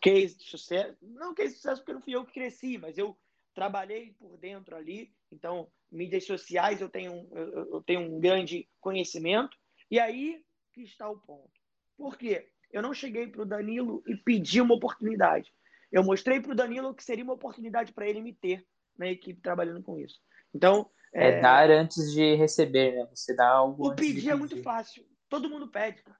[0.00, 0.96] case de sucesso.
[1.02, 3.16] Não case de sucesso porque não fui eu que cresci, mas eu
[3.54, 5.12] trabalhei por dentro ali.
[5.30, 9.56] Então, mídias sociais eu tenho, eu, eu tenho um grande conhecimento.
[9.90, 11.59] E aí que está o ponto.
[12.00, 12.48] Por quê?
[12.72, 15.52] Eu não cheguei para o Danilo e pedi uma oportunidade.
[15.92, 18.66] Eu mostrei para o Danilo que seria uma oportunidade para ele me ter
[18.96, 20.18] na equipe trabalhando com isso.
[20.54, 20.90] Então.
[21.12, 23.06] É, é dar antes de receber, né?
[23.14, 23.86] Você dá algo.
[23.86, 25.06] O pedir, pedir é muito fácil.
[25.28, 26.16] Todo mundo pede, cara.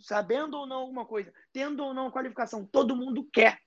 [0.00, 3.58] Sabendo ou não alguma coisa, tendo ou não qualificação, todo mundo quer.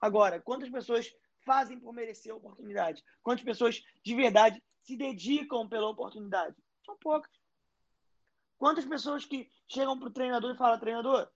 [0.00, 1.10] Agora, quantas pessoas
[1.44, 3.02] fazem por merecer a oportunidade?
[3.24, 6.54] Quantas pessoas de verdade se dedicam pela oportunidade?
[6.86, 7.41] São poucas.
[8.62, 11.28] Quantas pessoas que chegam para o treinador e falam, treinador,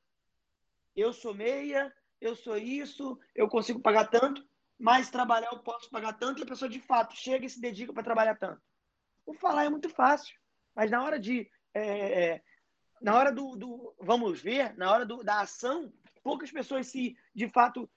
[0.94, 4.48] eu sou meia, eu sou isso, eu consigo pagar tanto,
[4.78, 7.92] mas trabalhar eu posso pagar tanto, e a pessoa de fato chega e se dedica
[7.92, 8.62] para trabalhar tanto.
[9.26, 10.38] O falar é muito fácil,
[10.72, 11.50] mas na hora de.
[11.74, 12.42] É, é,
[13.02, 15.92] na hora do, do, Vamos ver, na hora do, da ação,
[16.22, 17.90] poucas pessoas se de fato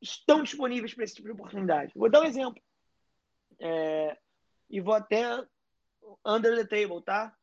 [0.00, 1.92] estão disponíveis para esse tipo de oportunidade.
[1.96, 2.62] Vou dar um exemplo.
[3.58, 4.16] É,
[4.70, 5.44] e vou até
[6.24, 7.36] under the table, tá?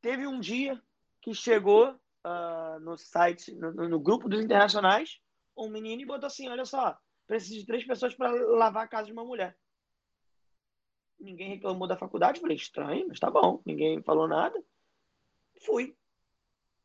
[0.00, 0.80] Teve um dia
[1.20, 5.20] que chegou uh, no site, no, no, grupo dos internacionais,
[5.56, 6.96] um menino e botou assim: olha só,
[7.26, 9.56] preciso de três pessoas para lavar a casa de uma mulher.
[11.18, 14.62] Ninguém reclamou da faculdade, falei, estranho, mas tá bom, ninguém falou nada.
[15.62, 15.96] Fui.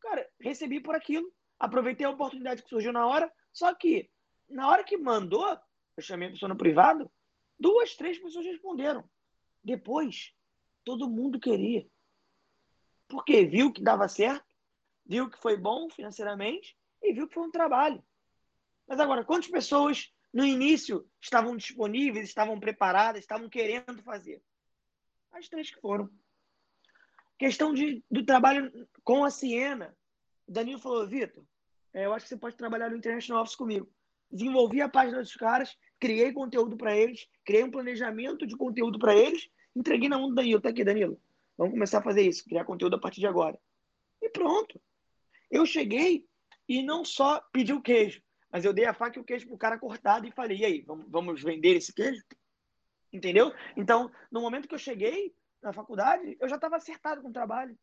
[0.01, 4.09] Cara, recebi por aquilo, aproveitei a oportunidade que surgiu na hora, só que
[4.49, 5.47] na hora que mandou,
[5.95, 7.09] eu chamei a pessoa no privado,
[7.59, 9.07] duas, três pessoas responderam.
[9.63, 10.33] Depois,
[10.83, 11.87] todo mundo queria.
[13.07, 14.45] Porque viu que dava certo,
[15.05, 18.03] viu que foi bom financeiramente e viu que foi um trabalho.
[18.87, 24.41] Mas agora, quantas pessoas no início estavam disponíveis, estavam preparadas, estavam querendo fazer?
[25.31, 26.09] As três que foram.
[27.37, 28.71] Questão de, do trabalho
[29.03, 29.95] com a Siena.
[30.47, 31.43] O Danilo falou, Vitor,
[31.93, 33.89] é, eu acho que você pode trabalhar no International Office comigo.
[34.31, 39.15] Desenvolvi a página dos caras, criei conteúdo para eles, criei um planejamento de conteúdo para
[39.15, 40.61] eles, entreguei na mão do Danilo.
[40.61, 41.19] Tá aqui, Danilo.
[41.57, 43.59] Vamos começar a fazer isso, criar conteúdo a partir de agora.
[44.21, 44.81] E pronto.
[45.49, 46.25] Eu cheguei
[46.67, 48.21] e não só pedi o queijo,
[48.51, 50.85] mas eu dei a faca e o queijo pro cara cortado e falei, e aí,
[50.85, 52.23] vamos, vender esse queijo?
[53.11, 53.53] Entendeu?
[53.77, 57.77] Então, no momento que eu cheguei na faculdade, eu já estava acertado com o trabalho.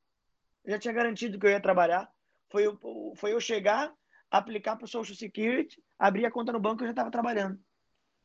[0.65, 2.11] Eu já tinha garantido que eu ia trabalhar.
[2.51, 2.79] Foi eu,
[3.17, 3.93] foi eu chegar,
[4.31, 7.61] aplicar para o Social Security, abrir a conta no banco e eu já estava trabalhando.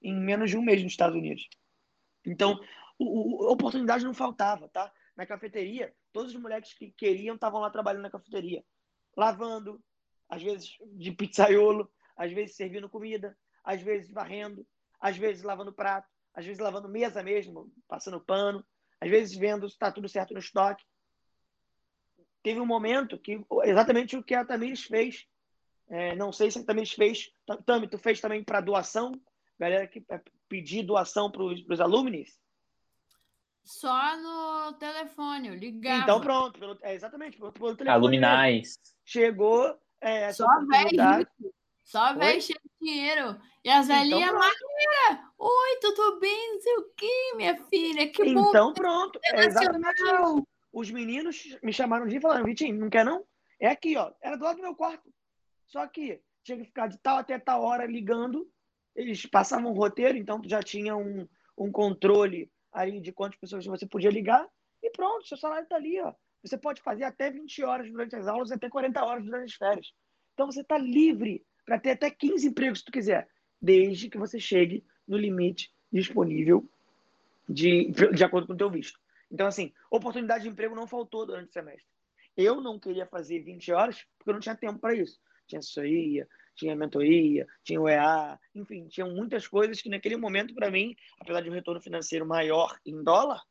[0.02, 1.48] Em menos de um mês nos Estados Unidos.
[2.26, 2.60] Então,
[2.98, 4.92] o, o, oportunidade não faltava, tá?
[5.16, 8.64] Na cafeteria, todos os moleques que queriam estavam lá trabalhando na cafeteria,
[9.16, 9.82] lavando,
[10.28, 14.66] às vezes de pizzaiolo, às vezes servindo comida, às vezes varrendo,
[15.00, 18.66] às vezes lavando prato, às vezes lavando mesa mesmo, passando pano,
[19.00, 20.84] às vezes vendo se está tudo certo no estoque.
[22.44, 25.26] Teve um momento que exatamente o que a Tamires fez.
[25.88, 27.32] É, não sei se a Tamires fez.
[27.66, 29.12] Tami, tu fez também para doação?
[29.58, 32.38] Galera que é, pedir doação para os alunos?
[33.66, 36.04] Só no telefone, eu ligava.
[36.04, 37.90] Então pronto, pelo, é, exatamente, pelo, pelo telefone.
[37.90, 38.80] Aluminais.
[39.04, 41.28] Chegou é, Só velho.
[41.84, 43.42] Só velho cheio de dinheiro.
[43.64, 46.54] E as então, velhinhas Maria, oi, tudo bem?
[46.54, 48.12] Não sei o quê, minha filha.
[48.12, 48.50] Que bom.
[48.50, 50.48] Então pronto, é exatamente isso.
[50.72, 53.26] os meninos me chamaram de e falaram, Vitinho, não quer não?
[53.60, 54.12] É aqui, ó.
[54.22, 55.12] Era do lado do meu quarto.
[55.66, 58.48] Só que tinha que ficar de tal até tal hora ligando.
[58.96, 61.28] Eles passavam um roteiro, então tu já tinha um,
[61.58, 64.46] um controle aí de quantas pessoas você podia ligar.
[64.84, 66.14] E pronto, seu salário está ali, ó.
[66.44, 69.94] Você pode fazer até 20 horas durante as aulas, até 40 horas durante as férias.
[70.34, 73.28] Então você está livre para ter até 15 empregos se tu quiser,
[73.60, 76.70] desde que você chegue no limite disponível
[77.50, 79.00] de, de acordo com o teu visto.
[79.32, 81.88] Então, assim, oportunidade de emprego não faltou durante o semestre.
[82.38, 85.20] Eu não queria fazer 20 horas porque eu não tinha tempo para isso.
[85.48, 90.72] Tinha assessoria, tinha mentoria, tinha o EA, enfim, tinham muitas coisas que naquele momento, para
[90.72, 93.42] mim, apesar de um retorno financeiro maior em dólar,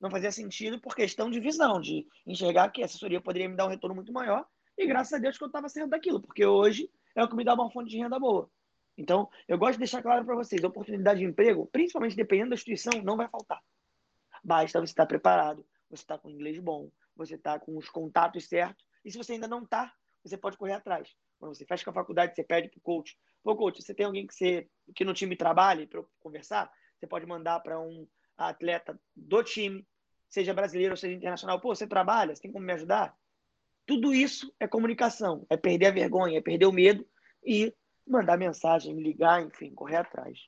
[0.00, 3.66] não fazia sentido por questão de visão, de enxergar que a assessoria poderia me dar
[3.66, 4.46] um retorno muito maior.
[4.76, 7.44] E graças a Deus que eu estava saindo daquilo, porque hoje é o que me
[7.44, 8.50] dá uma fonte de renda boa.
[8.96, 12.92] Então, eu gosto de deixar claro para vocês: oportunidade de emprego, principalmente dependendo da instituição,
[13.02, 13.62] não vai faltar.
[14.42, 18.84] Basta você estar preparado, você está com inglês bom, você está com os contatos certos.
[19.04, 19.94] E se você ainda não está,
[20.24, 21.14] você pode correr atrás.
[21.42, 24.06] Quando você fecha com a faculdade, você pede para o coach: Pô, coach, você tem
[24.06, 26.70] alguém que, você, que no time trabalhe para conversar?
[26.96, 28.06] Você pode mandar para um
[28.38, 29.84] atleta do time,
[30.28, 31.60] seja brasileiro ou seja internacional.
[31.60, 33.16] Pô, você trabalha, você tem como me ajudar?
[33.84, 37.04] Tudo isso é comunicação, é perder a vergonha, é perder o medo
[37.44, 37.74] e
[38.06, 40.38] mandar mensagem, me ligar, enfim, correr atrás.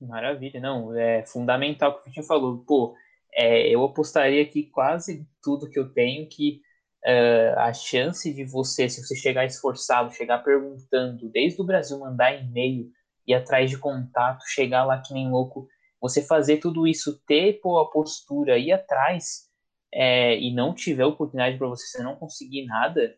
[0.00, 2.64] Maravilha, não, é fundamental o que o Vitinho falou.
[2.66, 2.96] Pô,
[3.32, 6.63] é, eu apostaria que quase tudo que eu tenho que
[7.06, 12.34] uh, a chance de você, se você chegar esforçado, chegar perguntando, desde o Brasil mandar
[12.34, 12.90] e-mail,
[13.26, 15.68] ir atrás de contato, chegar lá que nem louco,
[16.00, 19.48] você fazer tudo isso, ter pô, a postura, ir atrás
[19.92, 23.16] é, e não tiver oportunidade para você, você não conseguir nada,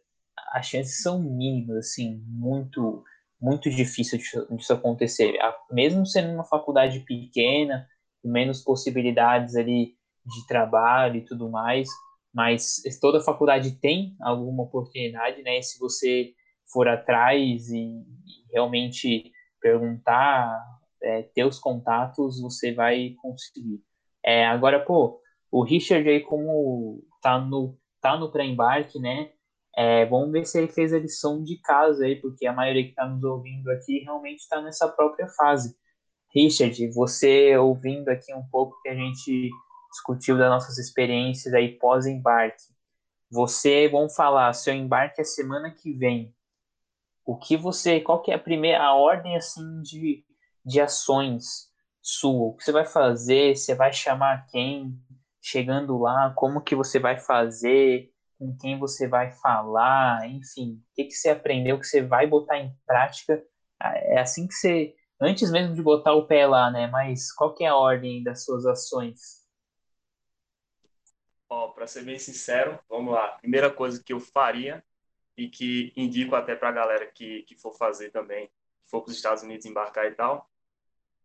[0.53, 3.03] as chances são mínimas, assim, muito,
[3.41, 5.37] muito difícil disso acontecer.
[5.71, 7.89] Mesmo sendo uma faculdade pequena,
[8.23, 9.95] menos possibilidades ali
[10.25, 11.89] de trabalho e tudo mais,
[12.37, 15.59] mas toda faculdade tem alguma oportunidade, né?
[15.59, 16.35] E se você
[16.71, 20.55] for atrás e, e realmente perguntar,
[21.03, 23.81] é, ter os contatos, você vai conseguir.
[24.23, 25.19] É, agora, pô,
[25.51, 29.31] o Richard aí como tá no, tá no pré-embarque, né?
[29.75, 32.91] É, vamos ver se ele fez a lição de casa aí, porque a maioria que
[32.91, 35.75] está nos ouvindo aqui realmente está nessa própria fase.
[36.35, 39.49] Richard, você ouvindo aqui um pouco que a gente
[39.97, 42.65] discutiu das nossas experiências aí pós-embarque.
[43.31, 46.35] Você, vamos falar, seu embarque é semana que vem.
[47.25, 50.25] O que você, qual que é a primeira, a ordem assim de,
[50.65, 51.71] de ações
[52.01, 52.49] sua?
[52.49, 53.57] O que você vai fazer?
[53.57, 54.97] Você vai chamar quem?
[55.41, 58.13] Chegando lá, como que você vai fazer?
[58.39, 62.59] com quem você vai falar, enfim, o que, que você aprendeu que você vai botar
[62.59, 63.43] em prática.
[63.81, 66.87] Ah, é assim que você, antes mesmo de botar o pé lá, né?
[66.87, 69.46] Mas qual que é a ordem das suas ações?
[71.49, 73.29] Ó, para ser bem sincero, vamos lá.
[73.39, 74.85] Primeira coisa que eu faria
[75.37, 79.11] e que indico até para a galera que, que for fazer também, que for para
[79.11, 80.51] os Estados Unidos embarcar e tal,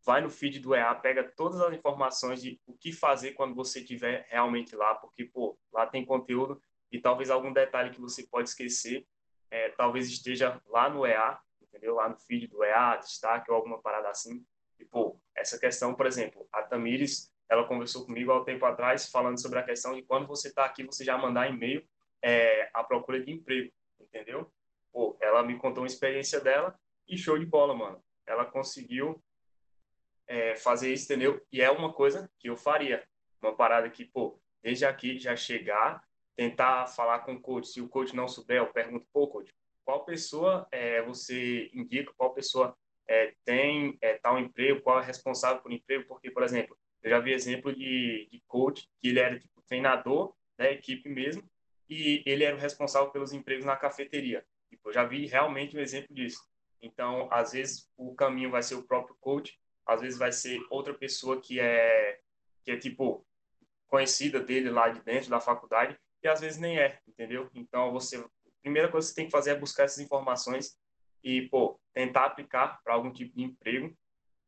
[0.04, 3.80] vai no feed do EA, pega todas as informações de o que fazer quando você
[3.80, 6.62] estiver realmente lá, porque, pô, lá tem conteúdo
[6.92, 9.08] e talvez algum detalhe que você pode esquecer,
[9.50, 11.96] é, talvez esteja lá no EA, entendeu?
[11.96, 14.46] Lá no feed do EA, destaque ou alguma parada assim.
[14.80, 19.10] E, pô, essa questão, por exemplo, a Tamires, ela conversou comigo há um tempo atrás,
[19.10, 21.86] falando sobre a questão de quando você está aqui, você já mandar e-mail
[22.24, 23.70] é, à procura de emprego,
[24.00, 24.50] entendeu?
[24.90, 26.74] Pô, ela me contou uma experiência dela
[27.06, 28.02] e show de bola, mano.
[28.26, 29.22] Ela conseguiu
[30.26, 31.46] é, fazer isso, entendeu?
[31.52, 33.06] E é uma coisa que eu faria.
[33.42, 36.02] Uma parada que, pô, desde aqui já chegar
[36.38, 37.68] tentar falar com o coach.
[37.68, 39.54] Se o coach não souber, eu pergunto, pô, coach,
[39.84, 42.78] qual pessoa é, você indica, qual pessoa
[43.10, 46.08] é, tem é, tal emprego, qual é responsável por emprego?
[46.08, 50.34] Porque, por exemplo, eu já vi exemplo de, de coach que ele era tipo treinador
[50.58, 51.44] da equipe mesmo
[51.90, 54.46] e ele era o responsável pelos empregos na cafeteria.
[54.70, 56.42] Tipo, eu já vi realmente um exemplo disso.
[56.82, 60.94] Então, às vezes o caminho vai ser o próprio coach, às vezes vai ser outra
[60.94, 62.20] pessoa que é
[62.64, 63.26] que é tipo
[63.88, 67.50] conhecida dele lá de dentro da faculdade e às vezes nem é, entendeu?
[67.54, 70.78] Então, você, a primeira coisa que você tem que fazer é buscar essas informações
[71.24, 73.96] e, pô, tentar aplicar para algum tipo de emprego.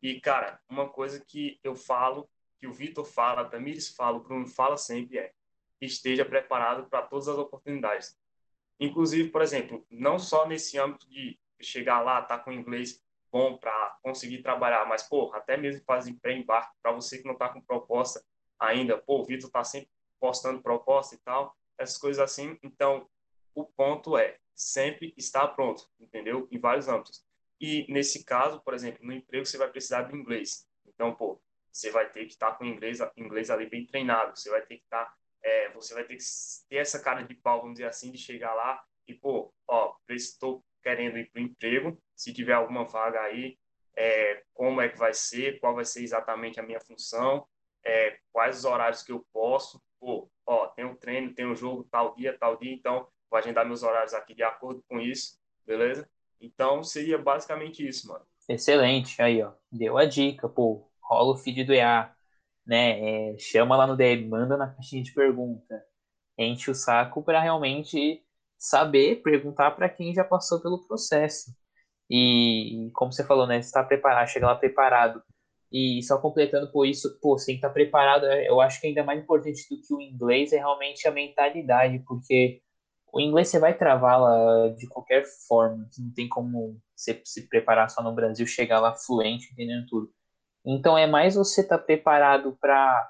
[0.02, 2.30] E, cara, uma coisa que eu falo,
[2.64, 5.34] que o Vitor fala, a Tamires fala, o Bruno fala sempre é
[5.82, 8.18] esteja preparado para todas as oportunidades.
[8.80, 13.58] Inclusive, por exemplo, não só nesse âmbito de chegar lá, estar tá com inglês bom
[13.58, 17.60] para conseguir trabalhar, mas, pô, até mesmo fazer pré-embarque, para você que não está com
[17.60, 18.24] proposta
[18.58, 22.58] ainda, pô, o Vitor está sempre postando proposta e tal, essas coisas assim.
[22.64, 23.10] Então,
[23.54, 26.48] o ponto é sempre estar pronto, entendeu?
[26.50, 27.26] Em vários âmbitos.
[27.60, 30.66] E nesse caso, por exemplo, no emprego você vai precisar do inglês.
[30.88, 31.42] Então, pô,
[31.74, 34.38] você vai ter que estar com inglês, inglês ali bem treinado.
[34.38, 35.12] Você vai ter que estar
[35.44, 36.24] é, você vai ter que
[36.70, 40.64] ter essa cara de pau, vamos dizer assim, de chegar lá e, pô, ó, estou
[40.82, 43.58] querendo ir para o emprego, se tiver alguma vaga aí,
[43.96, 47.46] é, como é que vai ser, qual vai ser exatamente a minha função,
[47.86, 51.86] é, quais os horários que eu posso, pô, ó, tem um treino, tem um jogo
[51.92, 56.10] tal dia, tal dia, então vou agendar meus horários aqui de acordo com isso, beleza?
[56.40, 58.26] Então seria basicamente isso, mano.
[58.48, 62.14] Excelente, aí ó, deu a dica, pô, rola o feed do EA,
[62.66, 63.34] né?
[63.34, 65.84] É, chama lá no DM, manda na caixinha de pergunta,
[66.38, 68.24] enche o saco para realmente
[68.58, 71.52] saber perguntar para quem já passou pelo processo.
[72.10, 73.62] E, como você falou, né?
[73.62, 75.24] Você está preparado, chega lá preparado.
[75.72, 78.26] E só completando por isso, pô, você tem que estar tá preparado.
[78.28, 82.00] É, eu acho que ainda mais importante do que o inglês é realmente a mentalidade,
[82.08, 82.62] porque
[83.12, 85.90] o inglês você vai travar lá de qualquer forma.
[85.98, 90.14] Não tem como você se preparar só no Brasil, chegar lá fluente, entendendo tudo.
[90.66, 93.10] Então é mais você estar tá preparado para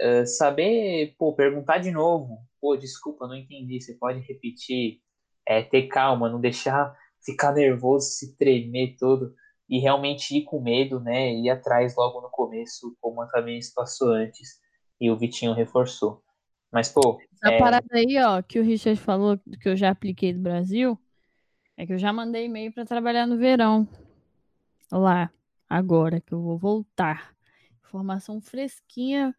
[0.00, 2.38] uh, eh, saber, pô, perguntar de novo.
[2.60, 3.80] Pô, desculpa, não entendi.
[3.80, 5.00] Você pode repetir,
[5.46, 6.94] é, ter calma, não deixar
[7.24, 9.34] ficar nervoso, se tremer todo
[9.68, 11.32] e realmente ir com medo, né?
[11.32, 14.60] Ir atrás logo no começo, como também se passou antes
[15.00, 16.22] e o Vitinho reforçou.
[16.70, 17.18] Mas, pô.
[17.32, 17.58] Essa é...
[17.58, 20.98] parada aí, ó, que o Richard falou que eu já apliquei do Brasil,
[21.76, 23.88] é que eu já mandei e-mail para trabalhar no verão.
[24.92, 25.30] Lá
[25.68, 27.34] agora que eu vou voltar.
[27.84, 29.34] Informação fresquinha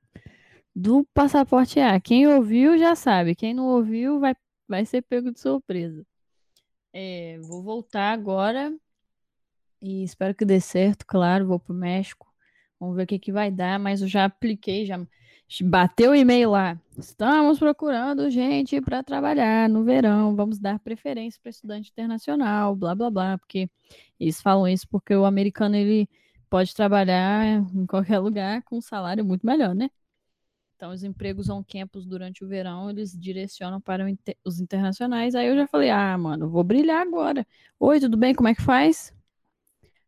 [0.75, 1.99] do passaporte A.
[1.99, 4.35] Quem ouviu já sabe, quem não ouviu vai,
[4.67, 6.05] vai ser pego de surpresa.
[6.93, 8.73] É, vou voltar agora
[9.81, 11.47] e espero que dê certo, claro.
[11.47, 12.27] Vou pro México.
[12.79, 14.97] Vamos ver o que, que vai dar, mas eu já apliquei, já
[15.61, 16.79] bateu o e-mail lá.
[16.97, 20.35] Estamos procurando gente para trabalhar no verão.
[20.35, 23.69] Vamos dar preferência para estudante internacional, blá blá blá, porque
[24.19, 26.09] eles falam isso porque o americano ele
[26.49, 29.89] pode trabalhar em qualquer lugar com um salário muito melhor, né?
[30.75, 34.05] Então, os empregos on campus durante o verão, eles direcionam para
[34.43, 35.33] os internacionais.
[35.33, 37.47] Aí eu já falei, ah, mano, vou brilhar agora.
[37.79, 38.35] Oi, tudo bem?
[38.35, 39.13] Como é que faz?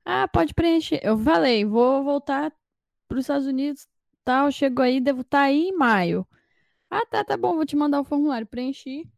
[0.04, 1.00] Ah, pode preencher.
[1.04, 2.52] Eu falei, vou voltar
[3.08, 3.88] para os Estados Unidos,
[4.28, 4.52] tal.
[4.52, 6.28] Chegou aí, devo estar tá aí em maio.
[6.90, 8.46] Ah, tá, tá bom, vou te mandar o formulário.
[8.46, 9.10] Preenchi.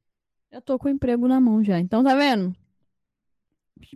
[0.52, 1.80] Eu tô com o emprego na mão já.
[1.80, 2.56] Então, tá vendo?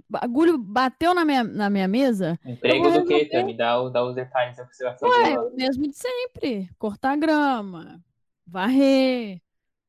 [0.10, 2.40] bagulho bateu na minha, na minha mesa.
[2.46, 5.14] Emprego do quê, Me dá, dá os detalhes do que você vai fazer.
[5.14, 6.70] Ué, o mesmo de sempre.
[6.80, 8.04] Cortar grama,
[8.46, 9.42] varrer,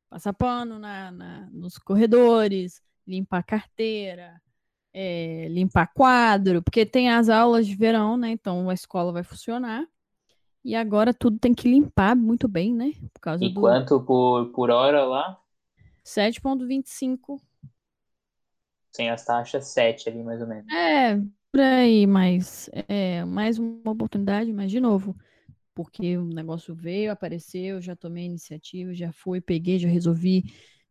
[0.09, 4.39] passar pano na, na nos corredores, limpar carteira,
[4.93, 8.29] é, limpar quadro, porque tem as aulas de verão, né?
[8.29, 9.87] Então a escola vai funcionar.
[10.65, 12.91] E agora tudo tem que limpar muito bem, né?
[13.13, 13.61] Por causa e do...
[13.61, 15.39] quanto por, por hora lá?
[16.03, 17.39] 7,25
[18.95, 20.71] sem as taxas, 7 ali mais ou menos.
[20.73, 21.17] É,
[21.51, 25.15] por aí, mas é mais uma oportunidade, mas de novo,
[25.73, 30.45] porque o negócio veio, apareceu, já tomei iniciativa, já fui, peguei, já resolvi,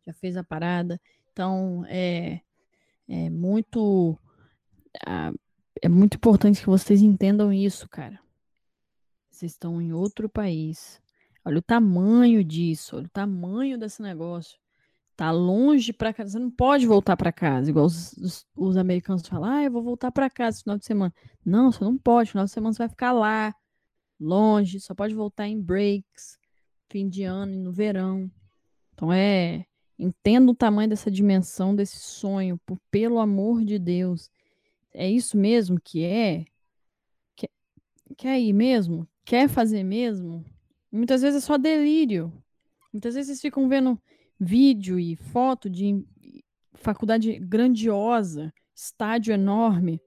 [0.06, 1.00] já fez a parada.
[1.32, 2.40] Então, é,
[3.08, 4.18] é muito
[5.82, 8.23] é muito importante que vocês entendam isso, cara.
[9.34, 11.00] Vocês estão em outro país.
[11.44, 14.58] Olha o tamanho disso, olha o tamanho desse negócio
[15.16, 19.26] tá longe para casa, você não pode voltar para casa, igual os, os, os, americanos
[19.26, 21.14] falam, ah, eu vou voltar para casa no final de semana.
[21.44, 23.54] Não, você não pode, no final de semana você vai ficar lá,
[24.18, 26.38] longe, só pode voltar em breaks,
[26.88, 28.30] fim de ano e no verão.
[28.92, 29.66] Então é,
[29.98, 34.30] entenda o tamanho dessa dimensão desse sonho, por, pelo amor de Deus.
[34.92, 36.44] É isso mesmo que é?
[37.36, 37.50] Quer,
[38.16, 39.08] quer ir mesmo?
[39.24, 40.44] Quer fazer mesmo?
[40.92, 42.32] Muitas vezes é só delírio.
[42.92, 44.00] Muitas vezes ficam vendo
[44.38, 46.04] vídeo e foto de
[46.74, 50.00] faculdade grandiosa, estádio enorme.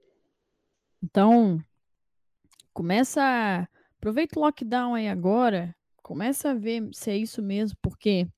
[1.02, 1.62] Então,
[2.72, 3.68] começa.
[3.98, 5.74] Aproveita o lockdown aí agora,
[6.04, 8.28] começa a ver se é isso mesmo, porque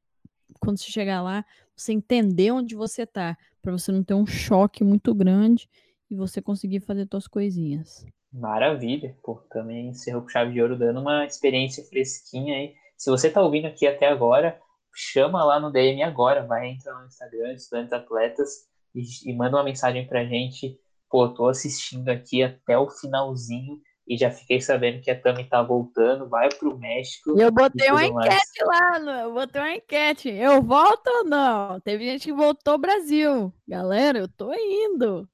[0.58, 1.44] quando você chegar lá,
[1.76, 5.68] você entender onde você tá, para você não ter um choque muito grande
[6.10, 8.06] e você conseguir fazer suas coisinhas.
[8.32, 12.74] Maravilha, pô, também encerrou com chave de ouro dando uma experiência fresquinha aí.
[12.96, 14.60] Se você tá ouvindo aqui até agora,
[14.94, 18.50] chama lá no DM agora, vai entrar no Instagram, Estudantes Atletas,
[18.94, 20.78] e, e manda uma mensagem pra gente.
[21.08, 25.62] Pô, tô assistindo aqui até o finalzinho e já fiquei sabendo que a Tami tá
[25.62, 27.40] voltando, vai pro México.
[27.40, 30.28] Eu botei uma enquete lá, eu botei uma enquete.
[30.28, 31.80] Eu volto ou não?
[31.80, 33.52] Teve gente que voltou Brasil.
[33.66, 35.28] Galera, eu tô indo.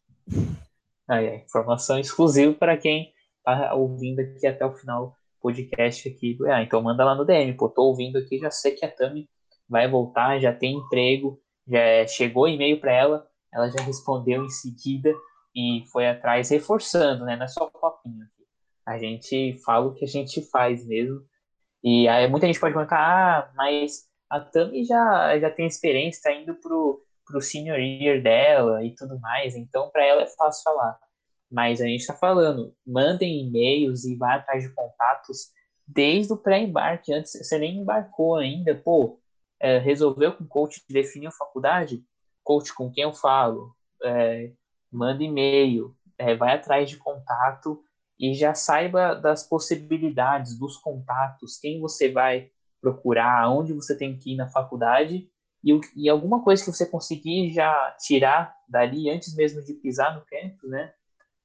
[1.09, 3.13] Aí, informação exclusiva para quem
[3.45, 6.51] tá ouvindo aqui até o final podcast aqui do.
[6.51, 9.29] Então manda lá no DM, pô, tô ouvindo aqui, já sei que a Tami
[9.69, 15.15] vai voltar, já tem emprego, já chegou e-mail para ela, ela já respondeu em seguida
[15.55, 17.37] e foi atrás reforçando, né?
[17.37, 18.27] Não é só copinho.
[18.85, 21.23] A gente fala o que a gente faz mesmo.
[21.83, 26.33] E aí muita gente pode perguntar, ah, mas a Tami já, já tem experiência, está
[26.33, 30.99] indo pro, pro senior year dela e tudo mais, então para ela é fácil falar.
[31.51, 35.51] Mas a gente está falando, mandem e-mails e vá atrás de contatos
[35.87, 39.21] desde o pré-embarque, antes você nem embarcou ainda, pô,
[39.61, 42.05] é, resolveu com o coach definir a faculdade?
[42.43, 43.75] Coach, com quem eu falo?
[44.03, 44.53] É,
[44.91, 47.83] manda e-mail, é, vai atrás de contato
[48.19, 52.51] e já saiba das possibilidades, dos contatos, quem você vai
[52.81, 55.29] procurar, aonde você tem que ir na faculdade
[55.67, 60.25] e, e alguma coisa que você conseguir já tirar dali antes mesmo de pisar no
[60.25, 60.93] campus, né?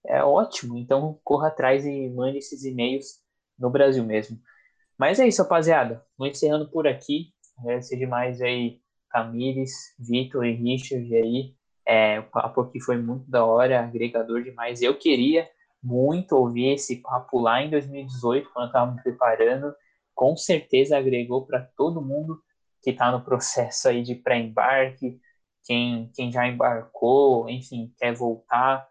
[0.05, 0.77] É ótimo.
[0.77, 3.19] Então corra atrás e mande esses e-mails
[3.57, 4.39] no Brasil mesmo.
[4.95, 6.05] Mas é isso, rapaziada.
[6.15, 7.33] Vou encerrando por aqui.
[7.57, 8.79] Agradecer demais aí,
[9.09, 11.55] Camires, Vitor e Richard aí.
[11.83, 14.83] É, o papo aqui foi muito da hora, agregador demais.
[14.83, 15.49] Eu queria
[15.81, 19.73] muito ouvir esse papo lá em 2018, quando eu estava me preparando.
[20.13, 22.39] Com certeza agregou para todo mundo
[22.81, 25.19] que está no processo aí de pré-embarque,
[25.63, 28.87] quem, quem já embarcou, enfim, quer voltar.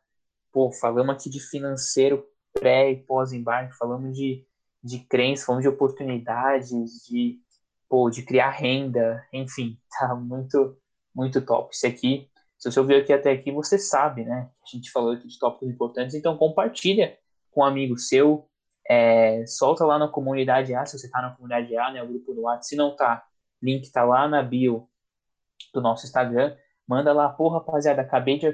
[0.52, 4.46] Pô, falamos aqui de financeiro pré e pós-embarque, falamos de,
[4.82, 7.40] de crença, falamos de oportunidades, de,
[7.88, 10.76] pô, de criar renda, enfim, tá muito,
[11.14, 11.74] muito top.
[11.74, 12.30] Isso aqui
[12.60, 14.50] se você ouviu aqui até aqui, você sabe, né?
[14.62, 17.16] A gente falou aqui de tópicos importantes, então compartilha
[17.50, 18.46] com um amigo seu,
[18.86, 22.02] é, solta lá na comunidade A, se você está na comunidade A, né?
[22.02, 22.66] O grupo do WhatsApp.
[22.66, 23.24] Se não tá,
[23.62, 24.89] link tá lá na bio
[25.73, 26.57] do nosso Instagram.
[26.87, 28.47] Manda lá, pô, rapaziada, acabei de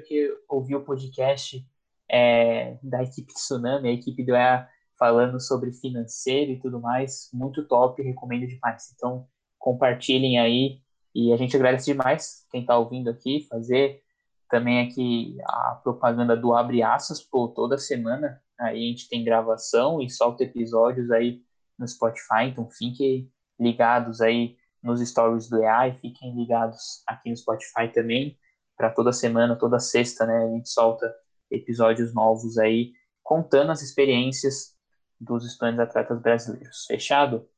[0.49, 1.67] ouvir o podcast
[2.09, 4.69] é, da equipe Tsunami, a equipe do EA
[4.99, 7.31] falando sobre financeiro e tudo mais.
[7.33, 8.93] Muito top, recomendo demais.
[8.95, 9.27] Então,
[9.59, 10.81] compartilhem aí
[11.15, 14.03] e a gente agradece demais quem está ouvindo aqui, fazer
[14.51, 20.01] também aqui a propaganda do Abre Asas, por toda semana aí a gente tem gravação
[20.01, 21.43] e solta episódios aí
[21.79, 27.37] no Spotify, então fiquem ligados aí nos stories do EA e fiquem ligados aqui no
[27.37, 28.39] Spotify também,
[28.77, 31.13] para toda semana, toda sexta, né, a gente solta
[31.51, 32.93] episódios novos aí,
[33.23, 34.75] contando as experiências
[35.21, 36.85] dos estudantes atletas brasileiros.
[36.87, 37.49] Fechado?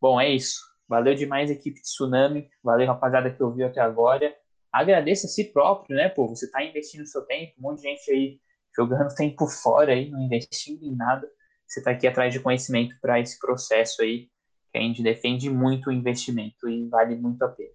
[0.00, 0.60] Bom, é isso.
[0.88, 2.48] Valeu demais, equipe de Tsunami.
[2.62, 4.34] Valeu, rapaziada, que ouviu até agora.
[4.72, 6.08] Agradeça a si próprio, né?
[6.08, 8.40] Pô, você está investindo seu tempo, um monte de gente aí
[8.76, 11.26] jogando tempo fora aí, não investindo em nada.
[11.66, 14.28] Você está aqui atrás de conhecimento para esse processo aí,
[14.76, 17.70] a gente defende muito o investimento e vale muito a pena.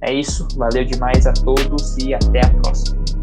[0.00, 3.15] É isso, valeu demais a todos e até a próxima.